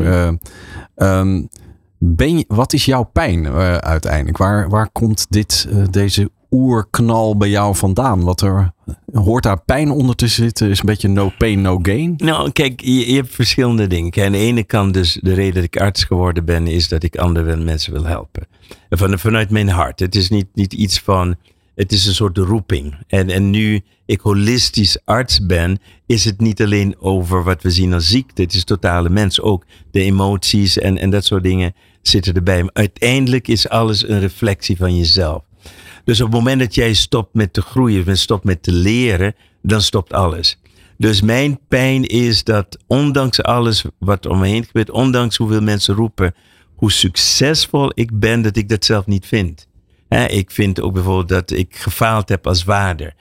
Um, 0.95 1.49
ben 1.97 2.37
je, 2.37 2.45
wat 2.47 2.73
is 2.73 2.85
jouw 2.85 3.03
pijn 3.03 3.47
uiteindelijk? 3.81 4.37
Waar, 4.37 4.69
waar 4.69 4.89
komt 4.91 5.25
dit, 5.29 5.67
deze 5.89 6.31
oerknal 6.49 7.37
bij 7.37 7.49
jou 7.49 7.75
vandaan? 7.75 8.23
Wat 8.23 8.41
er 8.41 8.71
hoort 9.13 9.43
daar 9.43 9.61
pijn 9.61 9.91
onder 9.91 10.15
te 10.15 10.27
zitten? 10.27 10.69
Is 10.69 10.79
een 10.79 10.85
beetje 10.85 11.07
no 11.07 11.31
pain, 11.37 11.61
no 11.61 11.79
gain? 11.81 12.13
Nou, 12.17 12.51
kijk, 12.51 12.81
je, 12.81 13.15
hebt 13.15 13.35
verschillende 13.35 13.87
dingen. 13.87 14.25
Aan 14.25 14.31
de 14.31 14.37
ene 14.37 14.63
kant 14.63 14.93
dus 14.93 15.19
de 15.21 15.33
reden 15.33 15.53
dat 15.53 15.63
ik 15.63 15.77
arts 15.77 16.03
geworden 16.03 16.45
ben, 16.45 16.67
is 16.67 16.87
dat 16.87 17.03
ik 17.03 17.17
andere 17.17 17.55
mensen 17.55 17.93
wil 17.93 18.05
helpen. 18.05 18.47
Van, 18.89 19.19
vanuit 19.19 19.49
mijn 19.49 19.69
hart. 19.69 19.99
Het 19.99 20.15
is 20.15 20.29
niet, 20.29 20.47
niet 20.53 20.73
iets 20.73 20.99
van, 20.99 21.35
het 21.75 21.91
is 21.91 22.05
een 22.05 22.15
soort 22.15 22.37
roeping. 22.37 22.95
En, 23.07 23.29
en 23.29 23.49
nu 23.49 23.81
ik 24.05 24.21
holistisch 24.21 24.97
arts 25.05 25.45
ben, 25.45 25.79
is 26.05 26.25
het 26.25 26.41
niet 26.41 26.61
alleen 26.61 26.95
over 26.99 27.43
wat 27.43 27.61
we 27.61 27.71
zien 27.71 27.93
als 27.93 28.07
ziekte. 28.07 28.41
Het 28.41 28.53
is 28.53 28.63
totale 28.63 29.09
mens. 29.09 29.41
Ook 29.41 29.65
de 29.91 30.01
emoties 30.01 30.77
en, 30.77 30.97
en 30.97 31.09
dat 31.09 31.25
soort 31.25 31.43
dingen 31.43 31.73
zitten 32.01 32.33
erbij. 32.33 32.63
Maar 32.63 32.73
uiteindelijk 32.73 33.47
is 33.47 33.69
alles 33.69 34.07
een 34.07 34.19
reflectie 34.19 34.77
van 34.77 34.95
jezelf. 34.95 35.43
Dus 36.09 36.21
op 36.21 36.25
het 36.25 36.35
moment 36.35 36.59
dat 36.59 36.75
jij 36.75 36.93
stopt 36.93 37.33
met 37.33 37.53
te 37.53 37.61
groeien 37.61 38.07
en 38.07 38.17
stopt 38.17 38.43
met 38.43 38.63
te 38.63 38.71
leren, 38.71 39.35
dan 39.61 39.81
stopt 39.81 40.13
alles. 40.13 40.59
Dus 40.97 41.21
mijn 41.21 41.59
pijn 41.67 42.05
is 42.05 42.43
dat 42.43 42.77
ondanks 42.87 43.43
alles 43.43 43.83
wat 43.99 44.25
om 44.25 44.39
me 44.39 44.47
heen 44.47 44.65
gebeurt, 44.65 44.91
ondanks 44.91 45.37
hoeveel 45.37 45.61
mensen 45.61 45.95
roepen 45.95 46.33
hoe 46.75 46.91
succesvol 46.91 47.91
ik 47.93 48.19
ben, 48.19 48.41
dat 48.41 48.57
ik 48.57 48.69
dat 48.69 48.85
zelf 48.85 49.05
niet 49.05 49.25
vind. 49.25 49.67
Ik 50.27 50.51
vind 50.51 50.81
ook 50.81 50.93
bijvoorbeeld 50.93 51.29
dat 51.29 51.51
ik 51.51 51.75
gefaald 51.75 52.29
heb 52.29 52.47
als 52.47 52.63
vader. 52.63 53.13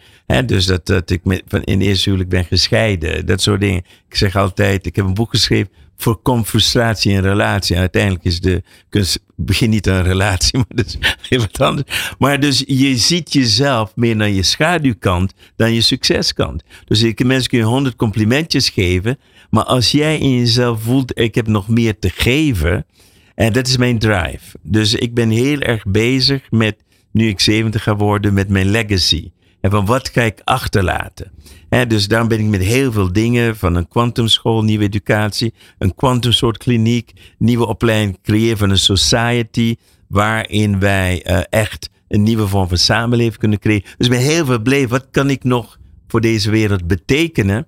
Dus 0.46 0.66
dat, 0.66 1.11
ik 1.11 1.42
van 1.46 1.62
in 1.62 1.81
eerste 1.81 2.09
huwelijk 2.09 2.31
ben 2.31 2.44
gescheiden. 2.44 3.27
Dat 3.27 3.40
soort 3.40 3.61
dingen. 3.61 3.83
Ik 4.09 4.16
zeg 4.16 4.37
altijd, 4.37 4.87
ik 4.87 4.96
heb 4.96 5.05
een 5.05 5.14
boek 5.14 5.31
geschreven. 5.31 5.72
Voorkom 6.01 6.45
frustratie 6.45 7.13
in 7.13 7.21
relatie. 7.21 7.77
Uiteindelijk 7.77 8.25
is 8.25 8.41
de 8.41 8.63
kunst, 8.89 9.19
begin 9.37 9.71
niet 9.71 9.89
aan 9.89 9.97
een 9.97 10.03
relatie, 10.03 10.59
maar 10.59 10.67
dat 10.69 10.87
is 10.87 10.99
heel 11.29 11.39
wat 11.39 11.61
anders. 11.61 12.15
Maar 12.19 12.41
dus 12.41 12.65
je 12.67 12.97
ziet 12.97 13.33
jezelf 13.33 13.93
meer 13.97 14.17
naar 14.17 14.29
je 14.29 14.43
schaduwkant 14.43 15.33
dan 15.57 15.73
je 15.73 15.81
succeskant. 15.81 16.63
Dus 16.85 17.03
ik, 17.03 17.25
mensen 17.25 17.51
kun 17.51 17.59
je 17.59 17.65
honderd 17.65 17.97
complimentjes 17.97 18.69
geven. 18.69 19.19
Maar 19.51 19.64
als 19.64 19.91
jij 19.91 20.18
in 20.18 20.39
jezelf 20.39 20.83
voelt, 20.83 21.18
ik 21.18 21.35
heb 21.35 21.47
nog 21.47 21.68
meer 21.68 21.99
te 21.99 22.11
geven. 22.11 22.87
En 23.35 23.53
dat 23.53 23.66
is 23.66 23.77
mijn 23.77 23.99
drive. 23.99 24.59
Dus 24.62 24.95
ik 24.95 25.14
ben 25.14 25.31
heel 25.31 25.61
erg 25.61 25.85
bezig 25.85 26.51
met, 26.51 26.77
nu 27.12 27.29
ik 27.29 27.41
70 27.41 27.83
ga 27.83 27.97
worden, 27.97 28.35
met 28.35 28.49
mijn 28.49 28.70
legacy. 28.70 29.31
En 29.61 29.70
van 29.70 29.87
wat 29.87 30.09
ga 30.09 30.22
ik 30.22 30.41
achterlaten? 30.45 31.31
Dus 31.69 32.09
daarom 32.09 32.29
ben 32.29 32.39
ik 32.39 32.47
met 32.47 32.62
heel 32.62 32.93
veel 32.93 33.12
dingen, 33.12 33.57
van 33.57 33.75
een 33.75 33.89
kwantumschool, 33.89 34.62
nieuwe 34.62 34.85
educatie, 34.85 35.55
een 35.79 35.95
kwantumsoort 35.95 36.57
kliniek, 36.57 37.12
nieuwe 37.39 37.66
opleiding 37.66 38.19
creëren 38.23 38.59
van 38.59 38.71
een 38.71 38.79
society, 38.79 39.77
waarin 40.07 40.79
wij 40.79 41.27
uh, 41.27 41.41
echt 41.51 41.91
een 42.09 42.23
nieuwe 42.23 42.49
vorm 42.49 42.69
van 42.69 42.79
samenleving 42.79 43.37
kunnen 43.37 43.59
creëren. 43.59 43.85
Dus 43.97 44.07
ik 44.07 44.12
ben 44.12 44.23
heel 44.23 44.45
veel 44.45 44.62
blij, 44.62 44.89
wat 44.89 45.07
kan 45.11 45.31
ik 45.31 45.45
nog 45.45 45.79
voor 46.07 46.21
deze 46.21 46.51
wereld 46.51 46.87
betekenen? 46.87 47.66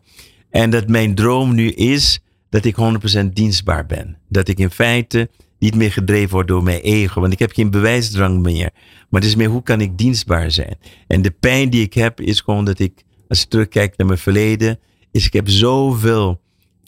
En 0.50 0.70
dat 0.70 0.88
mijn 0.88 1.14
droom 1.14 1.54
nu 1.54 1.70
is 1.70 2.20
dat 2.48 2.64
ik 2.64 2.76
100% 3.20 3.26
dienstbaar 3.32 3.86
ben. 3.86 4.18
Dat 4.28 4.48
ik 4.48 4.58
in 4.58 4.70
feite 4.70 5.30
niet 5.58 5.74
meer 5.74 5.92
gedreven 5.92 6.30
wordt 6.30 6.48
door 6.48 6.62
mijn 6.62 6.80
ego. 6.80 7.20
Want 7.20 7.32
ik 7.32 7.38
heb 7.38 7.52
geen 7.52 7.70
bewijsdrang 7.70 8.42
meer. 8.42 8.70
Maar 9.08 9.20
het 9.20 9.30
is 9.30 9.36
meer 9.36 9.48
hoe 9.48 9.62
kan 9.62 9.80
ik 9.80 9.98
dienstbaar 9.98 10.50
zijn. 10.50 10.78
En 11.06 11.22
de 11.22 11.30
pijn 11.30 11.70
die 11.70 11.82
ik 11.82 11.94
heb 11.94 12.20
is 12.20 12.40
gewoon 12.40 12.64
dat 12.64 12.78
ik, 12.78 13.02
als 13.30 13.42
ik 13.42 13.48
terugkijk 13.48 13.96
naar 13.96 14.06
mijn 14.06 14.18
verleden, 14.18 14.78
is 15.10 15.26
ik 15.26 15.32
heb 15.32 15.48
zoveel 15.48 16.40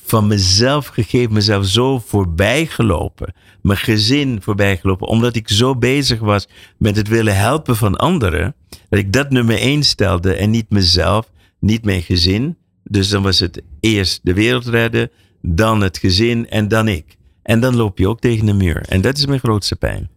van 0.05 0.26
mezelf 0.26 0.86
gegeven, 0.86 1.32
mezelf 1.32 1.66
zo 1.66 1.99
voorbij 1.99 2.66
gelopen. 2.66 3.34
Mijn 3.62 3.78
gezin 3.78 4.43
voorbij 4.43 4.76
gelopen. 4.76 5.07
Omdat 5.07 5.36
ik 5.36 5.49
zo 5.49 5.76
bezig 5.76 6.18
was 6.18 6.49
met 6.78 6.97
het 6.97 7.09
willen 7.09 7.36
helpen 7.36 7.76
van 7.76 7.97
anderen. 7.97 8.55
Dat 8.88 8.99
ik 8.99 9.12
dat 9.12 9.30
nummer 9.30 9.59
één 9.59 9.82
stelde 9.82 10.34
en 10.34 10.51
niet 10.51 10.70
mezelf, 10.70 11.30
niet 11.59 11.84
mijn 11.84 12.03
gezin. 12.03 12.57
Dus 12.84 13.09
dan 13.09 13.22
was 13.22 13.38
het 13.38 13.62
eerst 13.80 14.20
de 14.22 14.34
wereld 14.34 14.66
redden, 14.66 15.11
dan 15.40 15.80
het 15.80 15.99
gezin 15.99 16.49
en 16.49 16.68
dan 16.68 16.88
ik. 16.88 17.16
En 17.43 17.61
dan 17.61 17.76
loop 17.76 17.99
je 17.99 18.09
ook 18.09 18.20
tegen 18.20 18.47
de 18.47 18.53
muur. 18.53 18.84
En 18.88 19.01
dat 19.01 19.18
is 19.18 19.26
mijn 19.26 19.40
grootste 19.40 19.76
pijn. 19.76 20.11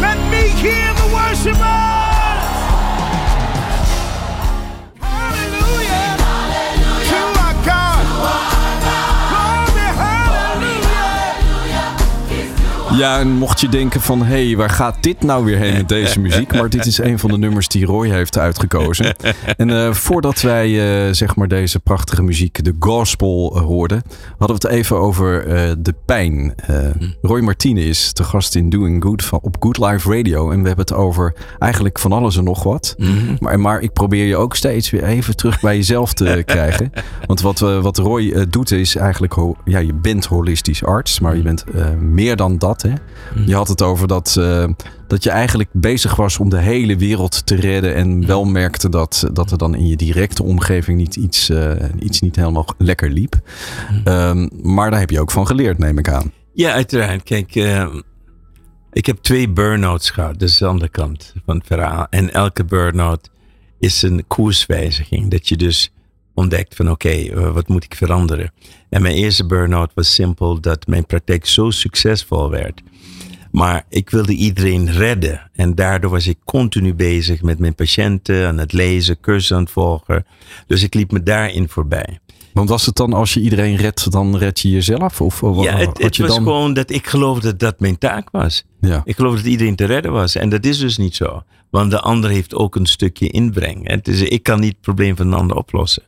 Let 0.00 0.18
me 0.30 0.50
hear 0.62 0.94
the 0.94 1.08
worshiper. 1.10 2.05
Ja, 12.96 13.18
en 13.18 13.28
mocht 13.28 13.60
je 13.60 13.68
denken 13.68 14.00
van, 14.00 14.22
hé, 14.22 14.46
hey, 14.46 14.56
waar 14.56 14.70
gaat 14.70 14.96
dit 15.00 15.22
nou 15.22 15.44
weer 15.44 15.58
heen 15.58 15.72
met 15.72 15.88
deze 15.88 16.20
muziek? 16.20 16.52
Maar 16.54 16.70
dit 16.70 16.86
is 16.86 16.98
een 16.98 17.18
van 17.18 17.30
de 17.30 17.38
nummers 17.38 17.68
die 17.68 17.84
Roy 17.84 18.08
heeft 18.08 18.38
uitgekozen. 18.38 19.14
En 19.56 19.70
eh, 19.70 19.92
voordat 19.92 20.40
wij, 20.40 20.66
eh, 21.06 21.12
zeg 21.12 21.36
maar, 21.36 21.48
deze 21.48 21.80
prachtige 21.80 22.22
muziek, 22.22 22.64
de 22.64 22.74
gospel, 22.78 23.52
eh, 23.56 23.62
hoorden, 23.62 24.02
hadden 24.38 24.60
we 24.60 24.66
het 24.66 24.76
even 24.76 24.96
over 24.96 25.44
de 25.82 25.94
pijn. 26.04 26.54
Roy 27.22 27.40
Martine 27.40 27.84
is 27.84 28.12
te 28.12 28.24
gast 28.24 28.54
in 28.54 28.70
Doing 28.70 29.02
Good 29.02 29.24
van, 29.24 29.38
op 29.42 29.56
Good 29.60 29.78
Life 29.78 30.16
Radio. 30.16 30.50
En 30.50 30.60
we 30.60 30.66
hebben 30.66 30.84
het 30.84 30.94
over 30.94 31.34
eigenlijk 31.58 31.98
van 31.98 32.12
alles 32.12 32.36
en 32.36 32.44
nog 32.44 32.62
wat. 32.62 32.96
maar, 33.40 33.60
maar 33.60 33.80
ik 33.80 33.92
probeer 33.92 34.24
je 34.24 34.36
ook 34.36 34.56
steeds 34.56 34.90
weer 34.90 35.04
even 35.04 35.36
terug 35.36 35.60
bij 35.60 35.76
jezelf 35.76 36.12
te 36.12 36.42
krijgen. 36.46 36.92
Want 37.26 37.40
wat, 37.40 37.58
wat 37.58 37.98
Roy 37.98 38.46
doet 38.50 38.70
is 38.70 38.96
eigenlijk, 38.96 39.34
ja, 39.64 39.78
je 39.78 39.94
bent 39.94 40.24
holistisch 40.24 40.84
arts, 40.84 41.20
maar 41.20 41.36
je 41.36 41.42
bent 41.42 41.64
eh, 41.64 41.90
meer 42.00 42.36
dan 42.36 42.58
dat. 42.58 42.84
Hè? 42.86 42.94
Je 43.46 43.54
had 43.54 43.68
het 43.68 43.82
over 43.82 44.08
dat, 44.08 44.36
eh, 44.38 44.68
dat 45.06 45.22
je 45.22 45.30
eigenlijk 45.30 45.68
bezig 45.72 46.16
was 46.16 46.38
om 46.38 46.50
de 46.50 46.58
hele 46.58 46.96
wereld 46.96 47.46
te 47.46 47.54
redden. 47.54 47.94
En 47.94 48.26
wel 48.26 48.44
merkte 48.44 48.88
dat, 48.88 49.28
dat 49.32 49.50
er 49.50 49.58
dan 49.58 49.74
in 49.74 49.86
je 49.86 49.96
directe 49.96 50.42
omgeving 50.42 50.98
niet 50.98 51.16
iets, 51.16 51.48
eh, 51.48 51.70
iets 51.98 52.20
niet 52.20 52.36
helemaal 52.36 52.66
lekker 52.78 53.10
liep. 53.10 53.34
Ehm, 54.04 54.48
maar 54.62 54.90
daar 54.90 55.00
heb 55.00 55.10
je 55.10 55.20
ook 55.20 55.30
van 55.30 55.46
geleerd, 55.46 55.78
neem 55.78 55.98
ik 55.98 56.08
aan. 56.08 56.32
Ja, 56.52 56.72
uiteraard. 56.72 57.22
Kijk, 57.22 57.54
eh, 57.54 57.86
ik 58.92 59.06
heb 59.06 59.16
twee 59.16 59.48
burn-outs 59.48 60.10
gehad. 60.10 60.38
Dat 60.38 60.48
is 60.48 60.58
de 60.58 60.66
andere 60.66 60.90
kant 60.90 61.34
van 61.44 61.56
het 61.56 61.66
verhaal. 61.66 62.06
En 62.10 62.32
elke 62.32 62.64
burn-out 62.64 63.30
is 63.78 64.02
een 64.02 64.24
koerswijziging. 64.26 65.30
Dat 65.30 65.48
je 65.48 65.56
dus 65.56 65.92
ontdekt 66.36 66.74
van 66.74 66.90
oké, 66.90 67.08
eh, 67.08 67.52
wat 67.52 67.68
moet 67.68 67.84
ik 67.84 67.94
veranderen? 67.94 68.52
En 68.88 69.02
mijn 69.02 69.14
eerste 69.14 69.46
burn-out 69.46 69.90
was 69.94 70.14
simpel 70.14 70.60
dat 70.60 70.86
mijn 70.86 71.06
praktijk 71.06 71.46
zo 71.46 71.70
succesvol 71.70 72.50
werd. 72.50 72.82
Maar 73.50 73.84
ik 73.88 74.10
wilde 74.10 74.32
iedereen 74.32 74.92
redden. 74.92 75.50
En 75.52 75.74
daardoor 75.74 76.10
was 76.10 76.26
ik 76.26 76.38
continu 76.44 76.94
bezig 76.94 77.42
met 77.42 77.58
mijn 77.58 77.74
patiënten, 77.74 78.46
aan 78.46 78.58
het 78.58 78.72
lezen, 78.72 79.20
cursussen 79.20 79.56
aan 79.56 79.62
het 79.62 79.70
volgen. 79.70 80.26
Dus 80.66 80.82
ik 80.82 80.94
liep 80.94 81.12
me 81.12 81.22
daarin 81.22 81.68
voorbij. 81.68 82.18
Want 82.52 82.68
was 82.68 82.86
het 82.86 82.96
dan 82.96 83.12
als 83.12 83.34
je 83.34 83.40
iedereen 83.40 83.76
redt, 83.76 84.12
dan 84.12 84.36
red 84.36 84.60
je 84.60 84.70
jezelf? 84.70 85.20
Of, 85.20 85.42
of 85.42 85.64
Ja, 85.64 85.72
had 85.72 85.86
het, 85.86 86.02
het 86.02 86.16
je 86.16 86.22
was 86.22 86.34
dan... 86.34 86.42
gewoon 86.42 86.74
dat 86.74 86.90
ik 86.90 87.06
geloofde 87.06 87.48
dat 87.48 87.58
dat 87.58 87.80
mijn 87.80 87.98
taak 87.98 88.30
was. 88.30 88.64
Ja. 88.80 89.02
Ik 89.04 89.16
geloof 89.16 89.36
dat 89.36 89.44
iedereen 89.44 89.76
te 89.76 89.84
redden 89.84 90.12
was. 90.12 90.34
En 90.34 90.48
dat 90.48 90.64
is 90.64 90.78
dus 90.78 90.96
niet 90.96 91.16
zo. 91.16 91.42
Want 91.70 91.90
de 91.90 92.00
ander 92.00 92.30
heeft 92.30 92.54
ook 92.54 92.76
een 92.76 92.86
stukje 92.86 93.28
inbreng. 93.28 93.88
Het 93.88 94.08
is, 94.08 94.22
ik 94.22 94.42
kan 94.42 94.60
niet 94.60 94.72
het 94.72 94.80
probleem 94.80 95.16
van 95.16 95.30
de 95.30 95.36
ander 95.36 95.56
oplossen. 95.56 96.02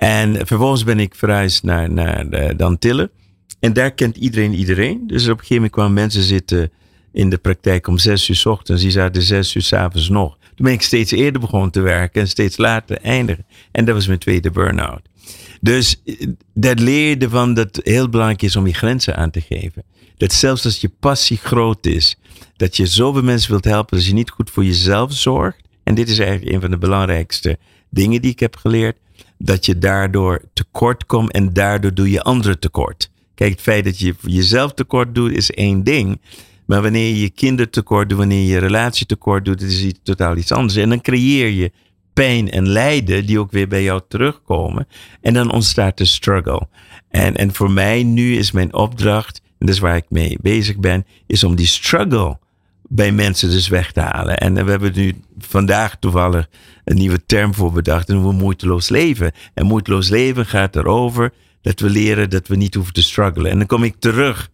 En 0.00 0.46
vervolgens 0.46 0.84
ben 0.84 1.00
ik 1.00 1.14
verhuisd 1.14 1.62
naar, 1.62 1.90
naar 1.90 2.30
de, 2.30 2.54
de 2.56 2.64
Antillen. 2.64 3.10
En 3.58 3.72
daar 3.72 3.90
kent 3.90 4.16
iedereen 4.16 4.54
iedereen. 4.54 5.06
Dus 5.06 5.22
op 5.22 5.28
een 5.30 5.36
gegeven 5.36 5.54
moment 5.54 5.72
kwamen 5.72 5.92
mensen 5.92 6.22
zitten 6.22 6.70
in 7.12 7.30
de 7.30 7.38
praktijk 7.38 7.86
om 7.86 7.98
zes 7.98 8.28
uur 8.28 8.36
's 8.36 8.46
ochtends. 8.46 8.82
Die 8.82 8.90
zaten 8.90 9.22
zes 9.22 9.54
uur 9.54 9.62
's 9.62 9.72
avonds 9.72 10.08
nog. 10.08 10.38
Toen 10.54 10.66
ben 10.66 10.72
ik 10.72 10.82
steeds 10.82 11.12
eerder 11.12 11.40
begonnen 11.40 11.70
te 11.70 11.80
werken 11.80 12.20
en 12.20 12.28
steeds 12.28 12.56
later 12.56 12.98
eindigen. 13.00 13.46
En 13.72 13.84
dat 13.84 13.94
was 13.94 14.06
mijn 14.06 14.18
tweede 14.18 14.50
burn-out. 14.50 15.00
Dus 15.60 16.02
eh, 16.04 16.26
dat 16.54 16.78
leerde 16.78 17.28
van 17.28 17.54
dat 17.54 17.76
het 17.76 17.86
heel 17.86 18.08
belangrijk 18.08 18.42
is 18.42 18.56
om 18.56 18.66
je 18.66 18.74
grenzen 18.74 19.16
aan 19.16 19.30
te 19.30 19.40
geven. 19.40 19.84
Dat 20.16 20.32
zelfs 20.32 20.64
als 20.64 20.80
je 20.80 20.92
passie 21.00 21.36
groot 21.36 21.86
is, 21.86 22.16
dat 22.56 22.76
je 22.76 22.86
zoveel 22.86 23.22
mensen 23.22 23.50
wilt 23.50 23.64
helpen, 23.64 23.96
als 23.96 24.06
je 24.06 24.12
niet 24.12 24.30
goed 24.30 24.50
voor 24.50 24.64
jezelf 24.64 25.12
zorgt. 25.12 25.60
En 25.82 25.94
dit 25.94 26.08
is 26.08 26.18
eigenlijk 26.18 26.52
een 26.52 26.60
van 26.60 26.70
de 26.70 26.78
belangrijkste 26.78 27.58
dingen 27.90 28.22
die 28.22 28.30
ik 28.30 28.40
heb 28.40 28.56
geleerd. 28.56 28.96
Dat 29.42 29.66
je 29.66 29.78
daardoor 29.78 30.42
tekort 30.52 31.06
komt 31.06 31.32
en 31.32 31.52
daardoor 31.52 31.94
doe 31.94 32.10
je 32.10 32.22
anderen 32.22 32.58
tekort. 32.58 33.10
Kijk, 33.34 33.50
het 33.50 33.60
feit 33.60 33.84
dat 33.84 33.98
je 33.98 34.14
jezelf 34.20 34.74
tekort 34.74 35.14
doet 35.14 35.32
is 35.32 35.50
één 35.50 35.84
ding. 35.84 36.20
Maar 36.66 36.82
wanneer 36.82 37.08
je 37.08 37.20
je 37.20 37.30
kinderen 37.30 37.70
tekort 37.70 38.08
doet, 38.08 38.18
wanneer 38.18 38.46
je 38.46 38.58
relatie 38.58 39.06
tekort 39.06 39.44
doet, 39.44 39.62
is 39.62 39.82
het 39.82 40.04
totaal 40.04 40.36
iets 40.36 40.52
anders. 40.52 40.76
En 40.76 40.88
dan 40.88 41.00
creëer 41.00 41.48
je 41.48 41.72
pijn 42.12 42.50
en 42.50 42.68
lijden 42.68 43.26
die 43.26 43.38
ook 43.38 43.50
weer 43.50 43.68
bij 43.68 43.82
jou 43.82 44.00
terugkomen. 44.08 44.86
En 45.20 45.34
dan 45.34 45.52
ontstaat 45.52 45.98
de 45.98 46.04
struggle. 46.04 46.68
En, 47.08 47.36
en 47.36 47.54
voor 47.54 47.70
mij 47.70 48.02
nu 48.02 48.36
is 48.36 48.52
mijn 48.52 48.74
opdracht, 48.74 49.40
en 49.58 49.66
dat 49.66 49.74
is 49.74 49.80
waar 49.80 49.96
ik 49.96 50.04
mee 50.08 50.38
bezig 50.40 50.78
ben, 50.78 51.06
is 51.26 51.44
om 51.44 51.54
die 51.54 51.66
struggle 51.66 52.38
bij 52.92 53.12
mensen 53.12 53.50
dus 53.50 53.68
weg 53.68 53.92
te 53.92 54.00
halen. 54.00 54.38
En 54.38 54.64
we 54.64 54.70
hebben 54.70 54.92
nu 54.94 55.14
vandaag 55.38 55.96
toevallig 55.98 56.48
een 56.84 56.96
nieuwe 56.96 57.26
term 57.26 57.54
voor 57.54 57.72
bedacht. 57.72 58.08
En 58.08 58.22
we 58.22 58.32
moeiteloos 58.32 58.88
leven. 58.88 59.32
En 59.54 59.66
moeiteloos 59.66 60.08
leven 60.08 60.46
gaat 60.46 60.76
erover 60.76 61.32
dat 61.62 61.80
we 61.80 61.90
leren 61.90 62.30
dat 62.30 62.48
we 62.48 62.56
niet 62.56 62.74
hoeven 62.74 62.92
te 62.92 63.02
struggelen. 63.02 63.50
En 63.50 63.58
dan 63.58 63.66
kom 63.66 63.84
ik 63.84 63.96
terug 63.98 64.50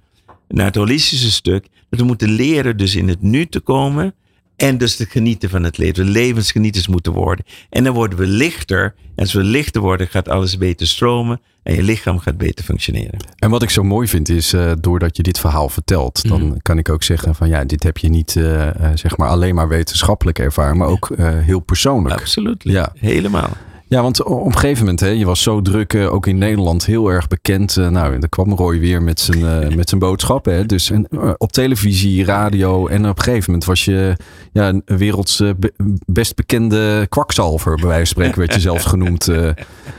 naar 0.48 0.66
het 0.66 0.74
holistische 0.74 1.30
stuk. 1.30 1.66
Dat 1.90 2.00
we 2.00 2.06
moeten 2.06 2.28
leren 2.28 2.76
dus 2.76 2.94
in 2.94 3.08
het 3.08 3.22
nu 3.22 3.46
te 3.46 3.60
komen. 3.60 4.14
En 4.56 4.78
dus 4.78 4.96
te 4.96 5.06
genieten 5.06 5.50
van 5.50 5.62
het 5.62 5.78
leven. 5.78 6.04
Levensgenieters 6.04 6.86
moeten 6.88 7.12
worden. 7.12 7.44
En 7.70 7.84
dan 7.84 7.94
worden 7.94 8.18
we 8.18 8.26
lichter. 8.26 8.84
En 8.84 9.22
als 9.22 9.32
we 9.32 9.42
lichter 9.42 9.80
worden, 9.80 10.06
gaat 10.08 10.28
alles 10.28 10.58
beter 10.58 10.86
stromen. 10.86 11.40
En 11.62 11.74
je 11.74 11.82
lichaam 11.82 12.18
gaat 12.18 12.36
beter 12.38 12.64
functioneren. 12.64 13.16
En 13.38 13.50
wat 13.50 13.62
ik 13.62 13.70
zo 13.70 13.82
mooi 13.82 14.08
vind 14.08 14.28
is, 14.28 14.52
eh, 14.52 14.72
doordat 14.80 15.16
je 15.16 15.22
dit 15.22 15.38
verhaal 15.38 15.68
vertelt, 15.68 16.28
dan 16.28 16.46
Mhm. 16.46 16.56
kan 16.62 16.78
ik 16.78 16.88
ook 16.88 17.02
zeggen 17.02 17.34
van 17.34 17.48
ja, 17.48 17.64
dit 17.64 17.82
heb 17.82 17.98
je 17.98 18.08
niet 18.08 18.36
eh, 18.36 18.68
eh, 18.68 18.90
zeg 18.94 19.16
maar 19.16 19.28
alleen 19.28 19.54
maar 19.54 19.68
wetenschappelijk 19.68 20.38
ervaren, 20.38 20.76
maar 20.76 20.88
ook 20.88 21.10
heel 21.18 21.60
persoonlijk. 21.60 22.20
Absoluut. 22.20 22.62
Ja. 22.62 22.92
Helemaal. 22.98 23.50
Ja, 23.88 24.02
want 24.02 24.22
op 24.22 24.46
een 24.46 24.52
gegeven 24.52 24.78
moment, 24.78 25.00
hè, 25.00 25.08
je 25.08 25.24
was 25.24 25.42
zo 25.42 25.62
druk, 25.62 25.94
eh, 25.94 26.12
ook 26.12 26.26
in 26.26 26.38
Nederland, 26.38 26.86
heel 26.86 27.08
erg 27.08 27.28
bekend. 27.28 27.76
Eh, 27.76 27.88
nou, 27.88 28.18
dan 28.18 28.28
kwam 28.28 28.52
Roy 28.52 28.78
weer 28.80 29.02
met 29.02 29.20
zijn, 29.20 29.44
eh, 29.44 29.74
met 29.76 29.88
zijn 29.88 30.00
boodschappen. 30.00 30.54
Hè. 30.54 30.66
Dus 30.66 30.90
en, 30.90 31.08
op 31.38 31.52
televisie, 31.52 32.24
radio. 32.24 32.86
En 32.86 33.08
op 33.08 33.18
een 33.18 33.24
gegeven 33.24 33.44
moment 33.46 33.64
was 33.64 33.84
je 33.84 34.16
ja, 34.52 34.68
een 34.68 34.82
werelds 34.84 35.42
be- 35.56 35.72
best 36.06 36.34
bekende 36.34 37.06
kwakzalver, 37.08 37.74
bij 37.74 37.86
wijze 37.86 37.98
van 37.98 38.06
spreken, 38.06 38.38
werd 38.38 38.54
je 38.54 38.60
zelfs 38.60 38.84
genoemd. 38.94 39.24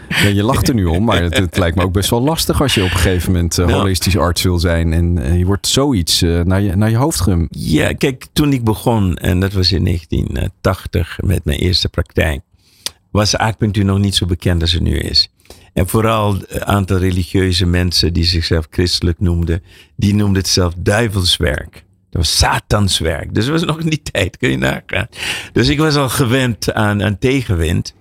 ja, 0.10 0.28
je 0.28 0.44
lacht 0.44 0.68
er 0.68 0.74
nu 0.74 0.86
om, 0.86 1.04
maar 1.04 1.22
het, 1.22 1.38
het 1.38 1.58
lijkt 1.58 1.76
me 1.76 1.84
ook 1.84 1.94
best 1.94 2.10
wel 2.10 2.22
lastig 2.22 2.62
als 2.62 2.74
je 2.74 2.84
op 2.84 2.92
een 2.92 2.98
gegeven 2.98 3.32
moment 3.32 3.56
holistisch 3.56 4.18
arts 4.18 4.44
wil 4.44 4.60
zijn. 4.60 4.94
En 4.94 5.38
je 5.38 5.46
wordt 5.46 5.68
zoiets 5.68 6.22
naar, 6.22 6.62
je, 6.62 6.76
naar 6.76 6.90
je 6.90 6.98
hoofd 6.98 7.22
gem. 7.22 7.48
Ja, 7.50 7.94
kijk, 7.94 8.26
toen 8.34 8.54
ik 8.54 8.64
begon, 8.64 9.16
en 9.16 9.40
dat 9.40 9.54
was 9.54 9.72
in 9.72 9.84
1980 9.84 11.20
met 11.24 11.46
mijn 11.46 11.60
eerste 11.60 11.90
praktijk, 11.90 12.42
was 13.18 13.38
acupunctuur 13.38 13.86
nog 13.86 14.00
niet 14.00 14.16
zo 14.16 14.26
bekend 14.26 14.62
als 14.62 14.72
het 14.72 14.82
nu 14.82 14.98
is. 14.98 15.30
En 15.74 15.88
vooral 15.88 16.38
een 16.48 16.66
aantal 16.66 16.98
religieuze 16.98 17.66
mensen 17.66 18.14
die 18.14 18.24
zichzelf 18.24 18.68
christelijk 18.70 19.20
noemden, 19.20 19.64
die 19.96 20.16
noemden 20.16 20.42
het 20.42 20.48
zelf 20.48 20.74
duivelswerk. 20.78 21.74
Dat 22.10 22.22
was 22.22 22.38
satanswerk. 22.38 23.34
Dus 23.34 23.46
dat 23.46 23.54
was 23.54 23.64
nog 23.64 23.80
in 23.80 23.90
die 23.90 24.02
tijd, 24.12 24.38
kun 24.38 24.50
je 24.50 24.58
nagaan. 24.58 25.08
Dus 25.54 25.68
ik 25.68 25.78
was 25.78 25.96
al 25.96 26.10
gewend 26.10 26.74
aan, 26.74 27.04
aan 27.04 27.18
tegenwind. 27.18 27.96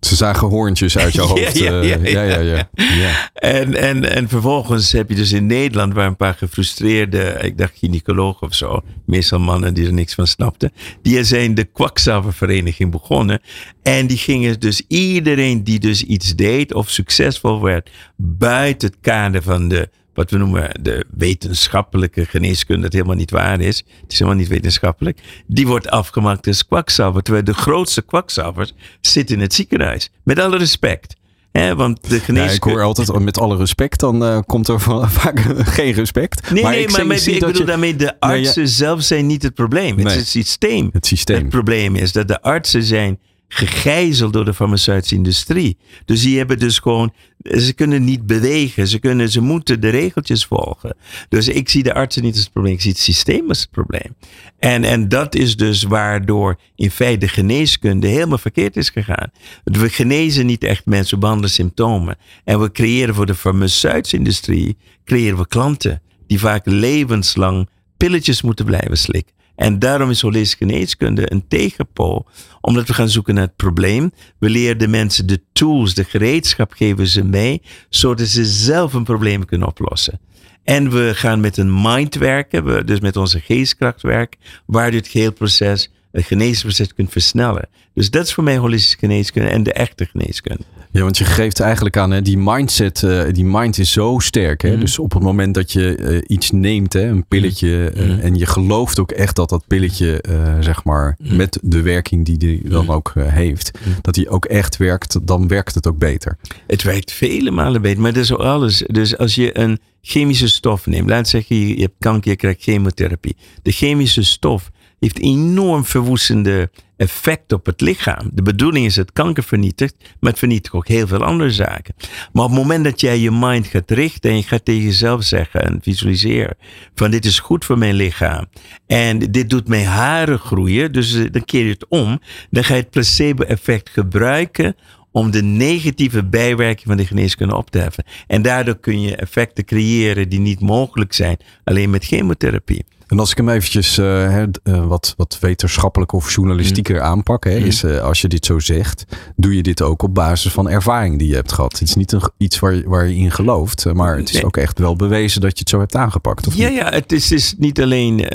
Ze 0.00 0.16
zagen 0.16 0.48
hoorntjes 0.48 0.98
uit 0.98 1.12
jouw 1.12 1.26
hoofd. 1.36 1.58
ja, 1.58 1.80
eh, 1.80 1.88
ja, 1.88 1.96
ja, 2.02 2.22
ja, 2.22 2.38
ja. 2.40 2.68
ja. 2.74 3.30
En, 3.34 3.74
en, 3.74 4.10
en 4.10 4.28
vervolgens 4.28 4.92
heb 4.92 5.08
je 5.08 5.14
dus 5.14 5.32
in 5.32 5.46
Nederland 5.46 5.94
waar 5.94 6.06
een 6.06 6.16
paar 6.16 6.34
gefrustreerde, 6.34 7.38
ik 7.42 7.58
dacht 7.58 7.72
gynaecologen 7.78 8.46
of 8.46 8.54
zo, 8.54 8.82
meestal 9.06 9.38
mannen 9.38 9.74
die 9.74 9.86
er 9.86 9.92
niks 9.92 10.14
van 10.14 10.26
snapten, 10.26 10.72
die 11.02 11.24
zijn 11.24 11.54
de 11.54 11.64
kwakzalververeniging 11.64 12.90
begonnen. 12.90 13.40
En 13.82 14.06
die 14.06 14.18
gingen 14.18 14.60
dus 14.60 14.82
iedereen 14.88 15.64
die 15.64 15.78
dus 15.78 16.02
iets 16.02 16.36
deed 16.36 16.74
of 16.74 16.90
succesvol 16.90 17.62
werd 17.62 17.90
buiten 18.16 18.88
het 18.88 18.98
kader 19.00 19.42
van 19.42 19.68
de, 19.68 19.88
wat 20.18 20.30
we 20.30 20.36
noemen 20.38 20.70
de 20.80 21.04
wetenschappelijke 21.16 22.24
geneeskunde, 22.24 22.82
dat 22.82 22.92
helemaal 22.92 23.14
niet 23.16 23.30
waar 23.30 23.60
is. 23.60 23.76
Het 24.02 24.12
is 24.12 24.18
helemaal 24.18 24.40
niet 24.40 24.48
wetenschappelijk. 24.48 25.18
Die 25.46 25.66
wordt 25.66 25.88
afgemaakt 25.90 26.46
als 26.46 26.66
kwakzalver. 26.66 27.22
Terwijl 27.22 27.44
de 27.44 27.54
grootste 27.54 28.02
kwakzalvers 28.02 28.72
zitten 29.00 29.36
in 29.36 29.42
het 29.42 29.54
ziekenhuis. 29.54 30.10
Met 30.24 30.38
alle 30.38 30.56
respect. 30.58 31.16
Hè, 31.52 31.74
want 31.74 32.02
de 32.02 32.08
Nee, 32.08 32.18
ik 32.18 32.24
geneeskunde... 32.24 32.76
hoor 32.78 32.86
altijd 32.86 33.18
met 33.18 33.38
alle 33.38 33.56
respect, 33.56 34.00
dan 34.00 34.24
eh, 34.24 34.38
komt 34.46 34.68
er 34.68 34.80
vaak 35.20 35.40
geen 35.58 35.92
respect. 35.92 36.50
Nee, 36.50 36.64
nee, 36.64 36.80
ik 36.82 36.90
maar, 36.90 37.06
maar 37.06 37.16
ik 37.16 37.24
bedoel 37.40 37.56
je- 37.56 37.64
daarmee, 37.64 37.96
de 37.96 38.04
Nee, 38.04 38.14
ja. 38.40 38.46
artsen 38.46 38.68
zelf 38.68 39.02
zijn 39.02 39.26
niet 39.26 39.42
het 39.42 39.54
probleem. 39.54 39.96
Het 39.96 40.04
Nee. 40.04 40.12
is 40.14 40.18
het 40.18 40.28
systeem. 40.28 40.88
Het 40.92 41.06
systeem. 41.06 41.36
Het 41.38 41.48
probleem 41.48 41.96
is 41.96 42.12
dat 42.12 42.28
de 42.28 42.42
artsen 42.42 42.82
zijn 42.82 43.18
gegijzeld 43.48 44.32
door 44.32 44.44
de 44.44 44.54
farmaceutische 44.54 45.14
industrie. 45.14 45.76
Dus 46.04 46.22
die 46.22 46.38
hebben 46.38 46.58
dus 46.58 46.78
gewoon, 46.78 47.12
ze 47.38 47.72
kunnen 47.72 48.04
niet 48.04 48.26
bewegen. 48.26 48.88
Ze, 48.88 48.98
kunnen, 48.98 49.30
ze 49.30 49.40
moeten 49.40 49.80
de 49.80 49.88
regeltjes 49.88 50.44
volgen. 50.46 50.96
Dus 51.28 51.48
ik 51.48 51.68
zie 51.68 51.82
de 51.82 51.94
artsen 51.94 52.22
niet 52.22 52.34
als 52.34 52.42
het 52.42 52.52
probleem. 52.52 52.72
Ik 52.72 52.80
zie 52.80 52.90
het 52.90 53.00
systeem 53.00 53.48
als 53.48 53.60
het 53.60 53.70
probleem. 53.70 54.14
En, 54.58 54.84
en 54.84 55.08
dat 55.08 55.34
is 55.34 55.56
dus 55.56 55.82
waardoor 55.82 56.60
in 56.74 56.90
feite 56.90 57.18
de 57.18 57.28
geneeskunde 57.28 58.06
helemaal 58.06 58.38
verkeerd 58.38 58.76
is 58.76 58.90
gegaan. 58.90 59.30
We 59.64 59.88
genezen 59.88 60.46
niet 60.46 60.64
echt 60.64 60.86
mensen, 60.86 61.14
we 61.14 61.20
behandelen 61.20 61.50
symptomen. 61.50 62.16
En 62.44 62.60
we 62.60 62.72
creëren 62.72 63.14
voor 63.14 63.26
de 63.26 63.34
farmaceutische 63.34 64.16
industrie, 64.16 64.76
creëren 65.04 65.38
we 65.38 65.46
klanten 65.46 66.02
die 66.26 66.38
vaak 66.38 66.66
levenslang 66.66 67.68
pilletjes 67.96 68.42
moeten 68.42 68.64
blijven 68.64 68.98
slikken. 68.98 69.36
En 69.58 69.78
daarom 69.78 70.10
is 70.10 70.20
holistische 70.20 70.56
geneeskunde 70.56 71.32
een 71.32 71.48
tegenpool. 71.48 72.26
Omdat 72.60 72.86
we 72.86 72.94
gaan 72.94 73.08
zoeken 73.08 73.34
naar 73.34 73.44
het 73.44 73.56
probleem. 73.56 74.12
We 74.38 74.50
leren 74.50 74.78
de 74.78 74.88
mensen 74.88 75.26
de 75.26 75.40
tools, 75.52 75.94
de 75.94 76.04
gereedschap 76.04 76.72
geven 76.72 77.06
ze 77.06 77.24
mee. 77.24 77.62
Zodat 77.88 78.26
ze 78.26 78.44
zelf 78.44 78.92
een 78.92 79.04
probleem 79.04 79.44
kunnen 79.44 79.68
oplossen. 79.68 80.20
En 80.64 80.90
we 80.90 81.10
gaan 81.14 81.40
met 81.40 81.56
een 81.56 81.82
mind 81.82 82.14
werken. 82.14 82.64
We, 82.64 82.84
dus 82.84 83.00
met 83.00 83.16
onze 83.16 83.40
geestkracht 83.40 84.02
werken. 84.02 84.40
Waar 84.66 84.92
het 84.92 85.08
geheel 85.08 85.32
proces, 85.32 85.90
het 86.12 86.24
geneesproces 86.24 86.94
kunt 86.94 87.10
versnellen. 87.10 87.68
Dus 87.94 88.10
dat 88.10 88.24
is 88.26 88.34
voor 88.34 88.44
mij 88.44 88.56
holistische 88.56 88.98
geneeskunde 88.98 89.48
en 89.48 89.62
de 89.62 89.72
echte 89.72 90.04
geneeskunde. 90.06 90.62
Ja, 90.90 91.02
want 91.02 91.18
je 91.18 91.24
geeft 91.24 91.60
eigenlijk 91.60 91.96
aan, 91.96 92.10
hè, 92.10 92.22
die 92.22 92.38
mindset, 92.38 93.02
eh, 93.02 93.22
die 93.32 93.44
mind 93.44 93.78
is 93.78 93.92
zo 93.92 94.18
sterk. 94.18 94.62
Hè? 94.62 94.70
Mhm. 94.70 94.80
Dus 94.80 94.98
op 94.98 95.12
het 95.12 95.22
moment 95.22 95.54
dat 95.54 95.72
je 95.72 95.94
eh, 95.96 96.22
iets 96.26 96.50
neemt, 96.50 96.92
hè, 96.92 97.02
een 97.08 97.26
pilletje, 97.26 97.90
eh, 97.90 98.06
Mhm. 98.06 98.18
en 98.18 98.34
je 98.34 98.46
gelooft 98.46 98.98
ook 98.98 99.10
echt 99.10 99.36
dat 99.36 99.48
dat 99.48 99.64
pilletje, 99.66 100.24
zeg 100.60 100.84
maar, 100.84 101.16
Mhm. 101.18 101.36
met 101.36 101.58
de 101.62 101.82
werking 101.82 102.24
die 102.24 102.36
die 102.36 102.68
dan 102.68 102.88
ook 102.88 103.12
heeft, 103.16 103.78
dat 104.00 104.14
die 104.14 104.28
ook 104.28 104.44
echt 104.44 104.76
werkt, 104.76 105.26
dan 105.26 105.48
werkt 105.48 105.74
het 105.74 105.86
ook 105.86 105.98
beter. 105.98 106.36
Het 106.66 106.82
werkt 106.82 107.12
vele 107.12 107.50
malen 107.50 107.82
beter, 107.82 108.00
maar 108.02 108.12
dat 108.12 108.22
is 108.22 108.34
alles. 108.36 108.84
Dus 108.86 109.16
als 109.16 109.34
je 109.34 109.58
een 109.58 109.78
chemische 110.02 110.48
stof 110.48 110.86
neemt, 110.86 111.08
laat 111.08 111.28
zeggen 111.28 111.56
je 111.56 111.80
hebt 111.80 111.94
kanker, 111.98 112.30
je 112.30 112.36
krijgt 112.36 112.62
chemotherapie. 112.62 113.36
De 113.62 113.70
chemische 113.72 114.22
stof 114.22 114.70
heeft 115.00 115.18
enorm 115.18 115.84
verwoestende 115.84 116.70
effect 116.96 117.52
op 117.52 117.66
het 117.66 117.80
lichaam. 117.80 118.30
De 118.32 118.42
bedoeling 118.42 118.86
is 118.86 118.96
het 118.96 119.12
kanker 119.12 119.42
vernietigt, 119.42 119.94
maar 120.20 120.30
het 120.30 120.38
vernietigt 120.38 120.74
ook 120.74 120.88
heel 120.88 121.06
veel 121.06 121.24
andere 121.24 121.50
zaken. 121.50 121.94
Maar 122.32 122.44
op 122.44 122.50
het 122.50 122.58
moment 122.58 122.84
dat 122.84 123.00
jij 123.00 123.18
je 123.18 123.30
mind 123.30 123.66
gaat 123.66 123.90
richten 123.90 124.30
en 124.30 124.36
je 124.36 124.42
gaat 124.42 124.64
tegen 124.64 124.82
jezelf 124.82 125.22
zeggen 125.22 125.64
en 125.64 125.78
visualiseren 125.82 126.56
van 126.94 127.10
dit 127.10 127.24
is 127.24 127.38
goed 127.38 127.64
voor 127.64 127.78
mijn 127.78 127.94
lichaam 127.94 128.46
en 128.86 129.18
dit 129.18 129.50
doet 129.50 129.68
mijn 129.68 129.86
haren 129.86 130.38
groeien, 130.38 130.92
dus 130.92 131.14
eh, 131.14 131.24
dan 131.30 131.44
keer 131.44 131.64
je 131.64 131.72
het 131.72 131.88
om, 131.88 132.20
dan 132.50 132.64
ga 132.64 132.74
je 132.74 132.80
het 132.80 132.90
placebo-effect 132.90 133.88
gebruiken 133.88 134.76
om 135.12 135.30
de 135.30 135.42
negatieve 135.42 136.24
bijwerking 136.24 136.86
van 136.86 136.96
de 136.96 137.06
geneeskunde 137.06 137.56
op 137.56 137.70
te 137.70 137.78
heffen. 137.78 138.04
En 138.26 138.42
daardoor 138.42 138.78
kun 138.78 139.00
je 139.00 139.16
effecten 139.16 139.64
creëren 139.64 140.28
die 140.28 140.40
niet 140.40 140.60
mogelijk 140.60 141.12
zijn 141.12 141.36
alleen 141.64 141.90
met 141.90 142.04
chemotherapie. 142.04 142.84
En 143.08 143.18
als 143.18 143.30
ik 143.30 143.36
hem 143.36 143.48
eventjes 143.48 143.98
eh, 143.98 144.42
eh, 144.42 144.48
wat, 144.62 145.14
wat 145.16 145.38
wetenschappelijk 145.40 146.12
of 146.12 146.34
journalistieker 146.34 146.94
Mm. 146.96 147.02
aanpak, 147.02 147.44
hè, 147.44 147.56
is 147.56 147.82
eh, 147.82 147.98
als 148.00 148.20
je 148.20 148.28
dit 148.28 148.44
zo 148.46 148.58
zegt, 148.58 149.04
doe 149.36 149.56
je 149.56 149.62
dit 149.62 149.82
ook 149.82 150.02
op 150.02 150.14
basis 150.14 150.52
van 150.52 150.68
ervaring 150.68 151.18
die 151.18 151.28
je 151.28 151.34
hebt 151.34 151.52
gehad. 151.52 151.72
Het 151.72 151.88
is 151.88 151.94
niet 151.94 152.12
een, 152.12 152.20
iets 152.36 152.58
waar, 152.58 152.74
je- 152.74 152.88
waar 152.88 153.06
je 153.08 153.16
in 153.16 153.30
gelooft, 153.30 153.92
maar 153.92 154.16
het 154.16 154.28
is 154.28 154.34
Nee. 154.34 154.44
ook 154.44 154.56
echt 154.56 154.78
wel 154.78 154.96
bewezen 154.96 155.40
dat 155.40 155.50
je 155.52 155.58
het 155.58 155.68
zo 155.68 155.78
hebt 155.78 155.96
aangepakt. 155.96 156.46
Of 156.46 156.54
Ja, 156.54 156.68
niet? 156.68 156.78
ja, 156.78 156.88
het 156.90 157.12
is, 157.12 157.32
is 157.32 157.54
niet 157.58 157.80
alleen 157.80 158.26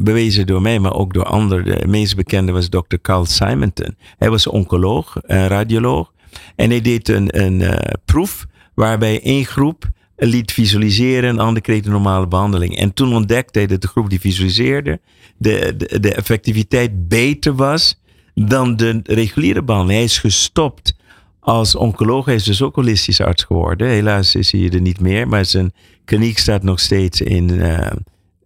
bewezen 0.00 0.46
door 0.46 0.62
mij, 0.62 0.78
maar 0.78 0.94
ook 0.94 1.12
door 1.14 1.24
anderen. 1.24 1.80
De 1.80 1.86
meest 1.86 2.16
bekende 2.16 2.52
was 2.52 2.68
Dr. 2.68 2.96
Carl 3.02 3.24
Simonton. 3.24 3.96
Hij 4.18 4.30
was 4.30 4.46
oncoloog, 4.46 5.16
radioloog. 5.26 6.12
En 6.56 6.70
hij 6.70 6.80
deed 6.80 7.08
een, 7.08 7.40
een 7.42 7.78
proef 8.04 8.46
waarbij 8.74 9.22
één 9.22 9.44
groep 9.44 9.88
liet 10.28 10.52
visualiseren 10.52 11.28
en 11.28 11.36
de 11.36 11.42
andere 11.42 11.60
kreeg 11.60 11.84
normale 11.84 12.26
behandeling. 12.26 12.76
En 12.76 12.94
toen 12.94 13.14
ontdekte 13.14 13.58
hij 13.58 13.68
dat 13.68 13.80
de 13.80 13.88
groep 13.88 14.10
die 14.10 14.20
visualiseerde, 14.20 15.00
de, 15.36 15.74
de, 15.76 16.00
de 16.00 16.14
effectiviteit 16.14 17.08
beter 17.08 17.54
was 17.54 18.00
dan 18.34 18.76
de 18.76 19.00
reguliere 19.04 19.62
behandeling. 19.62 19.98
Hij 19.98 20.08
is 20.08 20.18
gestopt 20.18 20.94
als 21.40 21.74
oncoloog. 21.74 22.24
Hij 22.24 22.34
is 22.34 22.44
dus 22.44 22.62
ook 22.62 22.74
holistisch 22.74 23.20
arts 23.20 23.44
geworden. 23.44 23.88
Helaas 23.88 24.34
is 24.34 24.52
hij 24.52 24.70
er 24.70 24.80
niet 24.80 25.00
meer, 25.00 25.28
maar 25.28 25.44
zijn 25.44 25.72
kliniek 26.04 26.38
staat 26.38 26.62
nog 26.62 26.80
steeds 26.80 27.20
in 27.20 27.60
eh, 27.60 27.86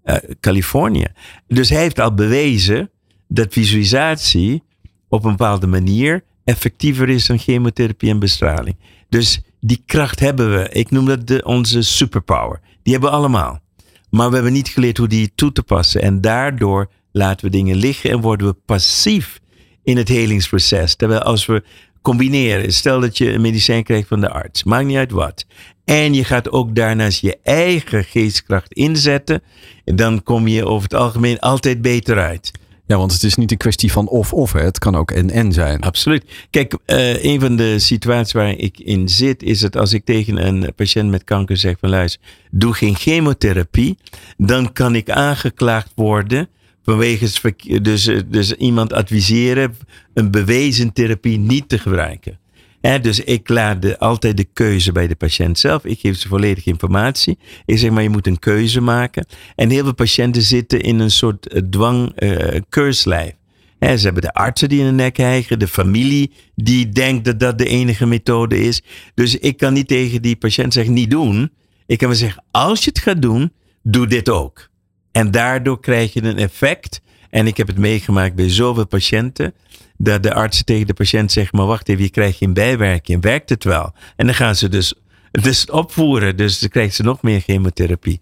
eh, 0.03 0.17
Californië. 0.41 1.07
Dus 1.47 1.69
hij 1.69 1.81
heeft 1.81 2.01
al 2.01 2.15
bewezen 2.15 2.91
dat 3.29 3.53
visualisatie 3.53 4.63
op 5.09 5.25
een 5.25 5.31
bepaalde 5.31 5.67
manier 5.67 6.25
effectiever 6.45 7.09
is 7.09 7.27
dan 7.27 7.39
chemotherapie 7.39 8.11
en 8.11 8.19
bestraling. 8.19 8.77
Dus 9.09 9.41
die 9.67 9.83
kracht 9.87 10.21
hebben 10.21 10.51
we. 10.51 10.69
Ik 10.69 10.91
noem 10.91 11.07
dat 11.07 11.27
de, 11.27 11.45
onze 11.45 11.83
superpower. 11.83 12.61
Die 12.83 12.93
hebben 12.93 13.11
we 13.11 13.17
allemaal. 13.17 13.61
Maar 14.11 14.29
we 14.29 14.35
hebben 14.35 14.53
niet 14.53 14.69
geleerd 14.69 14.97
hoe 14.97 15.09
die 15.09 15.33
toe 15.35 15.53
te 15.53 15.63
passen. 15.63 16.03
En 16.03 16.21
daardoor 16.21 16.91
laten 17.13 17.45
we 17.45 17.51
dingen 17.51 17.77
liggen 17.77 18.11
en 18.11 18.21
worden 18.21 18.47
we 18.47 18.57
passief 18.67 19.41
in 19.83 19.97
het 19.97 20.09
helingsproces. 20.09 20.95
Terwijl 20.95 21.21
als 21.21 21.47
we 21.47 21.65
combineren, 22.03 22.73
stel 22.73 23.01
dat 23.01 23.19
je 23.19 23.33
een 23.33 23.41
medicijn 23.41 23.83
krijgt 23.83 24.09
van 24.09 24.21
de 24.21 24.31
arts, 24.31 24.65
maakt 24.65 24.87
niet 24.87 24.97
uit 24.97 25.11
wat. 25.11 25.47
En 25.85 26.15
je 26.15 26.25
gaat 26.25 26.51
ook 26.51 26.75
daarnaast 26.75 27.21
je 27.21 27.39
eigen 27.43 28.05
geestkracht 28.05 28.73
inzetten. 28.73 29.43
Dan 29.85 30.23
kom 30.23 30.49
je 30.49 30.67
over 30.67 30.83
het 30.83 30.95
algemeen 30.95 31.39
altijd 31.41 31.83
beter 31.83 32.19
uit. 32.19 32.51
Ja, 32.87 32.97
want 32.97 33.13
het 33.13 33.23
is 33.23 33.35
niet 33.35 33.51
een 33.51 33.57
kwestie 33.57 33.93
van 33.93 34.09
of-of. 34.09 34.53
Het 34.53 34.79
kan 34.79 34.95
ook 34.95 35.11
en-en 35.11 35.53
zijn. 35.53 35.81
Absoluut. 35.81 36.25
Kijk, 36.51 36.77
uh, 36.87 37.25
een 37.25 37.41
van 37.41 37.57
de 37.57 37.79
situaties 37.79 38.33
waar 38.33 38.49
ik 38.49 38.79
in 38.79 39.09
zit, 39.09 39.43
is 39.43 39.61
dat 39.61 39.77
als 39.77 39.93
ik 39.93 40.05
tegen 40.05 40.47
een 40.47 40.75
patiënt 40.75 41.11
met 41.11 41.25
kanker 41.25 41.57
zeg 41.57 41.77
van 41.81 41.89
luister, 41.89 42.21
doe 42.51 42.75
geen 42.75 42.95
chemotherapie, 42.95 43.99
dan 44.37 44.73
kan 44.73 44.95
ik 44.95 45.11
aangeklaagd 45.11 45.93
worden 45.95 46.49
vanwege 46.83 47.29
dus, 47.83 48.11
dus 48.27 48.53
iemand 48.53 48.93
adviseren 48.93 49.77
een 50.15 50.31
bewezen 50.31 50.93
therapie 50.93 51.39
niet 51.39 51.69
te 51.69 51.79
gebruiken. 51.79 52.39
Dus 52.85 53.21
ik 53.21 53.49
laat 53.49 53.83
de, 53.83 53.99
altijd 53.99 54.37
de 54.37 54.45
keuze 54.53 54.93
bij 54.93 55.07
de 55.07 55.15
patiënt 55.15 55.59
zelf. 55.59 55.85
Ik 55.85 56.01
geef 56.01 56.17
ze 56.17 56.29
volledige 56.29 56.69
informatie. 56.69 57.39
Ik 57.65 57.79
zeg 57.79 57.91
maar, 57.91 58.03
je 58.03 58.09
moet 58.09 58.27
een 58.27 58.39
keuze 58.39 58.81
maken. 58.81 59.27
En 59.55 59.71
heel 59.71 59.83
veel 59.83 59.95
patiënten 59.95 60.43
zitten 60.43 60.81
in 60.81 60.99
een 60.99 61.11
soort 61.11 61.55
uh, 61.55 61.61
dwang 61.71 62.23
uh, 62.23 62.61
keurslijf. 62.69 63.33
He, 63.79 63.97
ze 63.97 64.05
hebben 64.05 64.23
de 64.23 64.33
artsen 64.33 64.69
die 64.69 64.81
in 64.81 64.87
de 64.87 64.93
nek 64.93 65.17
hijgen, 65.17 65.59
de 65.59 65.69
familie 65.69 66.33
die 66.55 66.89
denkt 66.89 67.25
dat 67.25 67.41
dat 67.41 67.59
de 67.59 67.67
enige 67.67 68.07
methode 68.07 68.59
is. 68.59 68.83
Dus 69.15 69.39
ik 69.39 69.57
kan 69.57 69.73
niet 69.73 69.89
tegen 69.89 70.23
die 70.23 70.37
patiënt 70.37 70.73
zeggen, 70.73 70.95
niet 70.95 71.11
doen. 71.11 71.53
Ik 71.87 71.99
kan 71.99 72.09
wel 72.09 72.17
zeggen, 72.17 72.45
als 72.51 72.85
je 72.85 72.91
het 72.91 72.99
gaat 72.99 73.23
doen, 73.23 73.53
doe 73.83 74.07
dit 74.07 74.29
ook. 74.29 74.69
En 75.13 75.31
daardoor 75.31 75.81
krijg 75.81 76.13
je 76.13 76.23
een 76.23 76.39
effect. 76.39 77.03
En 77.35 77.47
ik 77.47 77.57
heb 77.57 77.67
het 77.67 77.79
meegemaakt 77.79 78.35
bij 78.35 78.51
zoveel 78.51 78.87
patiënten. 78.87 79.55
Dat 79.97 80.23
de 80.23 80.35
artsen 80.35 80.65
tegen 80.65 80.87
de 80.87 80.95
patiënt 80.95 81.33
zeggen, 81.33 81.59
maar 81.59 81.67
wacht 81.67 81.89
even, 81.89 82.03
je 82.03 82.11
krijgt 82.11 82.39
geen 82.39 82.53
bijwerking. 82.53 83.23
Werkt 83.23 83.49
het 83.49 83.65
wel? 83.65 83.93
En 84.17 84.27
dan 84.27 84.35
gaan 84.35 84.57
ze 84.57 84.69
dus, 84.69 84.95
dus 85.31 85.71
opvoeren. 85.71 86.37
Dus 86.37 86.59
dan 86.59 86.69
krijgt 86.69 86.95
ze 86.95 87.03
nog 87.03 87.23
meer 87.23 87.41
chemotherapie. 87.41 88.21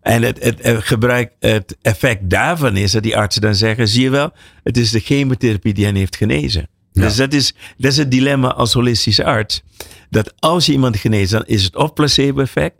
En 0.00 0.22
het, 0.22 0.44
het, 0.44 0.62
het, 0.62 0.84
gebruik, 0.84 1.32
het 1.40 1.76
effect 1.82 2.30
daarvan 2.30 2.76
is 2.76 2.92
dat 2.92 3.02
die 3.02 3.16
artsen 3.16 3.42
dan 3.42 3.54
zeggen, 3.54 3.88
zie 3.88 4.02
je 4.02 4.10
wel, 4.10 4.32
het 4.62 4.76
is 4.76 4.90
de 4.90 5.00
chemotherapie 5.00 5.74
die 5.74 5.84
hen 5.84 5.94
heeft 5.94 6.16
genezen. 6.16 6.68
Ja. 6.92 7.02
Dus 7.02 7.16
dat 7.16 7.32
is, 7.32 7.54
dat 7.76 7.90
is 7.90 7.96
het 7.96 8.10
dilemma 8.10 8.52
als 8.52 8.72
holistische 8.72 9.24
arts. 9.24 9.62
Dat 10.10 10.34
als 10.38 10.66
je 10.66 10.72
iemand 10.72 10.96
geneest, 10.96 11.30
dan 11.30 11.44
is 11.46 11.64
het 11.64 11.76
of 11.76 11.92
placebo-effect, 11.92 12.76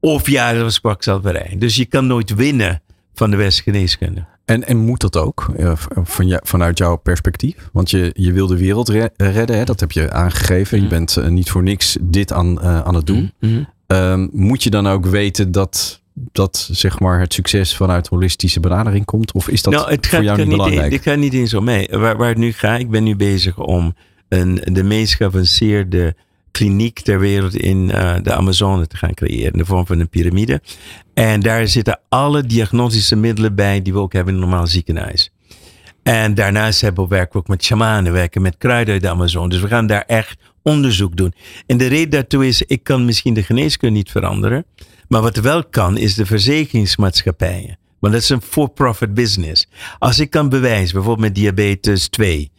of 0.00 0.30
ja, 0.30 0.52
dat 0.52 0.62
was 0.62 0.80
kwakzalverij. 0.80 1.54
Dus 1.58 1.76
je 1.76 1.86
kan 1.86 2.06
nooit 2.06 2.34
winnen 2.34 2.82
van 3.14 3.30
de 3.30 3.36
westerse 3.36 3.70
geneeskunde. 3.70 4.26
En, 4.50 4.66
en 4.66 4.76
moet 4.76 5.00
dat 5.00 5.16
ook, 5.16 5.52
van 6.02 6.26
jou, 6.26 6.40
vanuit 6.44 6.78
jouw 6.78 6.96
perspectief? 6.96 7.54
Want 7.72 7.90
je, 7.90 8.10
je 8.14 8.32
wil 8.32 8.46
de 8.46 8.56
wereld 8.56 8.88
redden, 9.16 9.56
hè? 9.56 9.64
dat 9.64 9.80
heb 9.80 9.92
je 9.92 10.12
aangegeven. 10.12 10.76
Mm. 10.78 10.84
Je 10.84 10.90
bent 10.90 11.16
uh, 11.18 11.26
niet 11.26 11.50
voor 11.50 11.62
niks 11.62 11.96
dit 12.00 12.32
aan, 12.32 12.52
uh, 12.52 12.80
aan 12.80 12.94
het 12.94 13.06
doen. 13.06 13.32
Mm. 13.40 13.66
Um, 13.86 14.28
moet 14.32 14.62
je 14.62 14.70
dan 14.70 14.86
ook 14.86 15.06
weten 15.06 15.52
dat, 15.52 16.02
dat 16.14 16.68
zeg 16.72 17.00
maar, 17.00 17.20
het 17.20 17.32
succes 17.32 17.76
vanuit 17.76 18.06
holistische 18.06 18.60
benadering 18.60 19.04
komt? 19.04 19.32
Of 19.32 19.48
is 19.48 19.62
dat 19.62 19.72
nou, 19.72 19.90
het 19.90 20.06
voor 20.06 20.22
jou 20.22 20.38
niet, 20.38 20.48
belangrijk? 20.48 20.90
In, 20.90 20.96
ik 20.96 21.02
ga 21.02 21.14
niet 21.14 21.34
in 21.34 21.48
zo 21.48 21.60
mee. 21.60 21.88
Waar, 21.90 22.16
waar 22.16 22.28
het 22.28 22.38
nu 22.38 22.52
gaat, 22.52 22.80
ik 22.80 22.90
ben 22.90 23.04
nu 23.04 23.16
bezig 23.16 23.58
om 23.58 23.94
een, 24.28 24.60
de 24.72 24.82
meest 24.82 25.14
geavanceerde 25.14 26.14
kliniek 26.50 27.00
ter 27.00 27.18
wereld 27.18 27.56
in 27.56 27.88
uh, 27.88 28.14
de 28.22 28.34
Amazone 28.34 28.86
te 28.86 28.96
gaan 28.96 29.14
creëren. 29.14 29.52
In 29.52 29.58
de 29.58 29.64
vorm 29.64 29.86
van 29.86 30.00
een 30.00 30.08
piramide. 30.08 30.62
En 31.14 31.40
daar 31.40 31.68
zitten 31.68 32.00
alle 32.08 32.46
diagnostische 32.46 33.16
middelen 33.16 33.54
bij 33.54 33.82
die 33.82 33.92
we 33.92 33.98
ook 33.98 34.12
hebben 34.12 34.34
in 34.34 34.40
een 34.40 34.48
normaal 34.48 34.66
ziekenhuis. 34.66 35.32
En 36.02 36.34
daarnaast 36.34 36.80
hebben 36.80 37.04
we 37.04 37.10
werken 37.10 37.32
we 37.32 37.38
ook 37.38 37.48
met 37.48 37.64
shamanen, 37.64 38.12
werken 38.12 38.42
met 38.42 38.56
kruiden 38.58 38.94
uit 38.94 39.02
de 39.02 39.08
Amazon. 39.08 39.48
Dus 39.48 39.60
we 39.60 39.68
gaan 39.68 39.86
daar 39.86 40.04
echt 40.06 40.38
onderzoek 40.62 41.16
doen. 41.16 41.34
En 41.66 41.76
de 41.76 41.86
reden 41.86 42.10
daartoe 42.10 42.46
is, 42.46 42.62
ik 42.62 42.82
kan 42.82 43.04
misschien 43.04 43.34
de 43.34 43.42
geneeskunde 43.42 43.96
niet 43.96 44.10
veranderen. 44.10 44.64
Maar 45.08 45.22
wat 45.22 45.36
wel 45.36 45.64
kan, 45.64 45.98
is 45.98 46.14
de 46.14 46.26
verzekeringsmaatschappijen. 46.26 47.78
Want 47.98 48.12
dat 48.12 48.22
is 48.22 48.28
een 48.28 48.42
for-profit 48.42 49.14
business. 49.14 49.68
Als 49.98 50.18
ik 50.18 50.30
kan 50.30 50.48
bewijzen, 50.48 50.94
bijvoorbeeld 50.94 51.26
met 51.26 51.34
diabetes 51.34 52.08
2, 52.08 52.50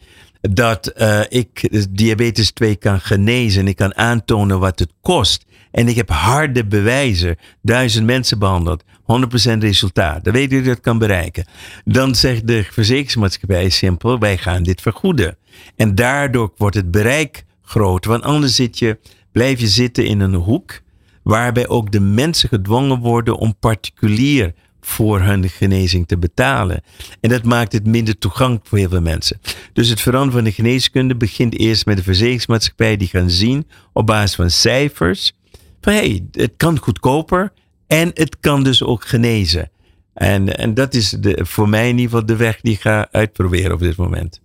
dat 0.50 0.92
uh, 0.96 1.20
ik 1.28 1.86
diabetes 1.90 2.52
2 2.52 2.76
kan 2.76 3.00
genezen 3.00 3.60
en 3.60 3.68
ik 3.68 3.76
kan 3.76 3.96
aantonen 3.96 4.58
wat 4.58 4.78
het 4.78 4.92
kost. 5.00 5.44
En 5.70 5.88
ik 5.88 5.96
heb 5.96 6.08
harde 6.08 6.64
bewijzen, 6.64 7.36
duizend 7.62 8.06
mensen 8.06 8.38
behandeld, 8.38 8.84
100% 8.84 9.58
resultaat. 9.58 10.24
Dan 10.24 10.32
weet 10.32 10.50
je 10.50 10.62
dat 10.62 10.80
kan 10.80 10.98
bereiken. 10.98 11.44
Dan 11.84 12.14
zegt 12.14 12.46
de 12.46 12.64
verzekeringsmaatschappij 12.70 13.68
simpel, 13.68 14.18
wij 14.18 14.38
gaan 14.38 14.62
dit 14.62 14.80
vergoeden. 14.80 15.36
En 15.76 15.94
daardoor 15.94 16.52
wordt 16.56 16.76
het 16.76 16.90
bereik 16.90 17.44
groter. 17.62 18.10
Want 18.10 18.22
anders 18.22 18.54
zit 18.54 18.78
je, 18.78 18.98
blijf 19.32 19.60
je 19.60 19.68
zitten 19.68 20.06
in 20.06 20.20
een 20.20 20.34
hoek 20.34 20.80
waarbij 21.22 21.68
ook 21.68 21.92
de 21.92 22.00
mensen 22.00 22.48
gedwongen 22.48 22.98
worden 22.98 23.36
om 23.36 23.56
particulier 23.58 24.54
voor 24.86 25.20
hun 25.20 25.48
genezing 25.48 26.08
te 26.08 26.18
betalen. 26.18 26.82
En 27.20 27.30
dat 27.30 27.44
maakt 27.44 27.72
het 27.72 27.86
minder 27.86 28.18
toegankelijk 28.18 28.66
voor 28.66 28.78
heel 28.78 28.88
veel 28.88 29.00
mensen. 29.00 29.40
Dus 29.72 29.88
het 29.88 30.00
veranderen 30.00 30.32
van 30.32 30.44
de 30.44 30.52
geneeskunde 30.52 31.16
begint 31.16 31.58
eerst 31.58 31.86
met 31.86 31.96
de 31.96 32.02
verzekeringsmaatschappij 32.02 32.96
die 32.96 33.08
gaan 33.08 33.30
zien 33.30 33.66
op 33.92 34.06
basis 34.06 34.34
van 34.34 34.50
cijfers 34.50 35.32
van 35.80 35.92
hey, 35.92 36.26
het 36.32 36.52
kan 36.56 36.78
goedkoper 36.78 37.52
en 37.86 38.10
het 38.14 38.40
kan 38.40 38.62
dus 38.62 38.82
ook 38.82 39.04
genezen. 39.04 39.70
En, 40.14 40.56
en 40.56 40.74
dat 40.74 40.94
is 40.94 41.10
de, 41.10 41.40
voor 41.42 41.68
mij 41.68 41.88
in 41.88 41.98
ieder 41.98 42.10
geval 42.10 42.26
de 42.26 42.36
weg 42.36 42.60
die 42.60 42.72
ik 42.72 42.80
ga 42.80 43.08
uitproberen 43.10 43.72
op 43.72 43.80
dit 43.80 43.96
moment. 43.96 44.40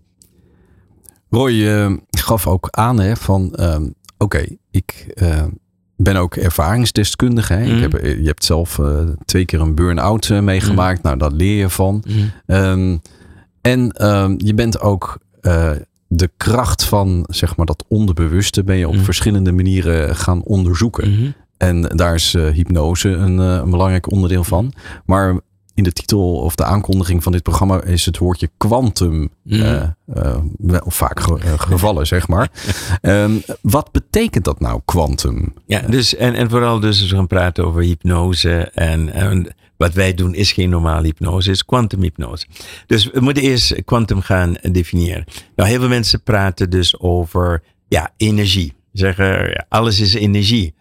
Roy 1.29 1.51
uh, 1.51 1.97
gaf 2.09 2.47
ook 2.47 2.67
aan 2.69 2.99
hè, 2.99 3.15
van 3.15 3.53
uh, 3.59 3.77
oké, 4.17 4.45
ik 4.71 5.13
uh, 5.15 5.43
ben 5.97 6.15
ook 6.15 6.35
ervaringsdeskundige. 6.35 7.53
Hè? 7.53 7.65
Mm. 7.65 7.75
Ik 7.75 7.81
heb, 7.81 8.01
je 8.01 8.25
hebt 8.25 8.43
zelf 8.43 8.79
twee 9.25 9.45
keer 9.45 9.61
een 9.61 9.75
burn-out 9.75 10.29
meegemaakt. 10.29 11.03
Mm. 11.03 11.03
Nou, 11.03 11.17
daar 11.17 11.31
leer 11.31 11.57
je 11.57 11.69
van. 11.69 12.03
Mm. 12.07 12.31
Um, 12.55 13.01
en 13.61 13.91
ehm, 13.91 14.35
je 14.37 14.53
bent 14.53 14.79
ook 14.79 15.19
de 16.07 16.29
kracht 16.37 16.83
van 16.83 17.25
zeg 17.29 17.55
maar, 17.55 17.65
dat 17.65 17.85
onderbewuste 17.87 18.63
ben 18.63 18.77
je 18.77 18.87
op 18.87 18.97
verschillende 18.97 19.51
manieren 19.51 20.15
gaan 20.15 20.43
onderzoeken. 20.43 21.13
-hmm. 21.13 21.33
En 21.57 21.81
daar 21.81 22.13
is 22.13 22.33
hypnose 22.33 23.09
een, 23.09 23.37
een, 23.37 23.69
belangrijk 23.69 24.11
onderdeel 24.11 24.43
van. 24.43 24.73
Maar 25.05 25.39
in 25.77 25.83
de 25.83 25.91
titel 25.91 26.35
of 26.35 26.55
de 26.55 26.63
aankondiging 26.63 27.23
van 27.23 27.31
dit 27.31 27.43
programma 27.43 27.83
is 27.83 28.05
het 28.05 28.17
woordje 28.17 28.49
quantum 28.57 29.29
mm. 29.43 29.93
uh, 30.15 30.37
vaak 30.85 31.19
gevallen, 31.59 32.07
zeg 32.07 32.27
maar. 32.27 32.51
um, 33.01 33.41
wat 33.61 33.91
betekent 33.91 34.45
dat 34.45 34.59
nou, 34.59 34.81
quantum? 34.85 35.53
Ja, 35.65 35.79
dus 35.79 36.15
en, 36.15 36.35
en 36.35 36.49
vooral 36.49 36.79
dus 36.79 37.01
we 37.01 37.15
gaan 37.15 37.27
praten 37.27 37.65
over 37.65 37.81
hypnose 37.81 38.69
en, 38.73 39.13
en 39.13 39.55
wat 39.77 39.93
wij 39.93 40.13
doen 40.13 40.33
is 40.33 40.51
geen 40.51 40.69
normale 40.69 41.05
hypnose, 41.05 41.51
is 41.51 41.65
kwantumhypnose. 41.65 42.45
Dus 42.85 43.11
we 43.11 43.19
moeten 43.19 43.43
eerst 43.43 43.83
kwantum 43.83 44.21
gaan 44.21 44.55
definiëren. 44.61 45.25
Nou, 45.55 45.69
heel 45.69 45.79
veel 45.79 45.89
mensen 45.89 46.23
praten 46.23 46.69
dus 46.69 46.99
over 46.99 47.63
ja, 47.87 48.13
energie. 48.17 48.73
Zeggen, 48.91 49.65
alles 49.69 49.99
is 49.99 50.13
energie. 50.13 50.73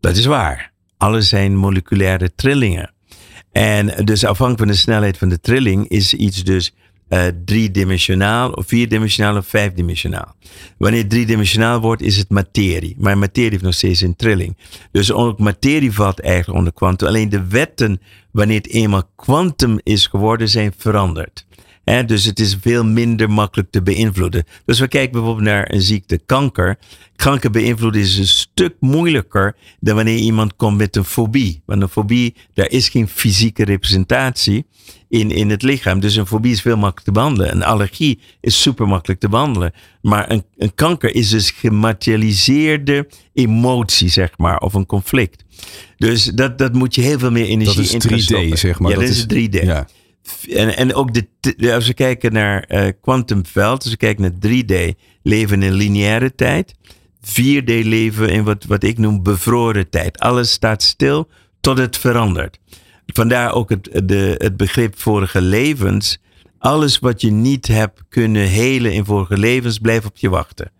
Dat 0.00 0.16
is 0.16 0.26
waar. 0.26 0.72
Alles 0.96 1.28
zijn 1.28 1.56
moleculaire 1.56 2.34
trillingen. 2.34 2.92
En 3.54 4.04
dus 4.04 4.24
afhankelijk 4.24 4.58
van 4.58 4.72
de 4.72 4.82
snelheid 4.82 5.18
van 5.18 5.28
de 5.28 5.40
trilling 5.40 5.88
is 5.88 6.14
iets 6.14 6.44
dus 6.44 6.74
uh, 7.08 7.24
driedimensionaal 7.44 8.50
of 8.50 8.66
vierdimensionaal 8.66 9.36
of 9.36 9.46
vijfdimensionaal. 9.46 10.34
Wanneer 10.78 11.00
het 11.00 11.10
driedimensionaal 11.10 11.80
wordt, 11.80 12.02
is 12.02 12.16
het 12.16 12.30
materie. 12.30 12.96
Maar 12.98 13.18
materie 13.18 13.50
heeft 13.50 13.62
nog 13.62 13.74
steeds 13.74 14.00
een 14.00 14.16
trilling. 14.16 14.56
Dus 14.90 15.12
ook 15.12 15.38
materie 15.38 15.92
valt 15.92 16.20
eigenlijk 16.20 16.58
onder 16.58 16.72
kwantum. 16.72 17.08
Alleen 17.08 17.28
de 17.28 17.46
wetten, 17.46 18.00
wanneer 18.30 18.56
het 18.56 18.68
eenmaal 18.68 19.10
kwantum 19.16 19.78
is 19.82 20.06
geworden, 20.06 20.48
zijn 20.48 20.72
veranderd. 20.76 21.43
He, 21.84 22.04
dus 22.04 22.24
het 22.24 22.40
is 22.40 22.56
veel 22.60 22.84
minder 22.84 23.30
makkelijk 23.30 23.70
te 23.70 23.82
beïnvloeden. 23.82 24.44
Dus 24.64 24.78
we 24.78 24.88
kijken 24.88 25.12
bijvoorbeeld 25.12 25.46
naar 25.46 25.72
een 25.72 25.82
ziekte 25.82 26.20
kanker. 26.26 26.78
Kanker 27.16 27.50
beïnvloeden 27.50 28.00
is 28.00 28.18
een 28.18 28.26
stuk 28.26 28.74
moeilijker 28.80 29.56
dan 29.80 29.94
wanneer 29.94 30.18
iemand 30.18 30.56
komt 30.56 30.76
met 30.76 30.96
een 30.96 31.04
fobie. 31.04 31.62
Want 31.66 31.82
een 31.82 31.88
fobie, 31.88 32.34
daar 32.54 32.70
is 32.70 32.88
geen 32.88 33.08
fysieke 33.08 33.64
representatie 33.64 34.66
in, 35.08 35.30
in 35.30 35.50
het 35.50 35.62
lichaam. 35.62 36.00
Dus 36.00 36.16
een 36.16 36.26
fobie 36.26 36.52
is 36.52 36.60
veel 36.60 36.76
makkelijker 36.76 37.04
te 37.04 37.12
behandelen. 37.12 37.50
Een 37.50 37.62
allergie 37.62 38.20
is 38.40 38.62
super 38.62 38.88
makkelijk 38.88 39.20
te 39.20 39.28
behandelen. 39.28 39.72
Maar 40.02 40.30
een, 40.30 40.44
een 40.56 40.74
kanker 40.74 41.14
is 41.14 41.28
dus 41.28 41.50
gematerialiseerde 41.50 43.08
emotie, 43.32 44.08
zeg 44.08 44.38
maar, 44.38 44.58
of 44.58 44.74
een 44.74 44.86
conflict. 44.86 45.44
Dus 45.96 46.24
dat, 46.24 46.58
dat 46.58 46.72
moet 46.72 46.94
je 46.94 47.00
heel 47.00 47.18
veel 47.18 47.30
meer 47.30 47.46
energie 47.46 47.90
in 47.90 47.98
Dat 47.98 48.10
is 48.10 48.32
3D, 48.32 48.48
zeg 48.58 48.78
maar. 48.78 48.90
Ja, 48.90 48.96
dat, 48.98 49.06
dat 49.06 49.30
is 49.30 49.48
3D. 49.48 49.64
Ja. 49.64 49.86
En, 50.48 50.76
en 50.76 50.94
ook 50.94 51.10
de, 51.14 51.74
als 51.74 51.86
we 51.86 51.94
kijken 51.94 52.32
naar 52.32 52.64
uh, 52.68 52.88
kwantumveld, 53.00 53.82
als 53.82 53.90
we 53.90 53.96
kijken 53.96 54.22
naar 54.22 54.52
3D, 54.52 54.98
leven 55.22 55.62
in 55.62 55.72
lineaire 55.72 56.34
tijd. 56.34 56.74
4D 57.24 57.64
leven 57.64 58.28
in 58.28 58.44
wat, 58.44 58.64
wat 58.64 58.82
ik 58.82 58.98
noem 58.98 59.22
bevroren 59.22 59.90
tijd. 59.90 60.18
Alles 60.18 60.50
staat 60.50 60.82
stil 60.82 61.28
tot 61.60 61.78
het 61.78 61.98
verandert. 61.98 62.58
Vandaar 63.06 63.52
ook 63.52 63.70
het, 63.70 64.02
de, 64.04 64.34
het 64.38 64.56
begrip 64.56 65.00
vorige 65.00 65.40
levens. 65.40 66.18
Alles 66.58 66.98
wat 66.98 67.20
je 67.20 67.30
niet 67.30 67.66
hebt 67.66 68.02
kunnen 68.08 68.46
helen 68.46 68.92
in 68.92 69.04
vorige 69.04 69.38
levens, 69.38 69.78
blijft 69.78 70.06
op 70.06 70.16
je 70.16 70.28
wachten. 70.28 70.70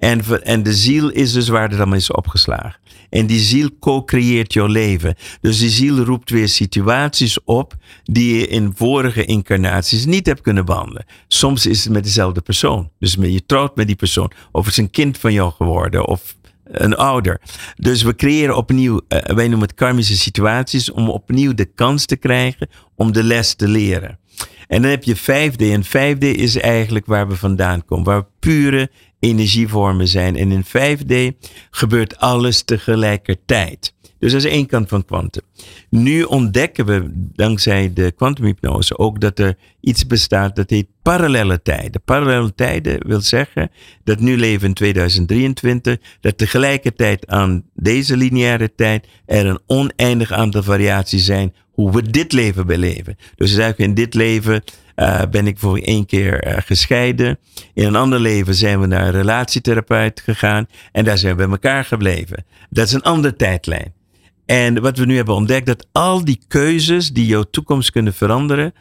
En, 0.00 0.42
en 0.42 0.62
de 0.62 0.74
ziel 0.74 1.10
is 1.10 1.32
dus 1.32 1.48
waar 1.48 1.68
het 1.68 1.78
allemaal 1.78 1.96
is 1.96 2.10
opgeslagen. 2.10 2.80
En 3.10 3.26
die 3.26 3.40
ziel 3.40 3.68
co-creëert 3.80 4.52
jouw 4.52 4.66
leven. 4.66 5.14
Dus 5.40 5.58
die 5.58 5.70
ziel 5.70 6.04
roept 6.04 6.30
weer 6.30 6.48
situaties 6.48 7.44
op 7.44 7.74
die 8.04 8.38
je 8.38 8.46
in 8.46 8.72
vorige 8.76 9.24
incarnaties 9.24 10.04
niet 10.04 10.26
hebt 10.26 10.40
kunnen 10.40 10.64
behandelen. 10.64 11.04
Soms 11.28 11.66
is 11.66 11.84
het 11.84 11.92
met 11.92 12.04
dezelfde 12.04 12.40
persoon. 12.40 12.90
Dus 12.98 13.16
je 13.20 13.46
trouwt 13.46 13.76
met 13.76 13.86
die 13.86 13.96
persoon. 13.96 14.30
Of 14.52 14.64
het 14.64 14.72
is 14.72 14.78
een 14.78 14.90
kind 14.90 15.18
van 15.18 15.32
jou 15.32 15.52
geworden. 15.52 16.06
Of 16.06 16.36
een 16.64 16.96
ouder. 16.96 17.40
Dus 17.76 18.02
we 18.02 18.14
creëren 18.14 18.56
opnieuw, 18.56 19.00
uh, 19.08 19.18
wij 19.18 19.48
noemen 19.48 19.68
het 19.68 19.76
karmische 19.76 20.16
situaties, 20.16 20.90
om 20.90 21.08
opnieuw 21.08 21.54
de 21.54 21.64
kans 21.64 22.06
te 22.06 22.16
krijgen 22.16 22.68
om 22.94 23.12
de 23.12 23.22
les 23.22 23.54
te 23.54 23.68
leren. 23.68 24.18
En 24.66 24.82
dan 24.82 24.90
heb 24.90 25.04
je 25.04 25.16
5D. 25.16 25.56
En 25.56 25.84
5D 25.84 26.18
is 26.18 26.56
eigenlijk 26.56 27.06
waar 27.06 27.28
we 27.28 27.36
vandaan 27.36 27.84
komen. 27.84 28.04
Waar 28.04 28.26
pure 28.38 28.90
energievormen 29.20 30.08
zijn. 30.08 30.36
En 30.36 30.52
in 30.52 30.64
5D 30.64 31.36
gebeurt 31.70 32.18
alles 32.18 32.62
tegelijkertijd. 32.62 33.94
Dus 34.20 34.32
dat 34.32 34.44
is 34.44 34.50
één 34.50 34.66
kant 34.66 34.88
van 34.88 35.04
kwantum. 35.04 35.42
Nu 35.88 36.22
ontdekken 36.22 36.86
we 36.86 37.10
dankzij 37.34 37.92
de 37.92 38.12
kwantumhypnose 38.12 38.98
ook 38.98 39.20
dat 39.20 39.38
er 39.38 39.56
iets 39.80 40.06
bestaat 40.06 40.56
dat 40.56 40.70
heet 40.70 40.86
parallele 41.02 41.62
tijden. 41.62 42.02
Parallele 42.04 42.54
tijden 42.54 43.06
wil 43.06 43.20
zeggen 43.20 43.70
dat 44.04 44.20
nu 44.20 44.36
leven 44.36 44.68
in 44.68 44.74
2023, 44.74 45.98
dat 46.20 46.38
tegelijkertijd 46.38 47.26
aan 47.26 47.64
deze 47.74 48.16
lineaire 48.16 48.74
tijd 48.74 49.06
er 49.26 49.46
een 49.46 49.60
oneindig 49.66 50.32
aantal 50.32 50.62
variaties 50.62 51.24
zijn 51.24 51.54
hoe 51.70 51.92
we 51.92 52.10
dit 52.10 52.32
leven 52.32 52.66
beleven. 52.66 53.16
Dus 53.36 53.50
eigenlijk 53.50 53.78
in 53.78 53.94
dit 53.94 54.14
leven 54.14 54.62
uh, 55.00 55.22
ben 55.30 55.46
ik 55.46 55.58
voor 55.58 55.78
één 55.78 56.06
keer 56.06 56.46
uh, 56.46 56.56
gescheiden. 56.64 57.38
In 57.74 57.86
een 57.86 57.96
ander 57.96 58.20
leven 58.20 58.54
zijn 58.54 58.80
we 58.80 58.86
naar 58.86 59.06
een 59.06 59.12
relatietherapeut 59.12 60.20
gegaan 60.20 60.66
en 60.92 61.04
daar 61.04 61.18
zijn 61.18 61.36
we 61.36 61.42
bij 61.42 61.50
elkaar 61.50 61.84
gebleven. 61.84 62.44
Dat 62.70 62.86
is 62.86 62.92
een 62.92 63.02
andere 63.02 63.36
tijdlijn. 63.36 63.92
En 64.46 64.80
wat 64.80 64.98
we 64.98 65.04
nu 65.04 65.16
hebben 65.16 65.34
ontdekt, 65.34 65.66
dat 65.66 65.86
al 65.92 66.24
die 66.24 66.40
keuzes 66.48 67.12
die 67.12 67.26
jouw 67.26 67.42
toekomst 67.42 67.90
kunnen 67.90 68.14
veranderen 68.14 68.72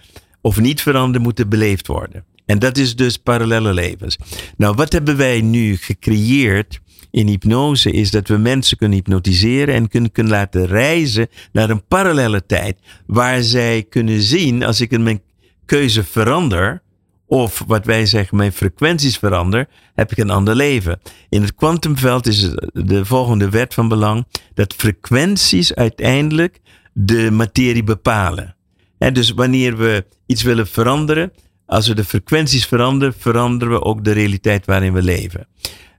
of 0.42 0.60
niet 0.60 0.82
veranderen, 0.82 1.22
moeten 1.22 1.50
beleefd 1.50 1.88
worden. 1.88 2.24
En 2.46 2.60
dat 2.60 2.78
is 2.78 2.96
dus 2.96 3.18
parallele 3.18 3.74
levens. 3.74 4.18
Nou, 4.58 4.76
wat 4.76 4.92
hebben 4.92 5.18
wij 5.18 5.42
nu 5.42 5.76
gecreëerd 5.78 6.80
in 7.12 7.28
hypnose 7.28 7.92
is 7.92 8.12
dat 8.12 8.28
we 8.28 8.38
mensen 8.38 8.78
kunnen 8.78 8.98
hypnotiseren 8.98 9.76
en 9.76 9.88
kunnen, 9.88 10.12
kunnen 10.12 10.32
laten 10.32 10.66
reizen 10.66 11.28
naar 11.52 11.70
een 11.70 11.86
parallele 11.88 12.46
tijd 12.46 12.78
waar 13.06 13.42
zij 13.44 13.86
kunnen 13.90 14.22
zien 14.22 14.64
als 14.64 14.82
ik 14.82 15.00
mijn 15.00 15.22
keuze 15.70 16.04
verander, 16.04 16.82
of 17.28 17.64
wat 17.68 17.86
wij 17.86 18.06
zeggen, 18.06 18.38
mijn 18.38 18.52
frequenties 18.52 19.18
verander, 19.18 19.68
heb 19.96 20.12
ik 20.12 20.18
een 20.18 20.30
ander 20.30 20.56
leven. 20.56 21.00
In 21.30 21.42
het 21.42 21.56
kwantumveld 21.56 22.28
is 22.28 22.56
de 22.74 23.06
volgende 23.06 23.50
wet 23.50 23.74
van 23.74 23.88
belang 23.88 24.26
dat 24.54 24.74
frequenties 24.74 25.74
uiteindelijk 25.74 26.60
de 26.94 27.32
materie 27.32 27.84
bepalen. 27.84 28.56
En 28.98 29.14
dus 29.14 29.32
wanneer 29.32 29.78
we 29.78 30.06
iets 30.26 30.44
willen 30.44 30.68
veranderen, 30.68 31.32
als 31.66 31.88
we 31.88 31.96
de 31.96 32.04
frequenties 32.04 32.66
veranderen, 32.66 33.14
veranderen 33.18 33.74
we 33.74 33.84
ook 33.84 34.04
de 34.04 34.12
realiteit 34.12 34.66
waarin 34.66 34.94
we 34.94 35.02
leven. 35.02 35.48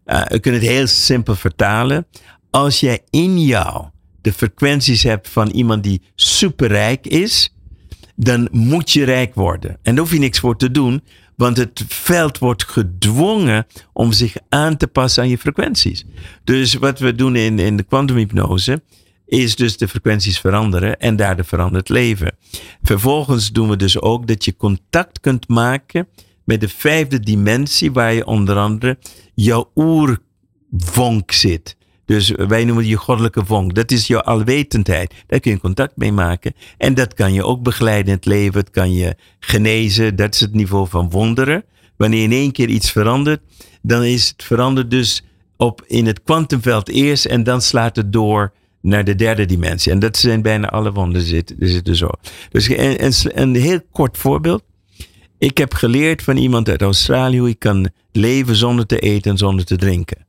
Uh, 0.06 0.22
we 0.26 0.38
kunnen 0.38 0.60
het 0.60 0.70
heel 0.70 0.86
simpel 0.86 1.34
vertalen. 1.34 2.06
Als 2.50 2.80
jij 2.80 3.00
in 3.10 3.44
jou 3.44 3.88
de 4.20 4.32
frequenties 4.32 5.02
hebt 5.02 5.28
van 5.28 5.48
iemand 5.48 5.82
die 5.82 6.02
superrijk 6.14 7.06
is, 7.06 7.54
dan 8.24 8.48
moet 8.50 8.90
je 8.90 9.04
rijk 9.04 9.34
worden. 9.34 9.70
En 9.70 9.94
daar 9.94 10.04
hoef 10.04 10.12
je 10.12 10.18
niks 10.18 10.38
voor 10.38 10.56
te 10.56 10.70
doen, 10.70 11.02
want 11.36 11.56
het 11.56 11.84
veld 11.88 12.38
wordt 12.38 12.64
gedwongen 12.64 13.66
om 13.92 14.12
zich 14.12 14.36
aan 14.48 14.76
te 14.76 14.86
passen 14.86 15.22
aan 15.22 15.28
je 15.28 15.38
frequenties. 15.38 16.04
Dus 16.44 16.74
wat 16.74 16.98
we 16.98 17.14
doen 17.14 17.36
in, 17.36 17.58
in 17.58 17.76
de 17.76 17.82
kwantumhypnose 17.82 18.82
is 19.26 19.56
dus 19.56 19.76
de 19.76 19.88
frequenties 19.88 20.40
veranderen 20.40 20.98
en 20.98 21.16
daardoor 21.16 21.44
verandert 21.44 21.88
leven. 21.88 22.36
Vervolgens 22.82 23.52
doen 23.52 23.68
we 23.68 23.76
dus 23.76 24.00
ook 24.00 24.26
dat 24.26 24.44
je 24.44 24.56
contact 24.56 25.20
kunt 25.20 25.48
maken 25.48 26.08
met 26.44 26.60
de 26.60 26.68
vijfde 26.68 27.20
dimensie 27.20 27.92
waar 27.92 28.12
je 28.12 28.26
onder 28.26 28.56
andere 28.56 28.98
jouw 29.34 29.70
oervonk 29.74 31.32
zit. 31.32 31.76
Dus 32.10 32.30
wij 32.30 32.64
noemen 32.64 32.82
die 32.82 32.92
je 32.92 32.98
goddelijke 32.98 33.44
vonk. 33.44 33.74
Dat 33.74 33.90
is 33.90 34.06
jouw 34.06 34.20
alwetendheid. 34.20 35.14
Daar 35.26 35.40
kun 35.40 35.50
je 35.50 35.60
contact 35.60 35.96
mee 35.96 36.12
maken. 36.12 36.54
En 36.78 36.94
dat 36.94 37.14
kan 37.14 37.32
je 37.32 37.44
ook 37.44 37.62
begeleiden 37.62 38.06
in 38.06 38.14
het 38.14 38.24
leven. 38.24 38.60
Het 38.60 38.70
kan 38.70 38.92
je 38.92 39.16
genezen. 39.40 40.16
Dat 40.16 40.34
is 40.34 40.40
het 40.40 40.54
niveau 40.54 40.88
van 40.88 41.10
wonderen. 41.10 41.64
Wanneer 41.96 42.22
in 42.22 42.32
één 42.32 42.52
keer 42.52 42.68
iets 42.68 42.90
verandert, 42.90 43.40
dan 43.82 44.04
is 44.04 44.28
het 44.28 44.42
veranderd 44.42 44.90
dus 44.90 45.22
op 45.56 45.84
in 45.86 46.06
het 46.06 46.22
kwantumveld 46.22 46.88
eerst 46.88 47.24
en 47.24 47.42
dan 47.42 47.62
slaat 47.62 47.96
het 47.96 48.12
door 48.12 48.52
naar 48.80 49.04
de 49.04 49.14
derde 49.14 49.46
dimensie. 49.46 49.92
En 49.92 49.98
dat 49.98 50.16
zijn 50.16 50.42
bijna 50.42 50.68
alle 50.68 50.92
wonderen 50.92 51.26
zitten, 51.58 51.96
zo. 51.96 52.08
Dus 52.50 52.68
een, 52.68 53.12
een, 53.42 53.54
heel 53.54 53.80
kort 53.92 54.18
voorbeeld. 54.18 54.62
Ik 55.38 55.58
heb 55.58 55.74
geleerd 55.74 56.22
van 56.22 56.36
iemand 56.36 56.68
uit 56.68 56.82
Australië 56.82 57.38
hoe 57.38 57.48
je 57.48 57.54
kan 57.54 57.90
leven 58.12 58.56
zonder 58.56 58.86
te 58.86 58.98
eten 58.98 59.30
en 59.30 59.38
zonder 59.38 59.64
te 59.64 59.76
drinken. 59.76 60.28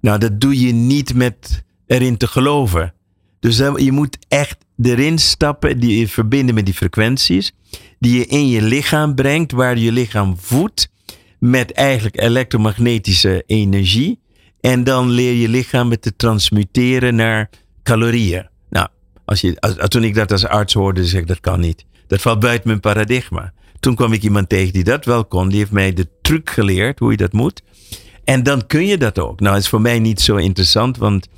Nou, 0.00 0.18
dat 0.18 0.40
doe 0.40 0.60
je 0.60 0.72
niet 0.72 1.14
met 1.14 1.64
erin 1.86 2.16
te 2.16 2.26
geloven. 2.26 2.94
Dus 3.40 3.56
je 3.56 3.92
moet 3.92 4.18
echt 4.28 4.56
erin 4.82 5.18
stappen, 5.18 5.80
die 5.80 5.98
je 5.98 6.08
verbinden 6.08 6.54
met 6.54 6.64
die 6.64 6.74
frequenties, 6.74 7.52
die 7.98 8.18
je 8.18 8.26
in 8.26 8.48
je 8.48 8.62
lichaam 8.62 9.14
brengt, 9.14 9.52
waar 9.52 9.78
je 9.78 9.92
lichaam 9.92 10.36
voedt 10.38 10.90
met 11.38 11.72
eigenlijk 11.72 12.20
elektromagnetische 12.20 13.42
energie. 13.46 14.18
En 14.60 14.84
dan 14.84 15.10
leer 15.10 15.32
je 15.32 15.48
lichaam 15.48 15.88
met 15.88 16.02
te 16.02 16.16
transmuteren 16.16 17.14
naar 17.14 17.50
calorieën. 17.82 18.48
Nou, 18.70 18.88
als 19.24 19.40
je, 19.40 19.60
als, 19.60 19.74
toen 19.88 20.04
ik 20.04 20.14
dat 20.14 20.32
als 20.32 20.46
arts 20.46 20.74
hoorde, 20.74 21.06
zeg 21.06 21.20
ik 21.20 21.26
dat 21.26 21.40
kan 21.40 21.60
niet. 21.60 21.84
Dat 22.06 22.20
valt 22.20 22.40
buiten 22.40 22.68
mijn 22.68 22.80
paradigma. 22.80 23.52
Toen 23.80 23.94
kwam 23.94 24.12
ik 24.12 24.22
iemand 24.22 24.48
tegen 24.48 24.72
die 24.72 24.84
dat 24.84 25.04
wel 25.04 25.24
kon. 25.24 25.48
Die 25.48 25.58
heeft 25.58 25.70
mij 25.70 25.92
de 25.92 26.08
truc 26.22 26.50
geleerd 26.50 26.98
hoe 26.98 27.10
je 27.10 27.16
dat 27.16 27.32
moet. 27.32 27.62
En 28.30 28.42
dan 28.42 28.66
kun 28.66 28.86
je 28.86 28.98
dat 28.98 29.18
ook. 29.18 29.40
Nou, 29.40 29.56
is 29.56 29.68
voor 29.68 29.80
mij 29.80 29.98
niet 29.98 30.20
zo 30.20 30.36
interessant, 30.36 30.96
want 30.96 31.28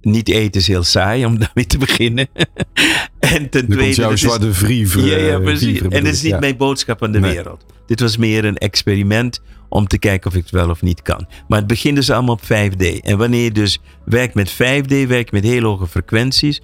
niet 0.00 0.28
eten 0.28 0.60
is 0.60 0.66
heel 0.66 0.82
saai 0.82 1.26
om 1.26 1.38
daarmee 1.44 1.66
te 1.66 1.78
beginnen. 1.78 2.28
en 3.18 3.50
ten 3.50 3.68
tweede. 3.68 3.94
jouw 3.94 4.16
zwarte 4.16 4.52
vriever. 4.52 5.06
Ja, 5.06 5.16
ja, 5.16 5.38
precies. 5.38 5.80
En 5.80 6.04
dat 6.04 6.12
is 6.12 6.22
niet 6.22 6.40
mijn 6.40 6.56
boodschap 6.56 7.02
aan 7.02 7.12
de 7.12 7.20
wereld. 7.20 7.64
Dit 7.86 8.00
was 8.00 8.16
meer 8.16 8.44
een 8.44 8.56
experiment 8.56 9.40
om 9.68 9.86
te 9.86 9.98
kijken 9.98 10.30
of 10.30 10.36
ik 10.36 10.42
het 10.42 10.50
wel 10.50 10.70
of 10.70 10.82
niet 10.82 11.02
kan. 11.02 11.26
Maar 11.48 11.58
het 11.58 11.68
begint 11.68 11.96
dus 11.96 12.10
allemaal 12.10 12.34
op 12.34 12.42
5D. 12.42 13.00
En 13.00 13.18
wanneer 13.18 13.44
je 13.44 13.52
dus 13.52 13.80
werkt 14.04 14.34
met 14.34 14.52
5D, 14.52 15.08
werkt 15.08 15.32
met 15.32 15.44
heel 15.44 15.62
hoge 15.62 15.86
frequenties. 15.86 16.60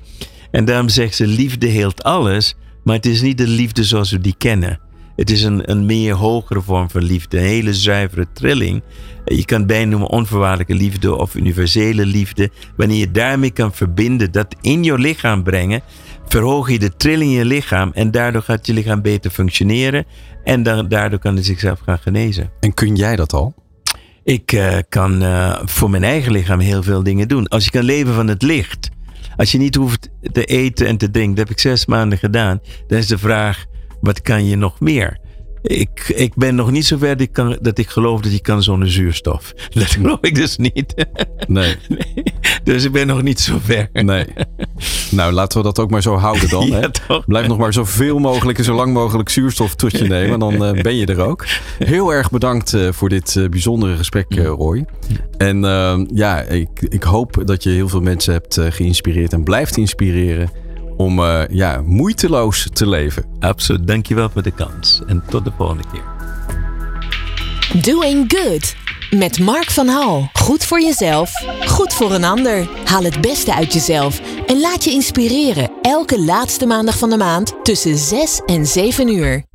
En 0.51 0.65
daarom 0.65 0.89
zegt 0.89 1.15
ze: 1.15 1.27
liefde 1.27 1.67
heelt 1.67 2.03
alles. 2.03 2.57
Maar 2.85 2.97
het 2.97 3.07
is 3.07 3.23
niet 3.23 3.39
de 3.39 3.47
liefde 3.47 3.85
zoals 3.85 4.11
we 4.11 4.21
die 4.21 4.35
kennen. 4.39 4.81
Het 5.17 5.31
is 5.31 5.43
een, 5.43 5.71
een 5.71 5.87
meer 5.87 6.15
hogere 6.15 6.61
vorm 6.61 6.91
van 6.91 7.03
liefde, 7.03 7.39
een 7.39 7.45
hele 7.45 7.75
zuivere 7.75 8.27
trilling. 8.33 8.83
Je 9.25 9.45
kan 9.45 9.59
het 9.59 9.67
bijna 9.67 9.91
noemen 9.91 10.09
onvoorwaardelijke 10.09 10.75
liefde 10.75 11.17
of 11.17 11.35
universele 11.35 12.07
liefde. 12.07 12.51
Wanneer 12.77 12.99
je 12.99 13.11
daarmee 13.11 13.51
kan 13.51 13.73
verbinden, 13.73 14.33
dat 14.33 14.57
in 14.61 14.85
je 14.85 14.99
lichaam 14.99 15.43
brengen, 15.43 15.81
verhoog 16.27 16.71
je 16.71 16.79
de 16.79 16.97
trilling 16.97 17.31
in 17.31 17.37
je 17.37 17.45
lichaam 17.45 17.91
en 17.95 18.11
daardoor 18.11 18.43
gaat 18.43 18.67
je 18.67 18.73
lichaam 18.73 19.03
beter 19.03 19.31
functioneren 19.31 20.05
en 20.45 20.63
dan, 20.63 20.89
daardoor 20.89 21.19
kan 21.19 21.37
het 21.37 21.45
zichzelf 21.45 21.81
gaan 21.81 21.99
genezen. 21.99 22.51
En 22.61 22.75
kun 22.75 22.97
jij 22.97 23.17
dat 23.17 23.33
al? 23.33 23.55
Ik 24.25 24.53
uh, 24.53 24.77
kan 24.89 25.23
uh, 25.23 25.59
voor 25.65 25.91
mijn 25.91 26.05
eigen 26.05 26.33
lichaam 26.33 26.61
heel 26.61 26.83
veel 26.83 27.03
dingen 27.03 27.29
doen. 27.29 27.49
Als 27.49 27.65
je 27.65 27.71
kan 27.71 27.85
leven 27.85 28.15
van 28.15 28.29
het 28.29 28.43
licht, 28.43 28.91
als 29.37 29.53
je 29.53 29.59
niet 29.59 29.75
hoeft 29.75 30.09
te 30.33 30.45
eten 30.45 30.87
en 30.87 30.97
te 30.97 31.11
drinken, 31.11 31.35
dat 31.35 31.49
heb 31.49 31.57
ik 31.57 31.63
zes 31.63 31.87
maanden 31.87 32.19
gedaan, 32.19 32.61
dan 32.87 32.99
is 32.99 33.07
de 33.07 33.19
vraag, 33.19 33.65
wat 34.03 34.23
kan 34.23 34.45
je 34.45 34.57
nog 34.57 34.81
meer? 34.81 35.21
Ik, 35.63 36.13
ik 36.15 36.35
ben 36.35 36.55
nog 36.55 36.71
niet 36.71 36.87
zo 36.87 36.97
ver 36.97 37.09
dat 37.09 37.21
ik, 37.21 37.33
kan, 37.33 37.59
dat 37.61 37.79
ik 37.79 37.89
geloof 37.89 38.21
dat 38.21 38.33
je 38.33 38.41
kan 38.41 38.63
zonder 38.63 38.91
zuurstof. 38.91 39.53
Dat 39.71 39.91
geloof 39.91 40.19
ik 40.21 40.35
dus 40.35 40.57
niet. 40.57 40.95
Nee. 41.47 41.77
nee. 41.89 42.23
Dus 42.65 42.85
ik 42.85 42.93
ben 42.93 43.07
nog 43.07 43.23
niet 43.23 43.41
zo 43.41 43.59
ver. 43.61 43.89
Nee. 43.93 44.27
Nou, 45.11 45.33
laten 45.33 45.59
we 45.59 45.65
dat 45.65 45.79
ook 45.79 45.91
maar 45.91 46.03
zo 46.03 46.17
houden 46.17 46.49
dan. 46.49 46.67
Ja, 46.73 46.81
hè? 46.81 46.91
toch? 46.91 47.27
Blijf 47.27 47.47
nog 47.47 47.59
maar 47.59 47.73
zoveel 47.73 48.19
mogelijk 48.19 48.59
en 48.59 48.65
zo 48.65 48.75
lang 48.75 48.93
mogelijk 48.93 49.29
zuurstof 49.29 49.75
tot 49.75 49.99
je 49.99 50.05
nemen. 50.05 50.39
Dan 50.39 50.53
uh, 50.53 50.83
ben 50.83 50.97
je 50.97 51.07
er 51.07 51.21
ook. 51.21 51.47
Heel 51.79 52.13
erg 52.13 52.31
bedankt 52.31 52.73
uh, 52.73 52.93
voor 52.93 53.09
dit 53.09 53.35
uh, 53.35 53.49
bijzondere 53.49 53.97
gesprek, 53.97 54.35
Roy. 54.35 54.85
En 55.37 55.61
ja, 56.15 56.41
ik, 56.41 56.69
ik 56.89 57.03
hoop 57.03 57.43
dat 57.45 57.63
je 57.63 57.71
heel 57.71 57.89
veel 57.89 58.01
mensen 58.01 58.33
hebt 58.33 58.61
geïnspireerd 58.61 59.33
en 59.33 59.43
blijft 59.43 59.77
inspireren 59.77 60.51
om 60.97 61.19
uh, 61.19 61.43
ja, 61.51 61.83
moeiteloos 61.85 62.69
te 62.73 62.89
leven. 62.89 63.25
Absoluut. 63.41 63.87
Dankjewel 63.87 64.31
voor 64.31 64.43
de 64.43 64.51
kans. 64.51 65.03
En 65.07 65.23
tot 65.29 65.45
de 65.45 65.53
volgende 65.57 65.83
keer. 65.93 66.05
Doing 67.83 68.25
Good. 68.37 68.75
Met 69.11 69.39
Mark 69.39 69.71
van 69.71 69.89
Hal. 69.89 70.29
Goed 70.33 70.65
voor 70.65 70.81
jezelf, 70.81 71.33
goed 71.67 71.95
voor 71.95 72.13
een 72.13 72.25
ander. 72.25 72.69
Haal 72.85 73.03
het 73.03 73.21
beste 73.21 73.55
uit 73.55 73.73
jezelf 73.73 74.21
en 74.47 74.61
laat 74.61 74.85
je 74.85 74.91
inspireren. 74.91 75.71
Elke 75.83 76.21
laatste 76.21 76.67
maandag 76.67 76.99
van 76.99 77.11
de 77.11 77.17
maand 77.17 77.55
tussen 77.63 77.97
6 77.97 78.41
en 78.47 78.67
7 78.67 79.09
uur. 79.09 79.45